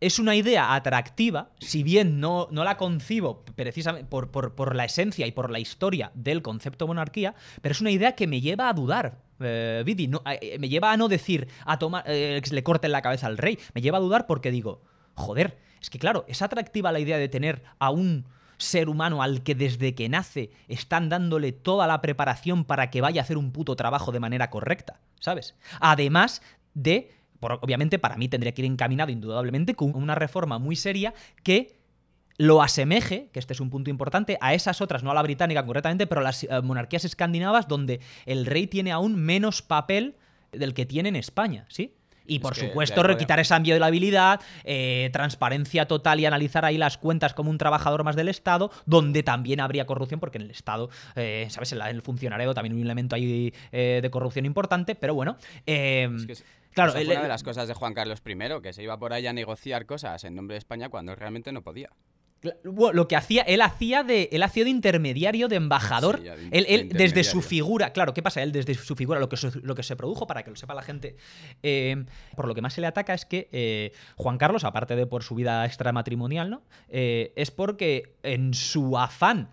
[0.00, 5.26] es una idea atractiva, si bien no, no la concibo precisamente por, por- la esencia
[5.26, 8.74] y por la historia del concepto monarquía, pero es una idea que me lleva a
[8.74, 9.22] dudar.
[9.40, 13.00] eh, Vidi, no- eh, me lleva a no decir a tomar que le corten la
[13.02, 13.58] cabeza al rey.
[13.74, 14.82] Me lleva a dudar porque digo,
[15.14, 18.26] joder, es que claro, es atractiva la idea de tener a un
[18.58, 23.20] ser humano al que desde que nace están dándole toda la preparación para que vaya
[23.20, 25.54] a hacer un puto trabajo de manera correcta, ¿sabes?
[25.80, 26.42] Además
[26.74, 27.10] de
[27.40, 31.12] por- obviamente para mí tendría que ir encaminado indudablemente con una reforma muy seria
[31.42, 31.76] que
[32.36, 35.62] lo asemeje, que este es un punto importante, a esas otras, no a la británica
[35.64, 40.16] concretamente, pero a las eh, monarquías escandinavas donde el rey tiene aún menos papel
[40.50, 41.94] del que tiene en España, ¿sí?
[42.26, 47.34] Y Es por supuesto, quitar esa inviolabilidad, eh, transparencia total y analizar ahí las cuentas
[47.34, 51.46] como un trabajador más del Estado, donde también habría corrupción, porque en el Estado, eh,
[51.50, 51.72] ¿sabes?
[51.72, 55.14] En la- en el funcionariado también hay un elemento ahí eh, de corrupción importante, pero
[55.14, 55.36] bueno.
[55.66, 58.22] eh, Es que es- claro, esa fue el- una de las cosas de Juan Carlos
[58.26, 61.52] I, que se iba por ahí a negociar cosas en nombre de España cuando realmente
[61.52, 61.90] no podía.
[62.62, 66.18] Lo que hacía, él hacía de, él hacía de intermediario, de embajador.
[66.18, 68.42] Sí, ya de- él, de él, desde su figura, claro, ¿qué pasa?
[68.42, 70.74] Él desde su figura, lo que, se- lo que se produjo, para que lo sepa
[70.74, 71.16] la gente,
[71.62, 72.04] eh,
[72.36, 75.22] por lo que más se le ataca es que eh, Juan Carlos, aparte de por
[75.22, 76.62] su vida extramatrimonial, ¿no?
[76.88, 79.50] Eh, es porque en su afán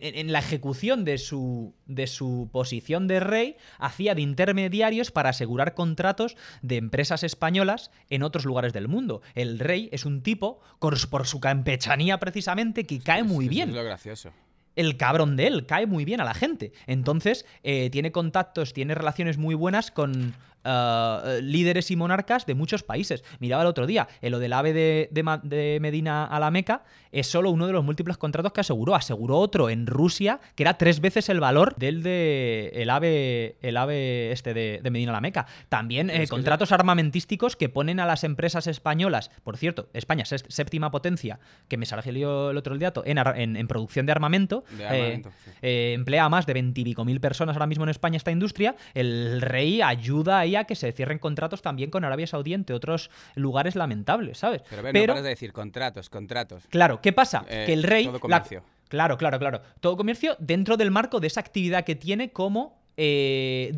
[0.00, 5.74] en, la ejecución de su, de su posición de rey, hacía de intermediarios para asegurar
[5.74, 9.22] contratos de empresas españolas en otros lugares del mundo.
[9.34, 13.74] El rey es un tipo, con- por su campechanía precisamente, que cae muy bien Es
[13.74, 14.30] lo gracioso.
[14.76, 16.72] el cabrón de él, cae muy bien a la gente.
[16.86, 22.82] Entonces, eh, tiene contactos, tiene relaciones muy buenas con eh, líderes y monarcas de muchos
[22.82, 23.24] países.
[23.40, 26.50] Miraba el otro día, eh, lo del ave de, de Ma- de Medina a la
[26.50, 28.94] Meca es solo uno de los múltiples contratos que aseguró.
[28.94, 33.76] Aseguró otro en Rusia que era tres veces el valor del de el ave, el
[33.76, 35.46] ave este de, de Medina a la Meca.
[35.68, 40.90] También eh, contratos armamentísticos que ponen a las empresas españolas, por cierto, España es séptima
[40.90, 44.64] potencia, que me salió el otro dato, en, en- en producción de armamento.
[44.70, 45.50] De eh, armamento, sí.
[45.62, 48.74] eh, emplea a más de veintipico mil personas ahora mismo en España esta industria.
[48.94, 53.74] El rey ayuda ahí que se cierren contratos también con Arabia Saudí, entre otros lugares
[53.76, 54.62] lamentables, ¿sabes?
[54.68, 56.64] Pero, a ver, no paras de decir contratos, contratos.
[56.68, 57.44] Claro, ¿qué pasa?
[57.48, 58.04] Eh, que el rey.
[58.04, 58.62] todo la- comercio.
[58.88, 59.62] Claro, claro, claro.
[59.80, 62.81] Todo comercio dentro del marco de esa actividad que tiene como.
[62.96, 63.72] Eh,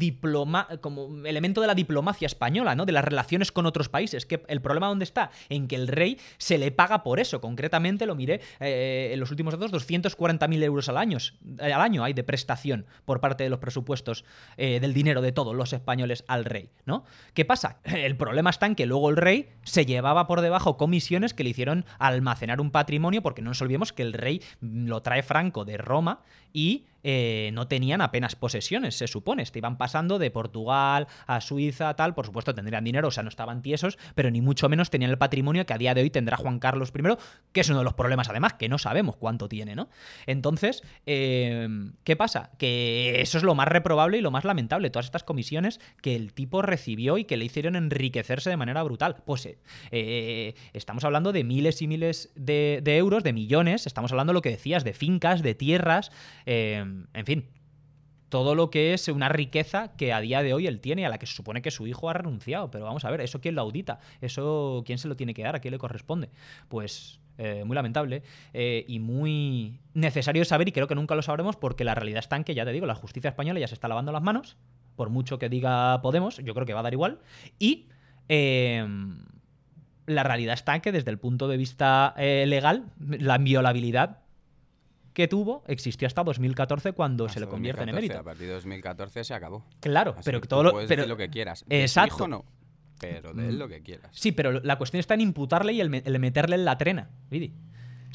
[0.80, 2.86] como elemento de la diplomacia española, ¿no?
[2.86, 4.26] De las relaciones con otros países.
[4.48, 5.30] El problema dónde está?
[5.48, 7.40] En que el rey se le paga por eso.
[7.40, 11.18] Concretamente, lo miré eh, en los últimos datos, 240.000 euros al año,
[11.60, 14.24] eh, al año hay de prestación por parte de los presupuestos
[14.56, 17.04] eh, del dinero de todos los españoles al rey, ¿no?
[17.34, 17.78] ¿Qué pasa?
[17.84, 21.50] El problema está en que luego el rey se llevaba por debajo comisiones que le
[21.50, 25.64] hicieron almacenar un patrimonio, porque no nos olvidemos que el rey mm, lo trae Franco
[25.64, 26.20] de Roma
[26.52, 29.46] y eh, no tenían apenas posesiones, se supone.
[29.46, 32.14] Se iban pasando de Portugal a Suiza, tal.
[32.14, 35.18] Por supuesto, tendrían dinero, o sea, no estaban tiesos, pero ni mucho menos tenían el
[35.18, 37.02] patrimonio que a día de hoy tendrá Juan Carlos I,
[37.52, 39.88] que es uno de los problemas, además, que no sabemos cuánto tiene, ¿no?
[40.26, 41.68] Entonces, eh,
[42.04, 42.50] ¿qué pasa?
[42.58, 44.90] Que eso es lo más reprobable y lo más lamentable.
[44.90, 49.16] Todas estas comisiones que el tipo recibió y que le hicieron enriquecerse de manera brutal.
[49.24, 49.58] Pues eh,
[49.90, 53.86] eh, estamos hablando de miles y miles de, euros, de millones.
[53.86, 56.10] Estamos hablando de lo que decías, de fincas, de tierras,
[57.12, 57.48] en fin.
[58.28, 61.18] Todo lo que es una riqueza que a día de hoy él tiene, a la
[61.18, 62.70] que se supone que su hijo ha renunciado.
[62.70, 64.00] Pero vamos a ver, ¿eso quién lo audita?
[64.20, 65.54] ¿Eso quién se lo tiene que dar?
[65.54, 66.30] ¿A quién le corresponde?
[66.68, 68.22] Pues eh, muy lamentable
[68.52, 72.36] eh, y muy necesario saber, y creo que nunca lo sabremos, porque la realidad está
[72.36, 74.56] en que, ya te digo, la justicia española ya se está lavando las manos,
[74.96, 77.20] por mucho que diga Podemos, yo creo que va a dar igual,
[77.58, 77.88] y
[78.28, 78.86] eh,
[80.06, 84.18] la realidad está en que desde el punto de vista eh, legal, la inviolabilidad
[85.14, 88.20] que tuvo existió hasta 2014 cuando se le convierte en 2014, emérito.
[88.20, 89.64] A partir de 2014 se acabó.
[89.80, 91.64] Claro, Así pero que todo tú lo, puedes pero, decir lo que quieras.
[91.66, 92.16] De Exacto.
[92.16, 92.44] hijo no,
[93.00, 94.10] pero de él lo que quieras.
[94.12, 97.54] Sí, pero la cuestión está en imputarle y el, el meterle en la trena, Vidi.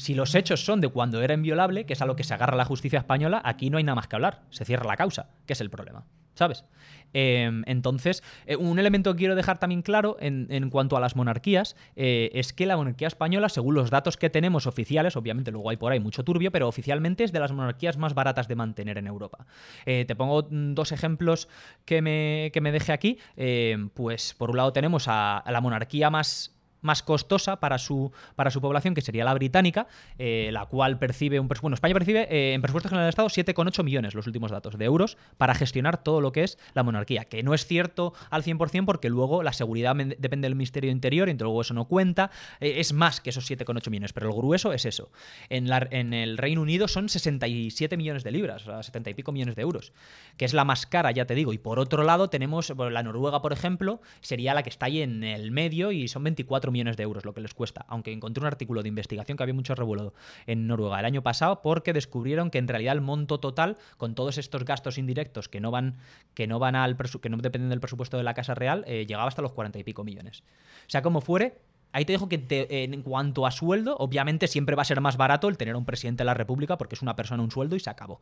[0.00, 2.56] Si los hechos son de cuando era inviolable, que es a lo que se agarra
[2.56, 4.40] la justicia española, aquí no hay nada más que hablar.
[4.48, 6.06] Se cierra la causa, que es el problema.
[6.32, 6.64] ¿Sabes?
[7.12, 11.76] Eh, entonces, eh, un elemento que quiero dejar también claro en, cuanto a las monarquías
[11.96, 15.76] eh, es que la monarquía española, según los datos que tenemos oficiales, obviamente luego hay
[15.76, 19.06] por ahí mucho turbio, pero oficialmente es de las monarquías más baratas de mantener en
[19.06, 19.44] Europa.
[19.84, 21.46] Eh, te pongo mm, dos ejemplos
[21.84, 23.18] que me, que me dejé aquí.
[23.36, 28.50] Eh, pues por un lado tenemos a la monarquía más más costosa para su, para
[28.50, 29.86] su población, que sería la británica,
[30.18, 31.60] eh, la cual percibe un presupuesto.
[31.62, 34.84] Bueno, España percibe eh, en presupuesto general del Estado 7,8 millones, los últimos datos, de
[34.84, 38.84] euros para gestionar todo lo que es la monarquía, que no es cierto al 100%
[38.86, 42.30] porque luego la seguridad depende del Ministerio Interior y entonces luego eso no cuenta.
[42.60, 45.10] Eh, es más que esos 7,8 millones, pero el grueso es eso.
[45.48, 49.14] En, la- en el Reino Unido son 67 millones de libras, o sea, 70 y
[49.14, 49.92] pico millones de euros,
[50.36, 51.52] que es la más cara, ya te digo.
[51.52, 55.24] Y por otro lado tenemos la Noruega, por ejemplo, sería la que está ahí en
[55.24, 57.84] el medio y son 24 millones de euros lo que les cuesta.
[57.88, 60.14] Aunque encontré un artículo de investigación que había mucho revuelo
[60.46, 64.38] en Noruega el año pasado porque descubrieron que en realidad el monto total, con todos
[64.38, 65.96] estos gastos indirectos que no van,
[66.34, 69.28] que no van al que no dependen del presupuesto de la Casa Real, eh, llegaba
[69.28, 70.42] hasta los 40 y pico millones.
[70.86, 71.58] O sea, como fuere,
[71.92, 75.48] Ahí te dejo que en cuanto a sueldo, obviamente siempre va a ser más barato
[75.48, 77.80] el tener a un presidente de la República porque es una persona, un sueldo y
[77.80, 78.20] se acabó.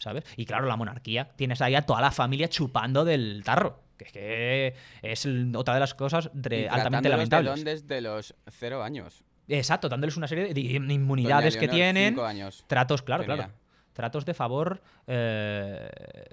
[0.00, 0.24] ¿Sabes?
[0.36, 3.80] Y claro, la monarquía, tienes ahí a toda la familia chupando del tarro.
[3.98, 7.54] Que es que es otra de las cosas Y altamente de lamentables.
[7.56, 9.22] don desde los cero años.
[9.48, 12.14] Exacto, dándoles una serie de inmunidades que tienen.
[12.14, 13.36] cinco años Tratos, claro, tenía.
[13.36, 13.52] claro.
[13.92, 15.90] Tratos de favor eh,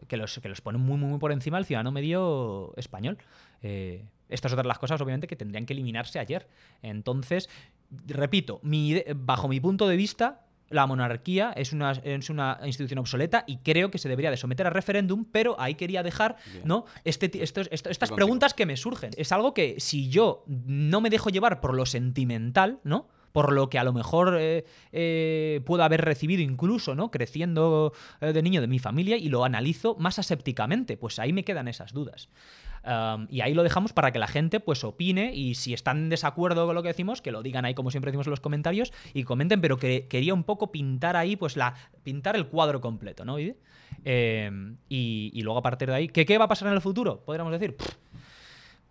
[0.08, 3.18] que, los, que los ponen muy, muy, muy por encima del ciudadano medio español.
[3.64, 6.48] Eh, estas son otras las cosas, obviamente, que tendrían que eliminarse ayer.
[6.84, 7.50] Entonces,
[8.06, 13.44] repito, mi bajo mi punto de vista, la monarquía es una, es una institución obsoleta
[13.48, 16.38] y creo que se debería de someter a referéndum, pero ahí quería dejar.
[16.64, 16.86] ¿no?
[17.04, 18.16] este, estos- estas contigo.
[18.16, 19.12] preguntas que me surgen.
[19.18, 23.08] Es algo que si yo no me dejo llevar por lo sentimental, ¿no?
[23.32, 24.64] Por lo que a lo mejor eh,
[24.94, 27.12] eh, puedo haber recibido incluso, ¿no?
[27.12, 30.96] Creciendo eh, de niño de mi familia y lo analizo más asépticamente.
[30.96, 32.30] Pues ahí me quedan esas dudas.
[32.88, 36.10] Um, y ahí lo dejamos para que la gente pues opine y si están en
[36.10, 38.94] desacuerdo con lo que decimos, que lo digan ahí como siempre decimos en los comentarios
[39.14, 43.26] y comenten, pero que quería un poco pintar ahí, pues la pintar el cuadro completo,
[43.26, 43.38] ¿no?
[43.40, 44.52] Eh,
[44.88, 47.22] y, y luego a partir de ahí, ¿qué, ¿qué va a pasar en el futuro?
[47.26, 47.96] Podríamos decir, Pff,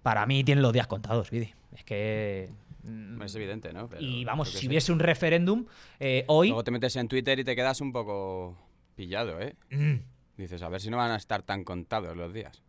[0.02, 1.54] para mí tienen los días contados, Vidi.
[1.76, 2.50] Es que...
[2.82, 3.88] mm, Es evidente, ¿no?
[3.88, 5.66] Pero y vamos, si hubiese un referéndum
[6.00, 6.48] eh, hoy...
[6.48, 8.56] Luego te metes en Twitter y te quedas un poco
[8.96, 9.54] pillado, ¿eh?
[9.70, 9.94] Mm,
[10.36, 12.63] Dices, a ver si no van a estar tan contados los días.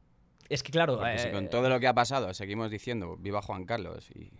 [0.50, 0.98] Es que claro...
[0.98, 4.32] Porque si eh, con todo lo que ha pasado seguimos diciendo viva Juan Carlos y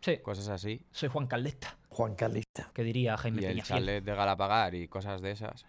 [0.00, 2.70] sí, cosas así, soy Juan Caldeta, Juan Carlista.
[2.74, 3.78] que diría Jaime y el Peñafiel.
[3.80, 5.66] chalet de Galapagar y cosas de esas.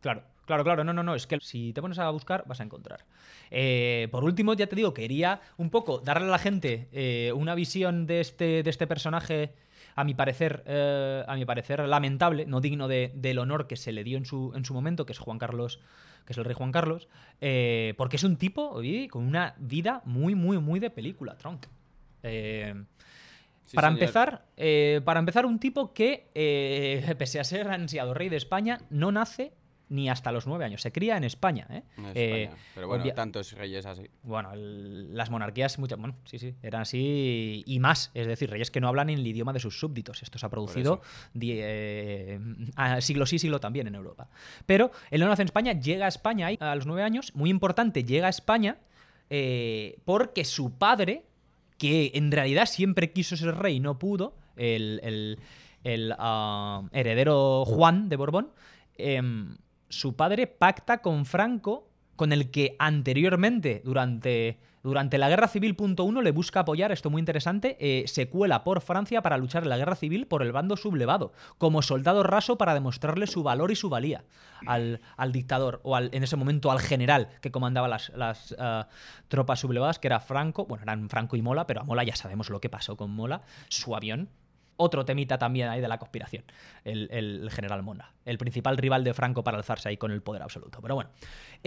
[0.00, 0.84] Claro, claro, claro.
[0.84, 1.14] No, no, no.
[1.14, 3.04] Es que si te pones a buscar, vas a encontrar.
[3.50, 7.54] Eh, por último, ya te digo, quería un poco darle a la gente eh, una
[7.54, 9.54] visión de este, de este personaje.
[9.96, 13.92] A mi parecer, eh, a mi parecer lamentable, no digno de- del honor que se
[13.92, 15.80] le dio en su, en su momento, que es Juan Carlos,
[16.26, 17.08] que es el rey Juan Carlos,
[17.40, 21.66] eh, porque es un tipo oye, con una vida muy, muy, muy de película, Tronc.
[22.22, 22.74] Eh,
[23.66, 24.00] Sí, para señor.
[24.00, 26.28] empezar, eh, para empezar, un tipo que,
[27.18, 29.52] pese a ser ansiado rey de España, no nace
[29.88, 30.82] ni hasta los nueve años.
[30.82, 31.66] Se cría en España.
[31.70, 31.82] ¿eh?
[31.96, 32.62] En Eh, España.
[32.74, 34.02] Pero bueno, tantos reyes así.
[34.22, 38.10] bueno, el- las monarquías, muchas, bueno, sí, sí, eran así y más.
[38.14, 40.22] Es decir, reyes que no hablan en el idioma de sus súbditos.
[40.24, 41.02] Esto se ha producido
[41.34, 42.40] die- eh,
[42.74, 44.28] a siglo sí, siglo también en Europa.
[44.66, 47.32] Pero él no nace en España, llega a España ahí a los nueve años.
[47.36, 48.78] Muy importante, llega a España
[49.30, 51.24] eh, porque su padre,
[51.78, 55.38] que en realidad siempre quiso ser rey y no pudo, el, el-
[55.84, 58.50] el, ah, heredero Juan de Borbón,
[58.98, 59.56] em,
[59.88, 65.76] su padre pacta con Franco, con el que anteriormente, durante, durante la Guerra Civil
[66.22, 69.76] le busca apoyar, esto muy interesante, eh, se cuela por Francia para luchar en la
[69.76, 73.90] Guerra Civil por el bando sublevado, como soldado raso para demostrarle su valor y su
[73.90, 74.24] valía
[74.66, 78.88] al, al dictador, o al, en ese momento al general que comandaba las, las, ah,
[79.28, 82.48] tropas sublevadas, que era Franco, bueno, eran Franco y Mola, pero a Mola ya sabemos
[82.50, 84.30] lo que pasó con Mola, su avión,
[84.76, 86.44] otro temita también ahí de la conspiración,
[86.84, 90.80] el, general Mona, el principal rival de Franco para alzarse ahí con el poder absoluto.
[90.80, 91.10] Pero bueno,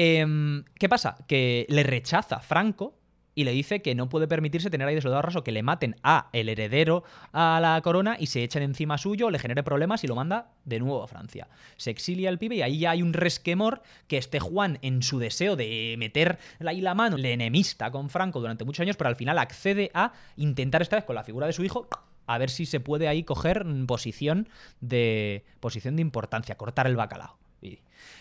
[0.01, 1.17] Em, ¿qué pasa?
[1.27, 2.95] Que le rechaza Franco
[3.35, 5.95] y le dice que no puede permitirse tener ahí de soldado raso, que le maten
[6.03, 10.07] a el heredero a la corona y se echen encima suyo, le genere problemas y
[10.07, 11.47] lo manda de nuevo a Francia.
[11.77, 15.19] Se exilia el pibe y ahí ya hay un resquemor que este Juan, en su
[15.19, 19.15] deseo de meter ahí la mano, le enemista con Franco durante muchos años, pero al
[19.15, 21.87] final accede a intentar esta vez con la figura de su hijo
[22.29, 24.47] a ver si se puede ahí coger posición
[24.81, 27.39] de posición de importancia, cortar el bacalao.
[27.59, 27.79] Y,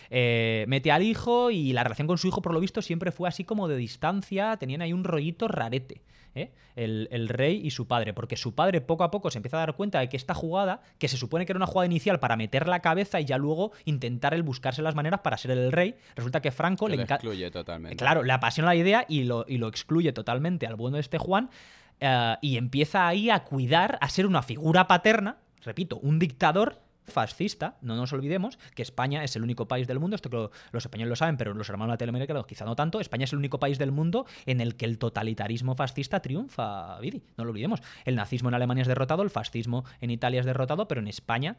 [0.09, 3.29] eh, mete al hijo y la relación con su hijo, por lo visto, siempre fue
[3.29, 4.57] así como de distancia.
[4.57, 6.01] Tenían ahí un rollito rarete.
[6.33, 6.51] ¿eh?
[6.75, 8.15] El, el rey y su padre.
[8.15, 10.81] Porque su padre poco a poco se empieza a dar cuenta de que esta jugada,
[10.97, 13.73] que se supone que era una jugada inicial para meter la cabeza y ya luego
[13.85, 17.51] intentar el buscarse las maneras para ser el rey, resulta que Franco Que le excluye
[17.51, 17.97] totalmente.
[17.97, 21.19] Claro, le apasiona la idea y lo, y lo excluye totalmente al bueno de este
[21.19, 21.51] Juan
[21.99, 27.77] eh, y empieza ahí a cuidar, a ser una figura paterna, repito, un dictador fascista,
[27.81, 30.83] no nos olvidemos que España es el único país del mundo, esto que lo- los
[30.85, 33.77] españoles lo saben, pero los hermanos latinoamericanos quizá no tanto, España es el único país
[33.77, 37.81] del mundo en el que el totalitarismo fascista triunfa, Vidi, no lo olvidemos.
[38.05, 41.57] El nazismo en Alemania es derrotado, el fascismo en Italia es derrotado, pero en España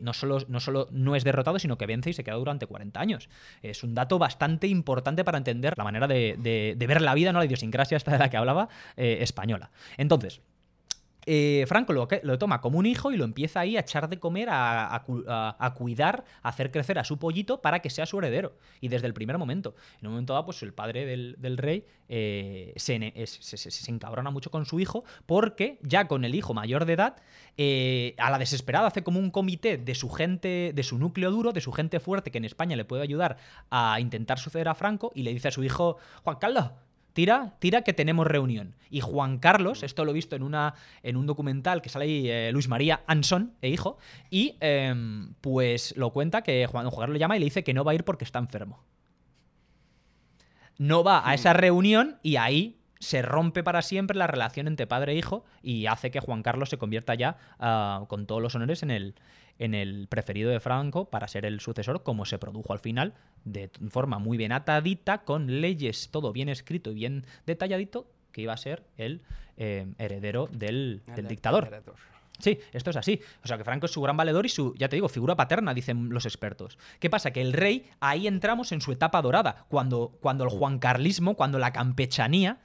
[0.00, 3.28] no, solo, no es derrotado, sino que vence y se queda durante 40 años.
[3.62, 7.44] Es un dato bastante importante para entender la manera de ver la vida, no la
[7.46, 9.70] idiosincrasia esta de la que hablaba, eh, española.
[9.96, 10.40] Entonces,
[11.26, 12.06] eh, Franco lo,
[12.38, 15.24] toma como un hijo y lo empieza ahí a echar de comer, a, a cu-
[15.28, 18.56] a- a cuidar, a hacer crecer a su pollito para que sea su heredero.
[18.80, 19.74] Y desde el primer momento.
[20.00, 24.78] En un momento dado, pues el padre del, rey eh, se encabrona mucho con su
[24.80, 27.16] hijo porque ya con el hijo mayor de edad,
[27.56, 31.52] eh, a la desesperada hace como un comité de su gente, de su núcleo duro,
[31.52, 33.36] de su gente fuerte que en España le puede ayudar
[33.70, 36.70] a intentar suceder a Franco y le dice a su hijo, Juan Carlos,
[37.16, 38.74] Tira, tira que tenemos reunión.
[38.90, 42.28] Y Juan Carlos, esto lo he visto en, una, en un documental que sale ahí
[42.28, 43.96] eh, Luis María Anson e hijo,
[44.28, 47.72] y em, pues lo cuenta que Juan, Juan Carlos le llama y le dice que
[47.72, 48.84] no va a ir porque está enfermo.
[50.76, 55.12] no va a esa reunión y ahí se rompe para siempre la relación entre padre
[55.12, 58.82] e hijo y hace que Juan Carlos se convierta ya ah, con todos los honores
[58.82, 59.14] en el,
[59.58, 63.14] en el preferido de Franco para ser el sucesor, como se produjo al final,
[63.44, 68.52] de forma muy bien atadita, con leyes, todo bien escrito y bien detalladito, que iba
[68.52, 69.22] a ser el
[69.56, 71.82] eh, heredero del, del dictador.
[72.38, 73.20] Sí, esto es así.
[73.42, 75.72] O sea que Franco es su gran valedor y su, ya te digo, figura paterna,
[75.72, 76.78] dicen los expertos.
[77.00, 77.30] ¿Qué pasa?
[77.30, 81.72] Que el rey, ahí entramos en su etapa dorada, cuando, cuando el juancarlismo, cuando la
[81.72, 82.58] campechanía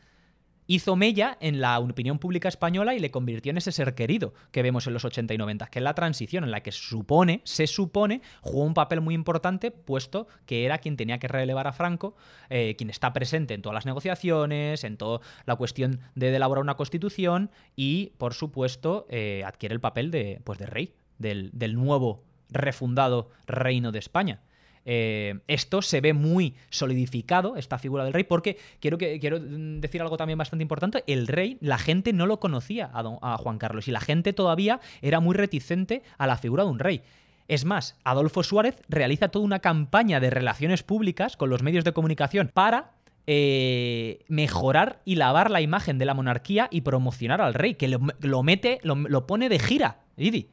[0.67, 4.61] hizo mella en la opinión pública española y le convirtió en ese ser querido que
[4.61, 7.67] vemos en los 80 y 90, que es la transición en la que supone, se
[7.67, 12.15] supone, jugó un papel muy importante, puesto que era quien tenía que relevar a Franco,
[12.49, 16.77] eh, quien está presente en todas las negociaciones, en toda la cuestión de elaborar una
[16.77, 23.29] constitución y, por supuesto, eh, adquiere el papel de, pues, de rey, del nuevo refundado
[23.45, 24.41] reino de España.
[24.85, 30.17] Eh, esto se ve muy solidificado, esta figura del rey, porque quiero, quiero decir algo
[30.17, 33.91] también bastante importante, el rey, la gente no lo conocía a, don- Juan Carlos y
[33.91, 37.01] la gente todavía era muy reticente a la figura de un rey.
[37.47, 41.91] Es más, Adolfo Suárez realiza toda una campaña de relaciones públicas con los medios de
[41.91, 42.91] comunicación para
[43.27, 47.99] eh, mejorar y lavar la imagen de la monarquía y promocionar al rey, que lo,
[48.19, 50.49] lo mete, lo, lo pone de gira, Idi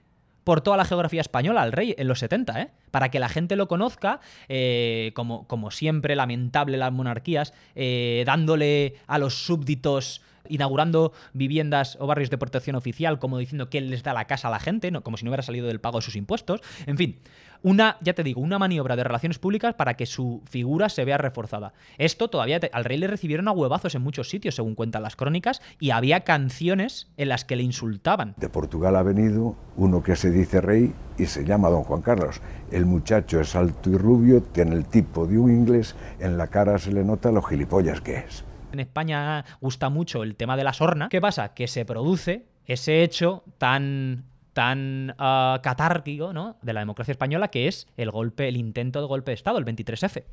[0.49, 2.71] por toda la geografía española al rey en los 70, ¿eh?
[2.91, 8.95] Para que la gente lo conozca, eh, como, como siempre, lamentable las monarquías, eh, dándole
[9.09, 14.03] a los súbditos, inaugurando viviendas o barrios de protección oficial, como diciendo que él les
[14.03, 15.03] da la casa a la gente, ¿no?
[15.03, 16.61] como si no hubiera salido del pago de sus impuestos.
[16.87, 17.21] En fin,
[17.63, 21.19] una, ya te digo, una maniobra de relaciones públicas para que su figura se vea
[21.19, 21.73] reforzada.
[21.99, 25.61] Esto todavía, al rey le recibieron a huevazos en muchos sitios, según cuentan las crónicas,
[25.81, 28.35] y había canciones en las que le insultaban.
[28.37, 32.41] De Portugal ha venido uno que se dice rey y se llama don Juan Carlos.
[32.71, 36.79] El muchacho es alto y rubio, tiene el tipo de un inglés, en la cara
[36.79, 38.45] se le nota lo gilipollas que es.
[38.73, 41.09] En España gusta mucho el tema de la sorna.
[41.09, 41.55] ¿Qué pasa?
[41.55, 46.57] Que se produce ese hecho tan tan ah, catárquico ¿no?
[46.63, 49.65] de la democracia española que es el golpe, el intento de golpe de Estado, el
[49.65, 50.25] 23F.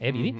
[0.00, 0.34] ¿Eh, Vivi?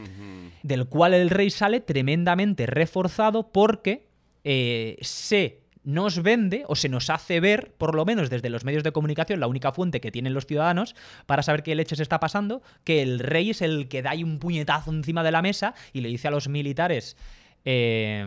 [0.62, 4.08] Del cual el rey sale tremendamente reforzado porque
[4.44, 8.84] eh, se nos vende o se nos hace ver, por lo menos desde los medios
[8.84, 10.94] de comunicación, la única fuente que tienen los ciudadanos
[11.24, 14.38] para saber qué leches está pasando, que el rey es el que da ahí un
[14.38, 17.16] puñetazo encima de la mesa y le dice a los militares
[17.64, 18.26] eh,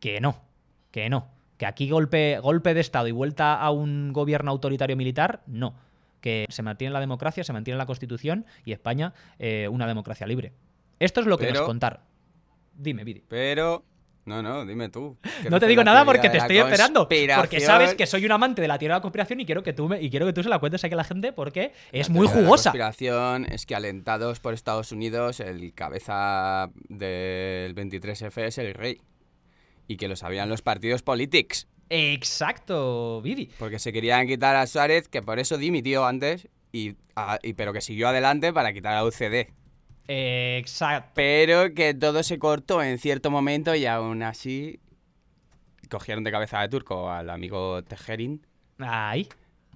[0.00, 0.42] que no,
[0.90, 5.42] que no, que aquí golpe, golpe de Estado y vuelta a un gobierno autoritario militar,
[5.46, 5.74] no.
[6.20, 10.52] Que se mantiene la democracia, se mantiene la Constitución y España eh, una democracia libre.
[10.98, 12.00] Esto es lo que Pero- nos contaron.
[12.74, 13.22] Dime, Vidi.
[13.28, 13.84] Pero.
[14.26, 15.16] No, no, dime tú.
[15.48, 17.08] No te digo nada porque te estoy esperando.
[17.08, 19.72] Porque sabes que soy un amante de la teoría de la conspiración y quiero que
[19.72, 22.08] tú me, y quiero que tú se la cuentes aquí a la gente porque es
[22.08, 22.70] La muy de la jugosa.
[22.70, 29.00] conspiración es que alentados por Estados Unidos, el cabeza del 23F es el rey.
[29.88, 31.68] Y que lo sabían los partidos políticos.
[31.88, 33.50] Exacto, Vidi.
[33.58, 37.72] Porque se querían quitar a Suárez, que por eso dimitió antes, y, a- y- pero
[37.72, 39.46] que siguió adelante para quitar a UCD.
[40.08, 41.12] Exacto.
[41.14, 44.80] Pero que todo se cortó en cierto momento y aún así
[45.88, 48.46] cogieron de cabeza de turco al amigo Tejerín
[48.78, 49.28] Ahí.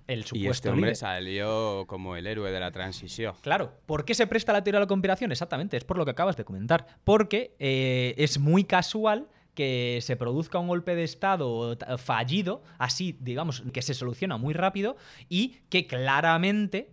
[0.07, 0.97] El y supuesto este hombre líder.
[0.97, 3.35] salió como el héroe de la transición.
[3.43, 5.31] Claro, ¿por qué se presta la teoría de la conspiración?
[5.31, 6.85] Exactamente, es por lo que acabas de comentar.
[7.05, 13.62] Porque eh, es muy casual que se produzca un golpe de Estado fallido, así, digamos,
[13.73, 14.97] que se soluciona muy rápido
[15.28, 16.90] y que claramente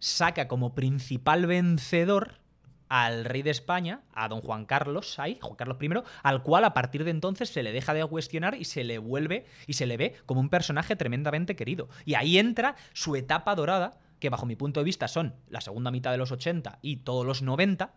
[0.00, 2.40] saca como principal vencedor
[2.88, 5.90] al rey de España, a don Juan Carlos ahí, Juan Carlos I,
[6.24, 9.46] al cual a partir de entonces se le deja de cuestionar y se le vuelve
[9.68, 11.88] y se le ve como un personaje tremendamente querido.
[12.04, 15.92] Y ahí entra su etapa dorada, que bajo mi punto de vista son la segunda
[15.92, 17.94] mitad de los 80 y todos los 90,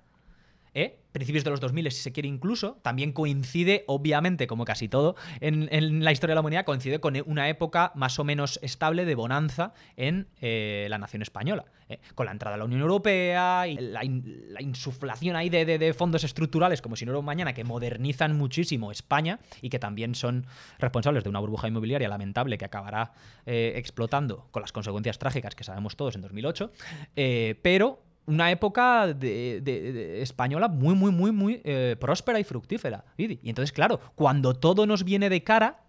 [0.74, 1.00] ¿eh?
[1.12, 6.04] principios de los 2000 si se quiere incluso, también coincide, obviamente, como casi todo en,
[6.04, 9.74] la historia de la humanidad, coincide con una época más o menos estable de bonanza
[9.96, 11.66] en eh, la nación española.
[11.88, 12.00] ¿eh?
[12.16, 16.24] Con la entrada a la Unión Europea y la, in- la insuflación ahí de, fondos
[16.24, 20.48] estructurales, como si no hubiera un mañana, que modernizan muchísimo España y que también son
[20.80, 23.14] responsables de una burbuja inmobiliaria lamentable que acabará
[23.46, 26.72] explotando con las consecuencias trágicas que sabemos todos en 2008.
[27.16, 32.44] eh, pero una época de, de- de- española muy, muy, muy, muy eh, próspera y
[32.44, 33.04] fructífera.
[33.18, 35.82] Y entonces, claro, cuando todo nos viene de cara,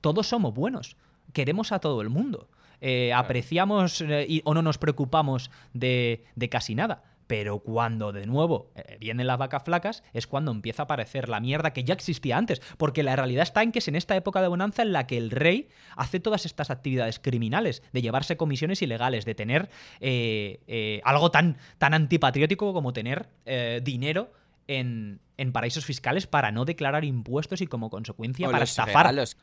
[0.00, 0.96] todos somos buenos.
[1.32, 2.48] Queremos a todo el mundo.
[2.82, 7.02] Eh, apreciamos eh, y- o no nos preocupamos de, de casi nada.
[7.30, 11.38] Pero cuando de nuevo eh, vienen las vacas flacas es cuando empieza a aparecer la
[11.38, 12.60] mierda que ya existía antes.
[12.76, 15.16] Porque la realidad está en que es en esta época de bonanza en la que
[15.16, 19.70] el rey hace todas estas actividades criminales, de llevarse comisiones ilegales, de tener
[20.00, 24.32] eh, eh, algo tan, tan antipatriótico como tener eh, dinero
[24.66, 29.06] en, en paraísos fiscales para no declarar impuestos y como consecuencia O para los estafar.
[29.06, 29.36] Regalos,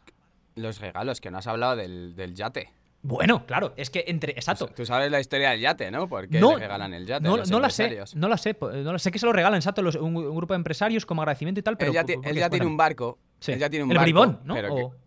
[0.55, 2.69] los regalos, que no has hablado del, del yate.
[3.07, 4.33] Bueno, claro, es que entre.
[4.33, 4.67] Exacto.
[4.75, 6.09] Tú sabes la historia del yate, ¿no?
[6.09, 7.23] ¿Por qué No, le regalan el yate?
[7.23, 7.83] No, no la sé,
[8.15, 10.53] no la sé, no la sé que se lo regalan, exacto, los- un, un grupo
[10.53, 12.65] de empresarios como agradecimiento y tal, pero él ya, ¿por- ti- por él ya tiene
[12.65, 13.17] un barco.
[13.39, 13.53] Sí.
[13.53, 14.03] Él ya tiene un el barco.
[14.05, 14.53] bribón, ¿no?
[14.55, 14.97] pero O- que-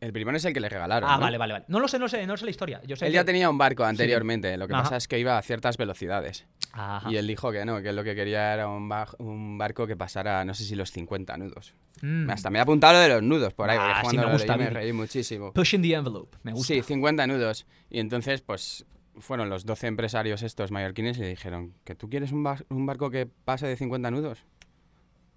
[0.00, 1.10] El bribón es el que le regalaron.
[1.10, 1.22] Ah, ¿no?
[1.22, 1.64] vale, vale, vale.
[1.68, 2.80] No lo sé, no sé, no sé la historia.
[2.86, 4.56] Yo sé Él que- ya tenía un barco anteriormente.
[4.56, 4.84] Lo que Ajá.
[4.84, 6.46] pasa es que iba a ciertas velocidades.
[6.72, 7.10] Ajá.
[7.10, 9.96] Y él dijo que no, que lo que quería era un, ba- un barco que
[9.96, 11.74] pasara, no sé si los 50 nudos.
[12.02, 12.30] Mm.
[12.30, 14.56] Hasta me he apuntado lo de los nudos por ahí, Ah, porque sí me gusta,
[14.56, 15.52] leí me reí muchísimo.
[15.52, 16.74] Pushing the envelope, me gusta.
[16.74, 17.66] Sí, 50 nudos.
[17.90, 18.86] Y entonces, pues,
[19.18, 22.86] fueron los 12 empresarios estos mallorquines y le dijeron, ¿que tú quieres un, bar- un
[22.86, 24.44] barco que pase de 50 nudos?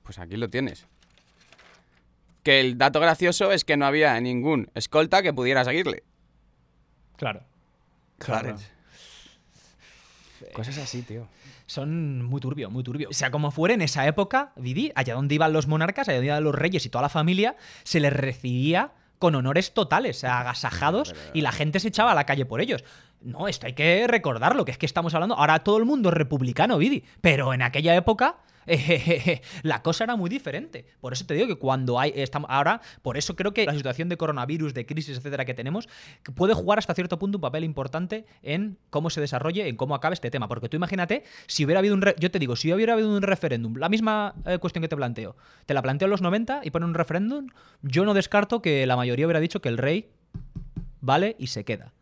[0.04, 0.88] Pues aquí lo tienes.
[2.44, 6.04] Que el dato gracioso es que no había ningún escolta que pudiera seguirle.
[7.18, 7.44] Claro.
[8.18, 8.56] Claro.
[10.54, 11.28] Cosas así, tío.
[11.68, 13.10] Son muy turbio, muy turbio.
[13.10, 16.28] O sea, como fuera en esa época, Vidi, allá donde iban los monarcas, allá donde
[16.28, 20.40] iban los reyes y toda la familia, se les recibía con honores totales, o sea,
[20.40, 22.84] agasajados, y la gente se echaba a la calle por ellos.
[23.22, 25.36] No, esto hay que recordarlo, que es que estamos hablando.
[25.36, 28.38] Ahora todo el mundo es republicano, Vidi, pero en aquella época.
[29.64, 30.86] la cosa era muy diferente.
[31.00, 32.14] Por eso te digo que cuando hay.
[32.16, 35.88] Estamos, ahora, por eso creo que la situación de coronavirus, de crisis, etcétera, que tenemos,
[36.36, 40.14] puede jugar hasta cierto punto un papel importante en cómo se desarrolle, en cómo acabe
[40.14, 40.48] este tema.
[40.48, 42.04] Porque tú imagínate, si hubiera habido un.
[42.20, 45.36] yo te digo, si hubiera habido un referéndum, la misma eh, cuestión que te planteo,
[45.66, 47.48] te la planteo en los 90 y ponen un referéndum,
[47.82, 50.10] yo no descarto que la mayoría hubiera dicho que el rey
[51.02, 51.94] vale y se queda.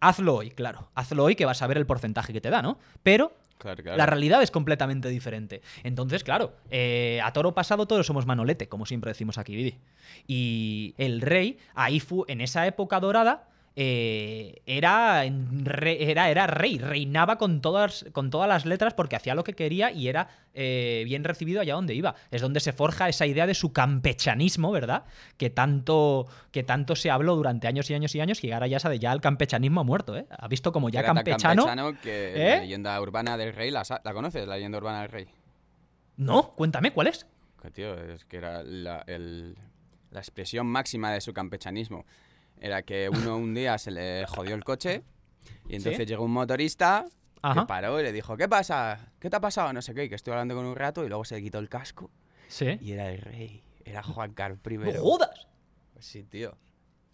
[0.00, 0.90] Hazlo hoy, claro.
[0.94, 2.78] Hazlo hoy que vas a ver el porcentaje que te da, ¿no?
[3.02, 3.98] Pero Claro, claro.
[3.98, 5.62] la realidad es completamente diferente.
[5.82, 9.74] Entonces, claro, eh, a toro pasado todos somos manolete, como siempre decimos aquí, Vidi.
[10.26, 13.48] Y el rey, ahí fue, en esa época dorada,
[13.80, 19.44] eh, era, era, era rey, reinaba con todas, con todas las letras porque hacía lo
[19.44, 22.16] que quería y era eh, bien recibido allá donde iba.
[22.32, 25.04] Es donde se forja esa idea de su campechanismo, ¿verdad?
[25.36, 28.80] Que tanto, que tanto se habló durante años y años y años y ahora ya
[28.80, 30.26] sabe, ya el campechamismo ha muerto, ¿eh?
[30.28, 31.66] Ha visto como ya Era tan campechano...
[31.66, 32.56] campechano que ¿Eh?
[32.56, 34.44] la leyenda urbana del rey, ¿la, sa- ¿la conoces?
[34.48, 35.28] La leyenda urbana del rey.
[36.16, 37.26] No, cuéntame, ¿cuál es?
[37.62, 39.56] Que, tío, es que era la, el-
[40.10, 42.04] la expresión máxima de su campechanismo.
[42.60, 45.02] Era que uno un día se le jodió el coche
[45.68, 46.06] y entonces ¿Sí?
[46.06, 47.04] llegó un motorista
[47.42, 47.60] Ajá.
[47.60, 49.12] que paró y le dijo, ¿qué pasa?
[49.20, 49.72] ¿Qué te ha pasado?
[49.72, 51.58] No sé qué, y que estoy hablando con un rato y luego se le quitó
[51.58, 52.10] el casco
[52.48, 52.78] Sí.
[52.80, 53.62] y era el rey.
[53.84, 54.76] Era Juan Carlos I.
[54.76, 55.46] ¡No jodas!
[55.94, 56.56] Pues sí, tío.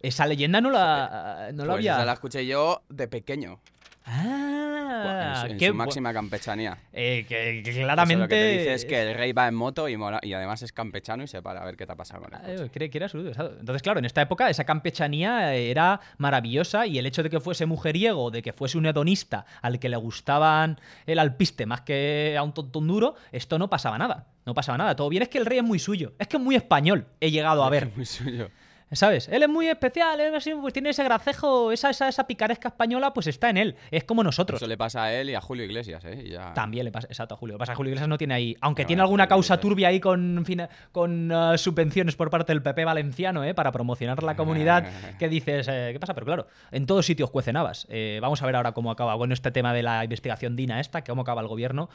[0.01, 1.93] Esa leyenda no la, no la Pues había.
[1.95, 3.59] esa la escuché yo de pequeño,
[4.07, 6.77] Ah, en, su- en qué su bu- máxima campechanía.
[6.93, 8.21] Eh, que, que Eso claramente.
[8.23, 10.61] lo que te dice es que el rey va en moto y, mola- y además
[10.61, 12.89] es campechano y se para a ver qué te ha pasado con el Ah, eh,
[12.89, 13.19] que era su-.
[13.19, 17.65] Entonces, claro, en esta época esa campechanía era maravillosa y el hecho de que fuese
[17.65, 22.43] mujeriego, de que fuese un hedonista al que le gustaban el alpiste más que a
[22.43, 24.27] un tonto un duro, esto no pasaba nada.
[24.45, 24.95] No pasaba nada.
[24.95, 26.13] Todo bien es que el rey es muy suyo.
[26.19, 27.07] Es que es muy español.
[27.19, 27.89] He llegado a ver.
[27.95, 28.49] Muy suyo.
[28.91, 29.27] ¿Sabes?
[29.29, 30.31] Él es muy especial, él
[30.61, 33.75] pues tiene ese gracejo, esa, esa, esa picaresca española, pues está en él.
[33.89, 34.59] Es como nosotros.
[34.61, 36.23] Eso le pasa a él y a Julio Iglesias, ¿eh?
[36.25, 36.53] Y ya...
[36.53, 37.53] También le pasa, exacto, a Julio.
[37.53, 39.99] Lo pasa que Julio Iglesias no tiene ahí, aunque No, tiene alguna causa turbia ahí
[39.99, 40.45] con,
[40.91, 43.55] con eh, subvenciones por parte del PP valenciano, ¿eh?
[43.55, 44.87] Para promocionar la comunidad,
[45.19, 46.13] que dices, eh, ¿qué pasa?
[46.13, 47.87] Pero claro, en todos sitios cuecen habas.
[47.89, 51.03] Eh, vamos a ver ahora cómo acaba, bueno, este tema de la investigación DINA esta,
[51.03, 51.89] que cómo acaba el gobierno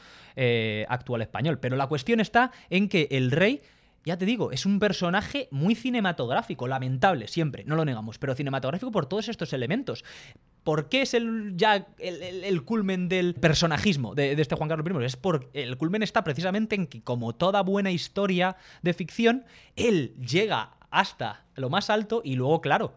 [0.87, 1.57] actual español.
[1.59, 3.61] Pero la cuestión está en que el rey...
[4.03, 8.91] Ya te digo, es un personaje muy cinematográfico, lamentable, siempre, no lo negamos, pero cinematográfico
[8.91, 10.03] por todos estos elementos.
[10.63, 15.05] ¿Por qué es el, ya el, culmen del personajismo de, este Juan Carlos I?
[15.05, 19.45] Es por, el culmen está precisamente en que, como toda buena historia de ficción,
[19.75, 22.95] él llega hasta lo más alto y luego, claro,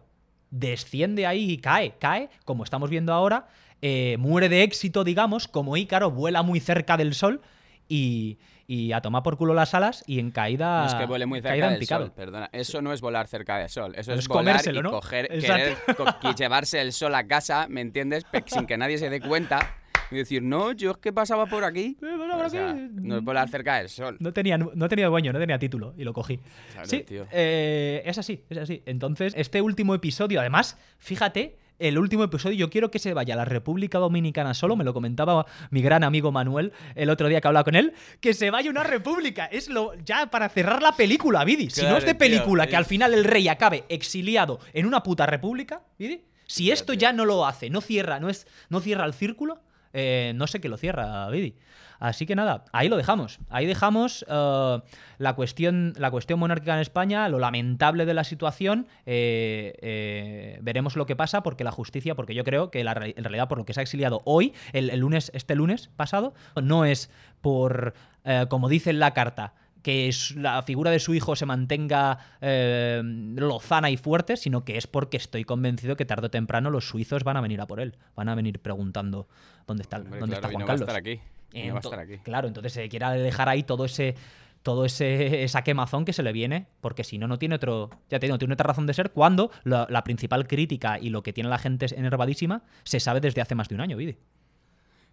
[0.49, 3.47] desciende ahí y cae, cae, como estamos viendo ahora,
[3.81, 7.41] eh, muere de éxito, digamos, como Ícaro vuela muy cerca del sol
[7.87, 10.81] y, y a tomar por culo las alas y en caída.
[10.81, 12.49] No es que vuele muy cerca del sol, perdona.
[12.51, 13.93] Eso no es volar cerca del sol.
[13.95, 14.89] Eso Es es, volar comérselo, y ¿no?
[14.91, 18.25] coger, querer co- y llevarse el sol a casa, ¿me entiendes?
[18.47, 19.75] Sin que nadie se dé cuenta.
[20.11, 21.97] Y decir, no, yo es que pasaba por aquí.
[22.01, 24.17] O sea, no es volar cerca del sol.
[24.19, 26.39] No tenía, no tenía dueño, no tenía título y lo cogí.
[26.73, 27.25] Claro, sí, tío.
[27.31, 28.83] eh, es así, es así.
[28.85, 33.37] Entonces, este último episodio, además, fíjate, el último episodio, yo quiero que se vaya a
[33.37, 37.47] la República Dominicana solo, me lo comentaba mi gran amigo Manuel el otro día que
[37.47, 39.45] hablaba con él, que se vaya a una república.
[39.45, 41.69] Es lo ya para cerrar la película, Vidi.
[41.69, 45.03] si no es de tío, película que al final el rey acabe exiliado en una
[45.03, 46.23] puta república, Vidi.
[46.47, 49.61] Si esto ya no lo hace, no cierra, no es, no cierra el círculo,
[49.93, 51.55] eh, no sé qué lo cierra, Vidi.
[51.99, 53.39] Así que nada, ahí lo dejamos.
[53.49, 54.79] Ahí dejamos eh,
[55.17, 58.87] la, cuestión, la cuestión monárquica en España, lo lamentable de la situación.
[59.05, 63.23] eh, eh, veremos lo que pasa porque la justicia, porque yo creo que la en
[63.23, 66.85] realidad por lo que se ha exiliado hoy, el, el lunes, este lunes pasado, no
[66.85, 67.09] es
[67.41, 67.93] por
[68.23, 69.53] eh, como dice en la carta,
[69.83, 74.87] que la figura de su hijo se mantenga eh, lozana y fuerte, sino que es
[74.87, 77.95] porque estoy convencido que tarde o temprano los suizos van a venir a por él.
[78.15, 79.27] Van a venir preguntando
[79.67, 80.89] dónde está, Hombre, dónde claro, está y Juan no va a Carlos.
[80.89, 81.19] estar aquí.
[81.55, 82.17] No va a estar aquí.
[82.19, 84.15] Claro, entonces se quiere dejar ahí todo ese
[84.63, 88.19] todo ese esa quemazón que se le viene, porque si no no tiene otro, ya
[88.19, 91.21] te digo, no tiene otra razón de ser cuando la, la principal crítica y lo
[91.23, 94.17] que tiene la gente enervadísima se sabe desde hace más de un año, Vidi.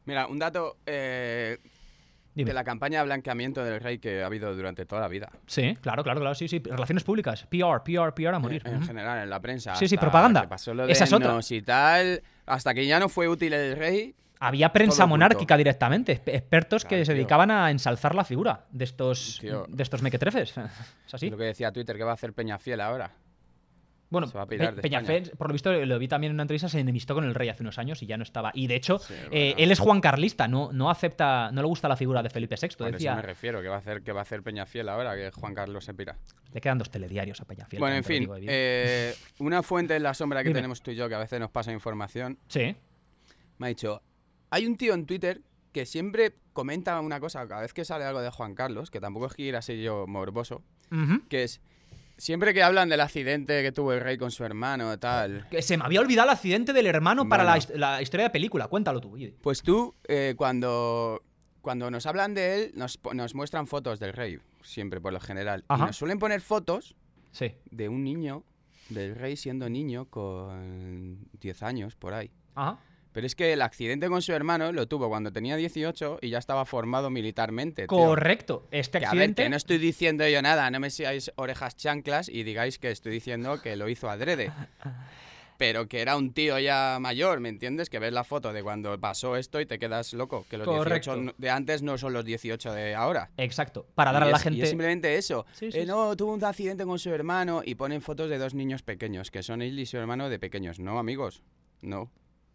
[0.04, 1.58] Mira, un dato eh,
[2.34, 5.30] de la campaña de blanqueamiento del rey que ha habido durante toda la vida.
[5.46, 8.62] Sí, claro, claro, claro, sí, sí, relaciones públicas, PR, PR, PR a morir.
[8.64, 9.74] En, general, en la prensa.
[9.76, 10.42] Sí, sí, propaganda.
[10.42, 11.38] que pasó lo de Esa es otra.
[11.48, 14.14] Y tal, hasta que ya no fue útil el rey.
[14.44, 17.14] Había prensa monárquica directamente, exp- expertos que se tío.
[17.14, 19.64] dedicaban a ensalzar la figura de estos Tío.
[19.68, 20.54] de estos mequetrefes.
[21.06, 21.30] ¿Es así?
[21.30, 23.12] Lo que decía Twitter, que va a hacer Peñafiel ahora.
[24.10, 27.24] Bueno, Pe- Peñafiel, por lo visto, lo vi también en una entrevista, se enemistó con
[27.24, 28.50] el rey hace unos años y ya no estaba.
[28.52, 31.88] Y de hecho, Sí, eh, él es Juan Carlista, no, no acepta, no le gusta
[31.88, 32.68] la figura de Felipe VI.
[32.76, 35.14] Por eso decía, me refiero, que va a hacer, que va a hacer Peñafiel ahora,
[35.14, 36.18] que Juan Carlos se pira.
[36.52, 37.80] le quedan dos telediarios a Peñafiel.
[37.80, 40.58] bueno, en fin, eh, una fuente en la sombra que Dime.
[40.58, 42.76] tenemos tú y yo, que a veces nos pasa información, Sí.
[43.56, 44.02] me ha dicho,
[44.52, 45.42] hay un tío en Twitter
[45.72, 49.26] que siempre comenta una cosa cada vez que sale algo de Juan Carlos, que tampoco
[49.26, 51.26] es que quiera ser yo morboso, Ujú.
[51.28, 51.60] que es,
[52.18, 55.76] siempre que hablan del accidente que tuvo el rey con su hermano, tal, Que se
[55.78, 58.68] me había olvidado el accidente del hermano para la, la historia de película.
[58.68, 59.12] Cuéntalo tú.
[59.12, 59.34] Vidi.
[59.40, 61.22] Pues tú, eh, cuando,
[61.62, 65.64] cuando nos hablan de él, nos, nos muestran fotos del rey, siempre por lo general.
[65.68, 65.84] Ajá.
[65.84, 66.94] Y nos suelen poner fotos
[67.32, 67.54] Sí.
[67.70, 68.44] de un niño,
[68.90, 72.30] del rey siendo niño con 10 años, por ahí.
[72.54, 72.78] Ajá.
[73.12, 76.38] Pero es que el accidente con su hermano lo tuvo cuando tenía 18 y ya
[76.38, 77.82] estaba formado militarmente.
[77.86, 77.88] tío.
[77.88, 78.66] Correcto.
[78.70, 79.42] Este Que, a ver, accidente.
[79.44, 83.12] que no estoy diciendo yo nada, no me seáis orejas chanclas y digáis que estoy
[83.12, 84.50] diciendo que lo hizo adrede.
[85.58, 87.88] Pero que era un tío ya mayor, ¿me entiendes?
[87.88, 90.44] Que ves la foto de cuando pasó esto y te quedas loco.
[90.50, 91.14] Que los Correcto.
[91.14, 93.30] 18 de antes no son los 18 de ahora.
[93.36, 93.86] Exacto.
[93.94, 94.62] Para dar Y a la es- y gente.
[94.62, 95.46] es simplemente eso.
[95.52, 95.86] Sí, sí, Eh, sí.
[95.86, 99.44] no, tuvo un accidente con su hermano y ponen fotos de dos niños pequeños, que
[99.44, 100.80] son él y su hermano de pequeños.
[100.80, 101.42] No, amigos.
[101.80, 102.10] No.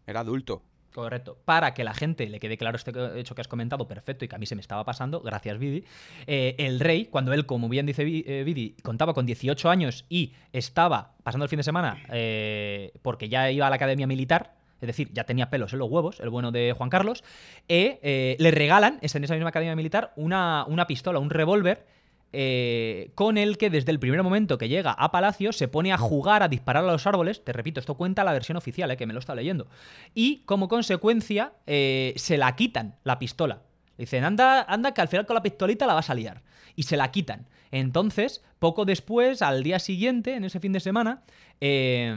[0.08, 0.62] Era adulto.
[0.94, 1.36] Correcto.
[1.44, 4.34] Para que la gente le quede claro este hecho que has comentado, perfecto, y que
[4.34, 5.84] a mí se me estaba pasando, gracias Vidi.
[6.26, 10.32] eh, el rey, cuando él, como bien dice eh, Vidi, contaba con 18 años y
[10.52, 14.86] estaba pasando el fin de semana eh, porque ya iba a la academia militar, es
[14.86, 17.22] decir, ya tenía pelos en los huevos, el bueno de Juan Carlos,
[17.68, 21.84] le regalan, es en esa misma academia militar, una, una pistola, un revólver
[22.32, 25.98] eh, con el que desde el primer momento que llega a Palacio se pone a
[25.98, 27.44] jugar, a disparar a los árboles.
[27.44, 29.68] Te repito, esto cuenta la versión oficial, eh, que me lo está leyendo.
[30.14, 33.62] Y como consecuencia, eh, se la quitan la pistola.
[33.96, 36.42] Dicen, anda, anda, que al final con la pistolita la vas a liar.
[36.76, 37.48] Y se la quitan.
[37.72, 41.22] Entonces, poco después, al día siguiente, en ese fin de semana,
[41.60, 42.16] eh,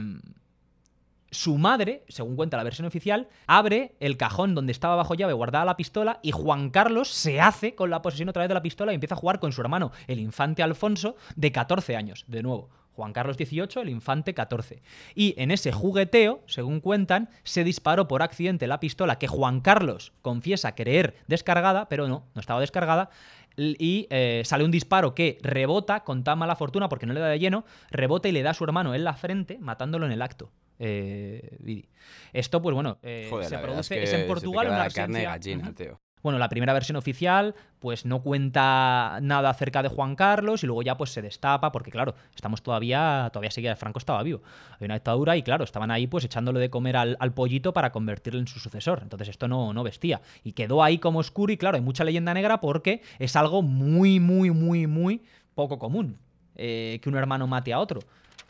[1.32, 5.64] su madre, según cuenta la versión oficial, abre el cajón donde estaba bajo llave guardada
[5.64, 8.92] la pistola y Juan Carlos se hace con la posesión otra vez de la pistola
[8.92, 12.68] y empieza a jugar con su hermano, el infante Alfonso, de 14 años, de nuevo.
[12.94, 14.82] Juan Carlos 18, el infante 14.
[15.14, 20.12] Y en ese jugueteo, según cuentan, se disparó por accidente la pistola que Juan Carlos
[20.20, 23.08] confiesa creer descargada, pero no, no estaba descargada,
[23.56, 27.28] y eh, sale un disparo que rebota con tan mala fortuna, porque no le da
[27.28, 30.22] de lleno, rebota y le da a su hermano en la frente, matándolo en el
[30.22, 30.50] acto.
[30.84, 31.84] Eh.
[32.32, 36.00] Esto, pues bueno, eh, Joder, se produce, es, en Portugal una carne de gallina, tío.
[36.24, 40.82] Bueno, la primera versión oficial, pues no cuenta nada acerca de Juan Carlos y luego
[40.82, 44.42] ya pues se destapa, porque claro, estamos todavía, todavía seguía, Franco estaba vivo.
[44.78, 47.90] Hay una dictadura y claro, estaban ahí pues echándole de comer al, al pollito para
[47.90, 49.00] convertirlo en su sucesor.
[49.02, 50.20] Entonces esto no, no vestía.
[50.44, 54.20] Y quedó ahí como oscuro y claro, hay mucha leyenda negra porque es algo muy,
[54.20, 55.22] muy, muy, muy
[55.54, 56.18] poco común
[56.56, 58.00] eh, que un hermano mate a otro.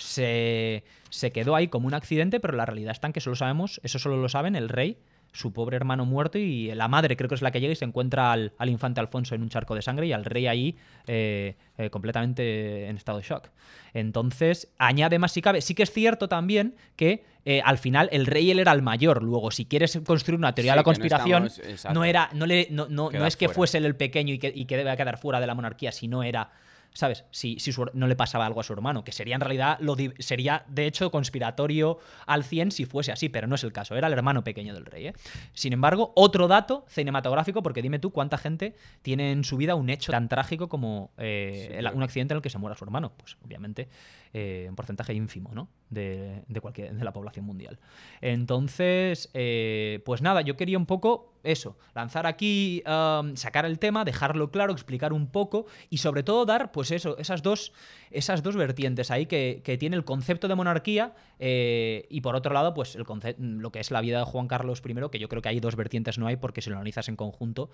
[0.02, 3.80] Se, se quedó ahí como un accidente, pero la realidad está en que solo sabemos,
[3.82, 4.98] eso solo lo saben el rey
[5.34, 7.86] su pobre hermano muerto y la madre creo que es la que llega y se
[7.86, 10.76] encuentra al, al infante Alfonso en un charco de sangre y al rey ahí
[11.06, 13.48] eh, eh, completamente en estado de shock.
[13.94, 15.62] Entonces, añade más si cabe.
[15.62, 19.22] Sí que es cierto también que eh, al final el rey él era el mayor.
[19.22, 22.68] Luego, si quieres construir una teoría de la no conspiración, estamos- no era, no, le,
[22.70, 23.56] no, no, no es que fuera.
[23.56, 26.22] fuese él el pequeño y que, y que debe quedar fuera de la monarquía, sino
[26.22, 26.50] era
[26.94, 27.24] ¿Sabes?
[27.30, 29.96] Si, si su- no le pasaba algo a su hermano, que sería en realidad, lo
[30.18, 34.08] sería de hecho conspiratorio al 100 si fuese así, pero no es el caso, era
[34.08, 35.06] el hermano pequeño del rey.
[35.06, 35.14] ¿eh?
[35.54, 39.88] Sin embargo, otro dato cinematográfico, porque dime tú cuánta gente tiene en su vida un
[39.88, 41.96] hecho tan trágico como eh, Sí, el- claro.
[41.96, 43.12] un accidente en el que se muera su hermano.
[43.16, 43.88] Pues obviamente
[44.34, 45.68] eh, un porcentaje ínfimo ¿no?
[45.88, 47.78] de, de cualquier, de la población mundial.
[48.20, 54.04] Entonces, eh, pues nada, yo quería un poco eso, lanzar aquí, um, sacar el tema,
[54.04, 57.72] dejarlo claro, explicar un poco y sobre todo dar, pues eso, esas dos,
[58.10, 62.52] esas dos vertientes ahí que, que tiene el concepto de monarquía eh, y por otro
[62.52, 63.04] lado, pues el
[63.38, 65.76] lo que es la vida de Juan Carlos I, que yo creo que hay dos
[65.76, 67.70] vertientes, no hay, porque si lo analizas en conjunto,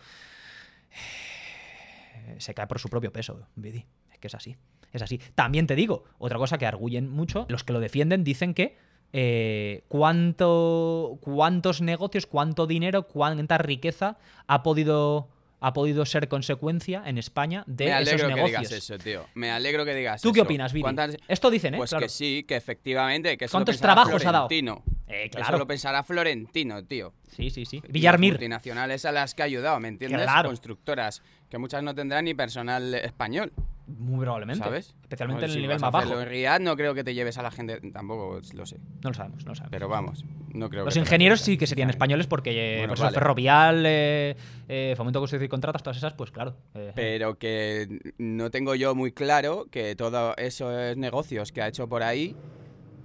[0.90, 3.84] eh, se cae por su propio peso, Vidi.
[4.10, 4.56] Es que es así.
[4.92, 5.20] Es así.
[5.34, 8.76] También te digo, otra cosa que arguyen mucho, los que lo defienden dicen que
[9.12, 14.16] eh, cuánto, cuántos negocios, cuánto dinero, cuánta riqueza
[14.46, 15.28] ha podido,
[15.60, 19.24] ha podido ser consecuencia en España de Me esos alegro que digas eso, tío.
[19.34, 20.44] Me alegro que digas ¿Tú qué eso.
[20.44, 20.82] opinas, Vidi?
[20.82, 21.76] ¿Cuántas- Esto dicen, ¿eh?
[21.78, 22.04] Pues Claro.
[22.04, 23.36] que sí, que efectivamente.
[23.38, 24.48] Que eso ¿Cuántos trabajos ha dado?
[24.48, 24.82] Florentino.
[25.06, 25.46] Eh, claro.
[25.48, 27.12] Eso lo pensará Florentino, tío.
[27.30, 27.82] Sí, sí, sí.
[27.88, 28.34] Villarmir.
[28.34, 30.22] multinacionales a las que ha ayudado, ¿me entiendes?
[30.22, 30.48] Claro.
[30.48, 33.52] Constructoras, que muchas no tendrán ni personal español,
[33.86, 34.62] Muy probablemente.
[34.64, 34.94] ¿sabes?
[35.02, 36.20] Especialmente en el si nivel más bajo.
[36.20, 38.78] En Riyadh no creo que te lleves a la gente, tampoco lo sé.
[39.02, 39.70] No lo sabemos, no lo sabemos.
[39.70, 43.00] Pero vamos, no creo Los que ingenieros sí que serían españoles porque eh, Bueno, pues
[43.00, 43.14] vale.
[43.14, 44.36] ferrovial, eh,
[44.68, 46.56] eh, fomento construcción y contratas, todas esas, pues claro.
[46.74, 51.88] eh, Pero que no tengo yo muy claro que todos esos negocios que ha hecho
[51.88, 52.36] por ahí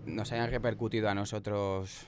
[0.05, 2.07] nos hayan repercutido a nosotros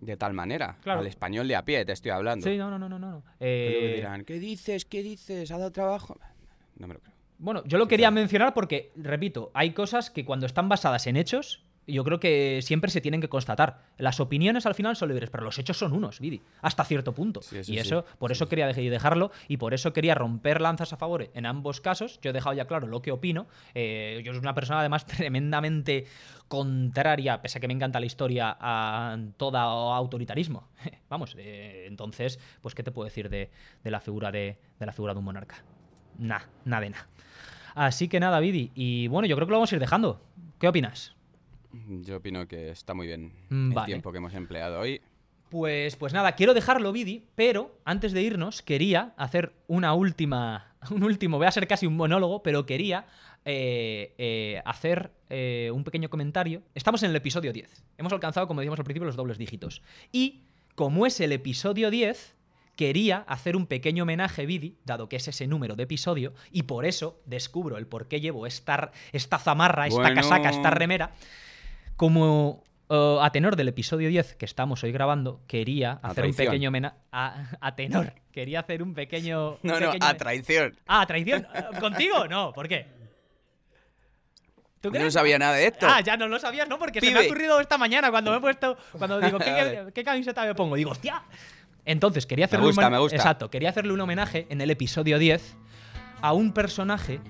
[0.00, 0.76] de tal manera.
[0.82, 1.00] Claro.
[1.00, 2.44] Al español de a pie, te estoy hablando.
[2.46, 2.98] Sí, no, no, no, no.
[2.98, 3.22] no.
[3.38, 4.84] Que Eh, dirán, ¿qué dices?
[4.84, 5.50] ¿Qué dices?
[5.50, 6.18] ¿Ha dado trabajo?
[6.76, 7.14] No me lo creo.
[7.40, 11.62] Bueno, yo lo quería mencionar porque, repito, hay cosas que cuando están basadas en hechos,
[11.88, 13.80] yo creo que siempre se tienen que constatar.
[13.96, 17.42] Las opiniones al final son libres, pero los hechos son unos, Vidi, hasta cierto punto.
[17.42, 17.80] Sí, eso y sí.
[17.80, 21.46] eso, por eso quería dej- dejarlo y por eso quería romper lanzas a favor en
[21.46, 22.20] ambos casos.
[22.22, 23.46] Yo he dejado ya claro lo que opino.
[23.74, 26.06] Eh, yo soy una persona además tremendamente
[26.48, 30.68] contraria, pese a que me encanta la historia, a todo autoritarismo.
[31.08, 33.50] Vamos, eh, entonces, pues, ¿qué te puedo decir de,
[33.84, 35.62] de la figura de, de la figura de un monarca?
[36.18, 37.08] Nah, nada de nada.
[37.74, 38.72] Así que nada, Vidi.
[38.74, 40.20] Y bueno, yo creo que lo vamos a ir dejando.
[40.58, 41.14] ¿Qué opinas?
[41.88, 45.00] Yo opino que está muy bien Mm, el tiempo que hemos empleado hoy.
[45.50, 51.02] Pues, pues nada, quiero dejarlo, Vidi, pero antes de irnos quería hacer una última, un
[51.02, 53.06] último, voy a ser casi un monólogo, pero quería
[53.46, 56.62] eh, eh, hacer eh, un pequeño comentario.
[56.74, 57.82] Estamos en el episodio 10.
[57.96, 59.82] Hemos alcanzado, como decíamos al principio, los dobles dígitos.
[60.12, 60.42] Y
[60.74, 62.36] como es el episodio 10,
[62.76, 66.84] quería hacer un pequeño homenaje, Vidi, dado que es ese número de episodio, y por
[66.84, 70.14] eso descubro el por qué llevo esta, esta zamarra, esta Bueno.
[70.14, 71.12] casaca, esta remera.
[71.98, 76.68] Como eh, a tenor del episodio 10 que estamos hoy grabando, quería hacer un pequeño
[76.68, 76.94] homenaje.
[77.10, 78.12] A, a tenor.
[78.30, 79.58] Quería hacer un pequeño.
[79.64, 80.78] No, no, a traición.
[80.86, 81.48] Ah, a traición.
[81.52, 82.28] Eh, ¿Contigo?
[82.28, 82.86] No, ¿por qué?
[84.80, 85.88] ¿Tú Yo no sabía nada de esto.
[85.90, 86.78] Ah, ya no lo sabías, ¿no?
[86.78, 88.78] Porque se me ha ocurrido esta mañana cuando me he puesto.
[88.92, 89.38] Cuando digo,
[89.94, 90.76] ¿qué, camiseta me pongo?
[90.76, 91.24] Digo, hostia.
[91.84, 93.16] Entonces, quería hacerle gusta, un homen- me gusta.
[93.16, 95.56] Exacto, quería hacerle un homenaje en el episodio 10
[96.22, 97.20] a un personaje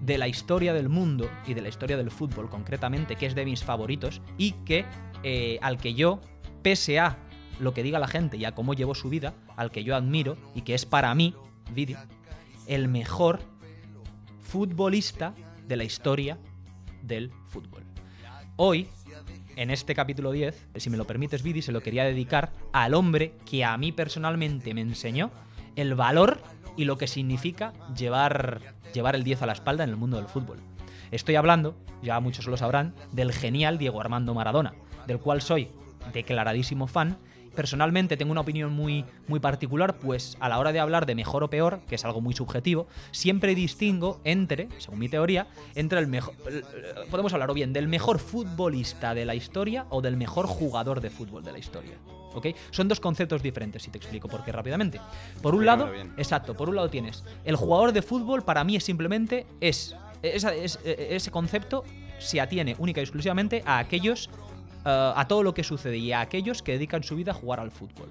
[0.00, 3.44] de la historia del mundo y de la historia del fútbol concretamente, que es de
[3.44, 4.84] mis favoritos y que
[5.22, 6.20] eh, al que yo,
[6.62, 7.18] pese a
[7.60, 10.36] lo que diga la gente y a cómo llevó su vida, al que yo admiro
[10.54, 11.34] y que es para mí,
[11.74, 11.96] Vidi,
[12.66, 13.40] el mejor
[14.40, 15.34] futbolista
[15.66, 16.38] de la historia
[17.02, 17.82] del fútbol.
[18.56, 18.88] Hoy,
[19.56, 23.34] en este capítulo 10, si me lo permites, Vidi, se lo quería dedicar al hombre
[23.44, 25.30] que a mí personalmente me enseñó
[25.76, 26.40] el valor
[26.76, 30.26] y lo que significa llevar, llevar el 10 a la espalda en el mundo del
[30.26, 30.58] fútbol.
[31.10, 34.74] Estoy hablando, ya muchos lo sabrán, del genial Diego Armando Maradona,
[35.06, 35.70] del cual soy
[36.12, 37.18] declaradísimo fan.
[37.58, 41.42] Personalmente tengo una opinión muy, muy particular, pues a la hora de hablar de mejor
[41.42, 46.06] o peor, que es algo muy subjetivo, siempre distingo entre, según mi teoría, entre el
[46.06, 46.34] mejor.
[47.10, 51.10] Podemos hablar o bien del mejor futbolista de la historia o del mejor jugador de
[51.10, 51.96] fútbol de la historia.
[52.32, 52.46] ¿Ok?
[52.70, 55.00] Son dos conceptos diferentes, si te explico por qué rápidamente.
[55.42, 56.12] Por un lado, bien.
[56.16, 60.78] exacto, por un lado tienes el jugador de fútbol, para mí es simplemente es, es-
[60.84, 61.82] eh, ese concepto
[62.20, 64.30] se atiene única y exclusivamente a aquellos,
[64.90, 67.70] a todo lo que sucede y a aquellos que dedican su vida a jugar al
[67.70, 68.08] fútbol.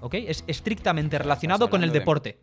[0.00, 0.14] ¿Ok?
[0.14, 2.38] Es estrictamente relacionado con el de- deporte.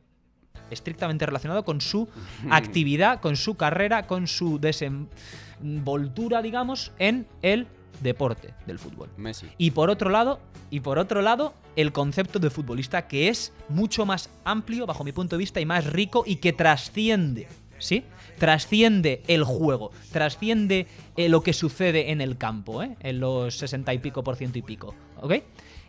[0.71, 2.07] Estrictamente relacionado con su
[2.49, 7.67] actividad, con su carrera, con su desenvoltura, digamos, en el
[8.01, 9.09] deporte del fútbol.
[9.17, 9.47] Messi.
[9.57, 14.05] Y por otro lado, y por otro lado, el concepto de futbolista que es mucho
[14.05, 18.03] más amplio bajo mi punto de vista y más rico y que trasciende, ¿sí?
[18.37, 22.97] Trasciende el juego, trasciende eh, lo que sucede en el campo, ¿eh?
[22.99, 25.35] En los 60 y pico por ciento y pico, ¿ok?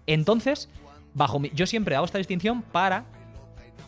[0.07, 0.69] Entonces,
[1.15, 3.05] bajo mi, yo siempre hago esta distinción para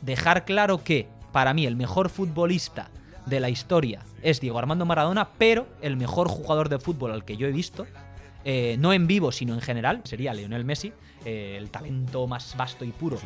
[0.03, 2.91] dejar claro que para mí el mejor futbolista
[3.27, 7.37] de la historia es Diego Armando Maradona, pero el mejor jugador de fútbol al que
[7.37, 7.87] yo he visto,
[8.45, 10.93] eh, no en vivo sino en general, sería Lionel Messi,
[11.25, 13.19] eh, el talento más vasto y puro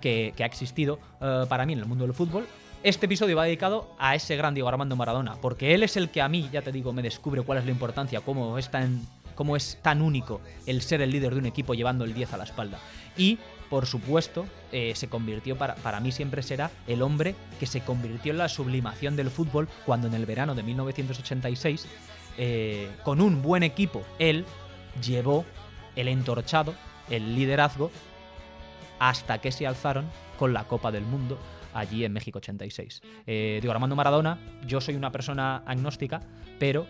[0.00, 2.46] que ha existido eh, para mí en el mundo del fútbol.
[2.84, 6.22] Este episodio va dedicado a ese gran Diego Armando Maradona, porque él es el que
[6.22, 9.56] a mí, ya te digo, me descubre cuál es la importancia, cómo es tan, cómo
[9.56, 12.44] es tan único el ser el líder de un equipo llevando el 10 a la
[12.44, 12.78] espalda.
[13.16, 17.80] Y, por supuesto, eh, se convirtió, para, para mí siempre será el hombre que se
[17.80, 21.84] convirtió en la sublimación del fútbol cuando en el verano de 1986,
[22.38, 24.44] eh, con un buen equipo, él
[25.04, 25.44] llevó
[25.96, 26.74] el entorchado,
[27.10, 27.90] el liderazgo
[29.00, 30.06] hasta que se alzaron
[30.38, 31.38] con la Copa del Mundo
[31.80, 33.02] allí en México 86.
[33.26, 36.20] Eh, digo, Armando Maradona, yo soy una persona agnóstica,
[36.58, 36.86] pero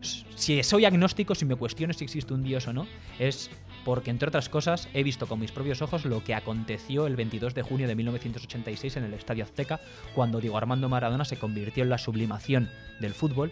[0.00, 2.86] si soy agnóstico, si me cuestiono si existe un dios o no,
[3.18, 3.50] es
[3.84, 7.54] porque, entre otras cosas, he visto con mis propios ojos lo que aconteció el 22
[7.54, 9.80] de junio de 1986 en el Estadio Azteca,
[10.14, 12.68] cuando Diego Armando Maradona se convirtió en la sublimación
[13.00, 13.50] del fútbol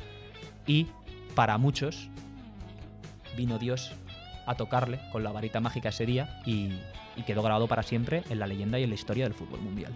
[0.67, 0.87] y,
[1.35, 2.09] para muchos,
[3.37, 3.93] vino Dios
[4.49, 6.73] a tocarle con la varita mágica ese día y,
[7.27, 9.93] quedó grabado para siempre en la leyenda y en la historia del fútbol mundial.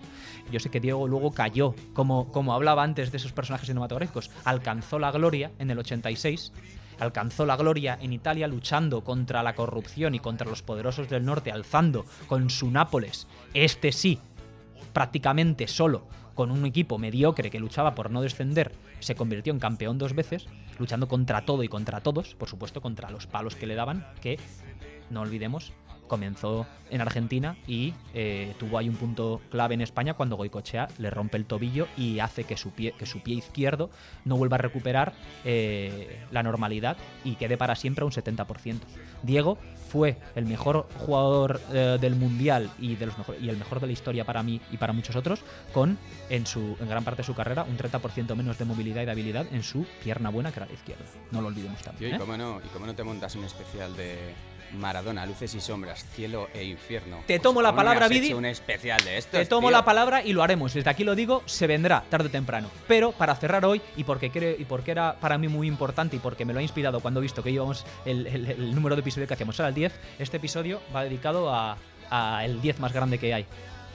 [0.50, 4.98] Yo sé que Diego luego cayó, como, como hablaba antes de esos personajes cinematográficos, alcanzó
[4.98, 6.52] la gloria en el 86
[6.98, 11.50] alcanzó la gloria en Italia luchando contra la corrupción y contra los poderosos del norte,
[11.50, 14.18] alzando con su Nápoles, este sí,
[14.92, 19.98] prácticamente solo, con un equipo mediocre que luchaba por no descender, se convirtió en campeón
[19.98, 20.46] dos veces,
[20.78, 24.38] luchando contra todo y contra todos, por supuesto contra los palos que le daban, que,
[25.10, 25.72] no olvidemos,
[26.12, 31.08] comenzó en Argentina y eh, tuvo ahí un punto clave en España cuando Goicochea le
[31.08, 33.88] rompe el tobillo y hace que su pie, que su pie izquierdo
[34.26, 35.14] no vuelva a recuperar
[35.46, 38.80] eh, la normalidad y quede para siempre a un 70%.
[39.22, 39.56] Diego
[39.88, 43.86] fue el mejor jugador eh, del mundial y, de los mejor- y el mejor de
[43.86, 45.40] la historia para mí y para muchos otros,
[45.72, 45.96] con
[46.28, 49.12] en, su, en gran parte de su carrera un 30% menos de movilidad y de
[49.12, 51.04] habilidad en su pierna buena, que era la izquierda.
[51.30, 52.16] No lo olvidemos Tío, también.
[52.16, 54.34] ¿y cómo, no, ¿y cómo no te montas un especial de
[54.74, 57.18] Maradona, luces y sombras, cielo e infierno?
[57.26, 58.26] Te Pues, tomo la ¿cómo no me palabra, Vidi.
[58.28, 59.38] hecho un especial de esto.
[59.38, 60.74] Te tomo la palabra y lo haremos.
[60.74, 62.70] Desde aquí lo digo, se vendrá tarde o temprano.
[62.88, 66.18] Pero para cerrar hoy, y porque, creo, y porque era para mí muy importante y
[66.18, 69.00] porque me lo ha inspirado cuando he visto que íbamos el, el- el número de
[69.00, 71.76] episodio que hacíamos era el 10, este episodio va dedicado a,
[72.10, 73.46] a el 10 más grande que hay.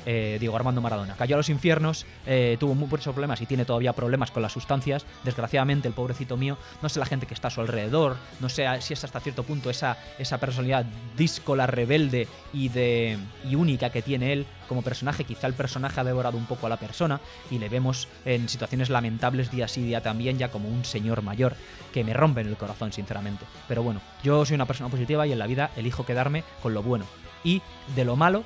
[0.09, 1.15] Eh, Diego Armando Maradona.
[1.15, 5.05] Cayó a los infiernos, eh, tuvo muchos problemas y tiene todavía problemas con las sustancias.
[5.25, 8.65] Desgraciadamente, el pobrecito mío, no sé la gente que está a su alrededor, no sé
[8.79, 10.85] si es hasta cierto punto esa, esa personalidad
[11.17, 13.17] díscola, rebelde y, de,
[13.49, 15.25] y única que tiene él como personaje.
[15.25, 17.19] Quizá el personaje ha devorado un poco a la persona
[17.51, 21.53] y le vemos en situaciones lamentables día sí día también, ya como un señor mayor
[21.93, 23.43] que me rompe en el corazón, sinceramente.
[23.67, 26.81] Pero bueno, yo soy una persona positiva y en la vida elijo quedarme con lo
[26.81, 27.03] bueno.
[27.43, 27.61] Y
[27.93, 28.45] de lo malo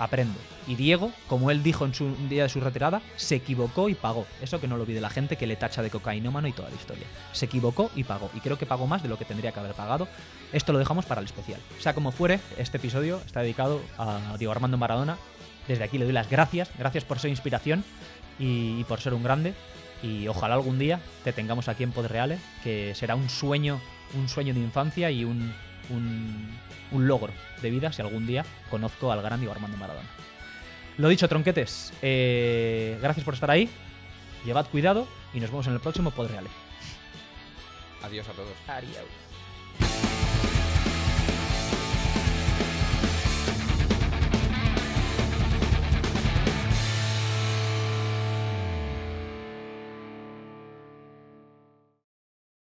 [0.00, 0.55] aprendo.
[0.66, 4.26] Y Diego, como él dijo en su día de su retirada, se equivocó y pagó.
[4.40, 6.74] Eso que no lo olvide la gente que le tacha de cocainómano y toda la
[6.74, 7.06] historia.
[7.32, 8.30] Se equivocó y pagó.
[8.34, 10.08] Y creo que pagó más de lo que tendría que haber pagado.
[10.52, 11.60] Esto lo dejamos para el especial.
[11.78, 15.18] Sea como fuere, este episodio está dedicado a Diego Armando Maradona.
[15.68, 16.70] Desde aquí le doy las gracias.
[16.78, 17.84] Gracias por ser inspiración
[18.38, 19.54] y, por ser un grande.
[20.02, 23.80] Y ojalá algún día te tengamos aquí en Podreale, que será un sueño,
[24.14, 25.54] un sueño de infancia y un,
[25.90, 26.58] un,
[26.90, 27.32] un logro
[27.62, 30.08] de vida si algún día conozco al gran Diego Armando Maradona.
[30.98, 33.68] Lo dicho, tronquetes, eh, gracias por estar ahí,
[34.44, 36.48] llevad cuidado y nos vemos en el próximo Podreale.
[38.02, 38.52] Adiós a todos.
[38.66, 40.15] Adiós.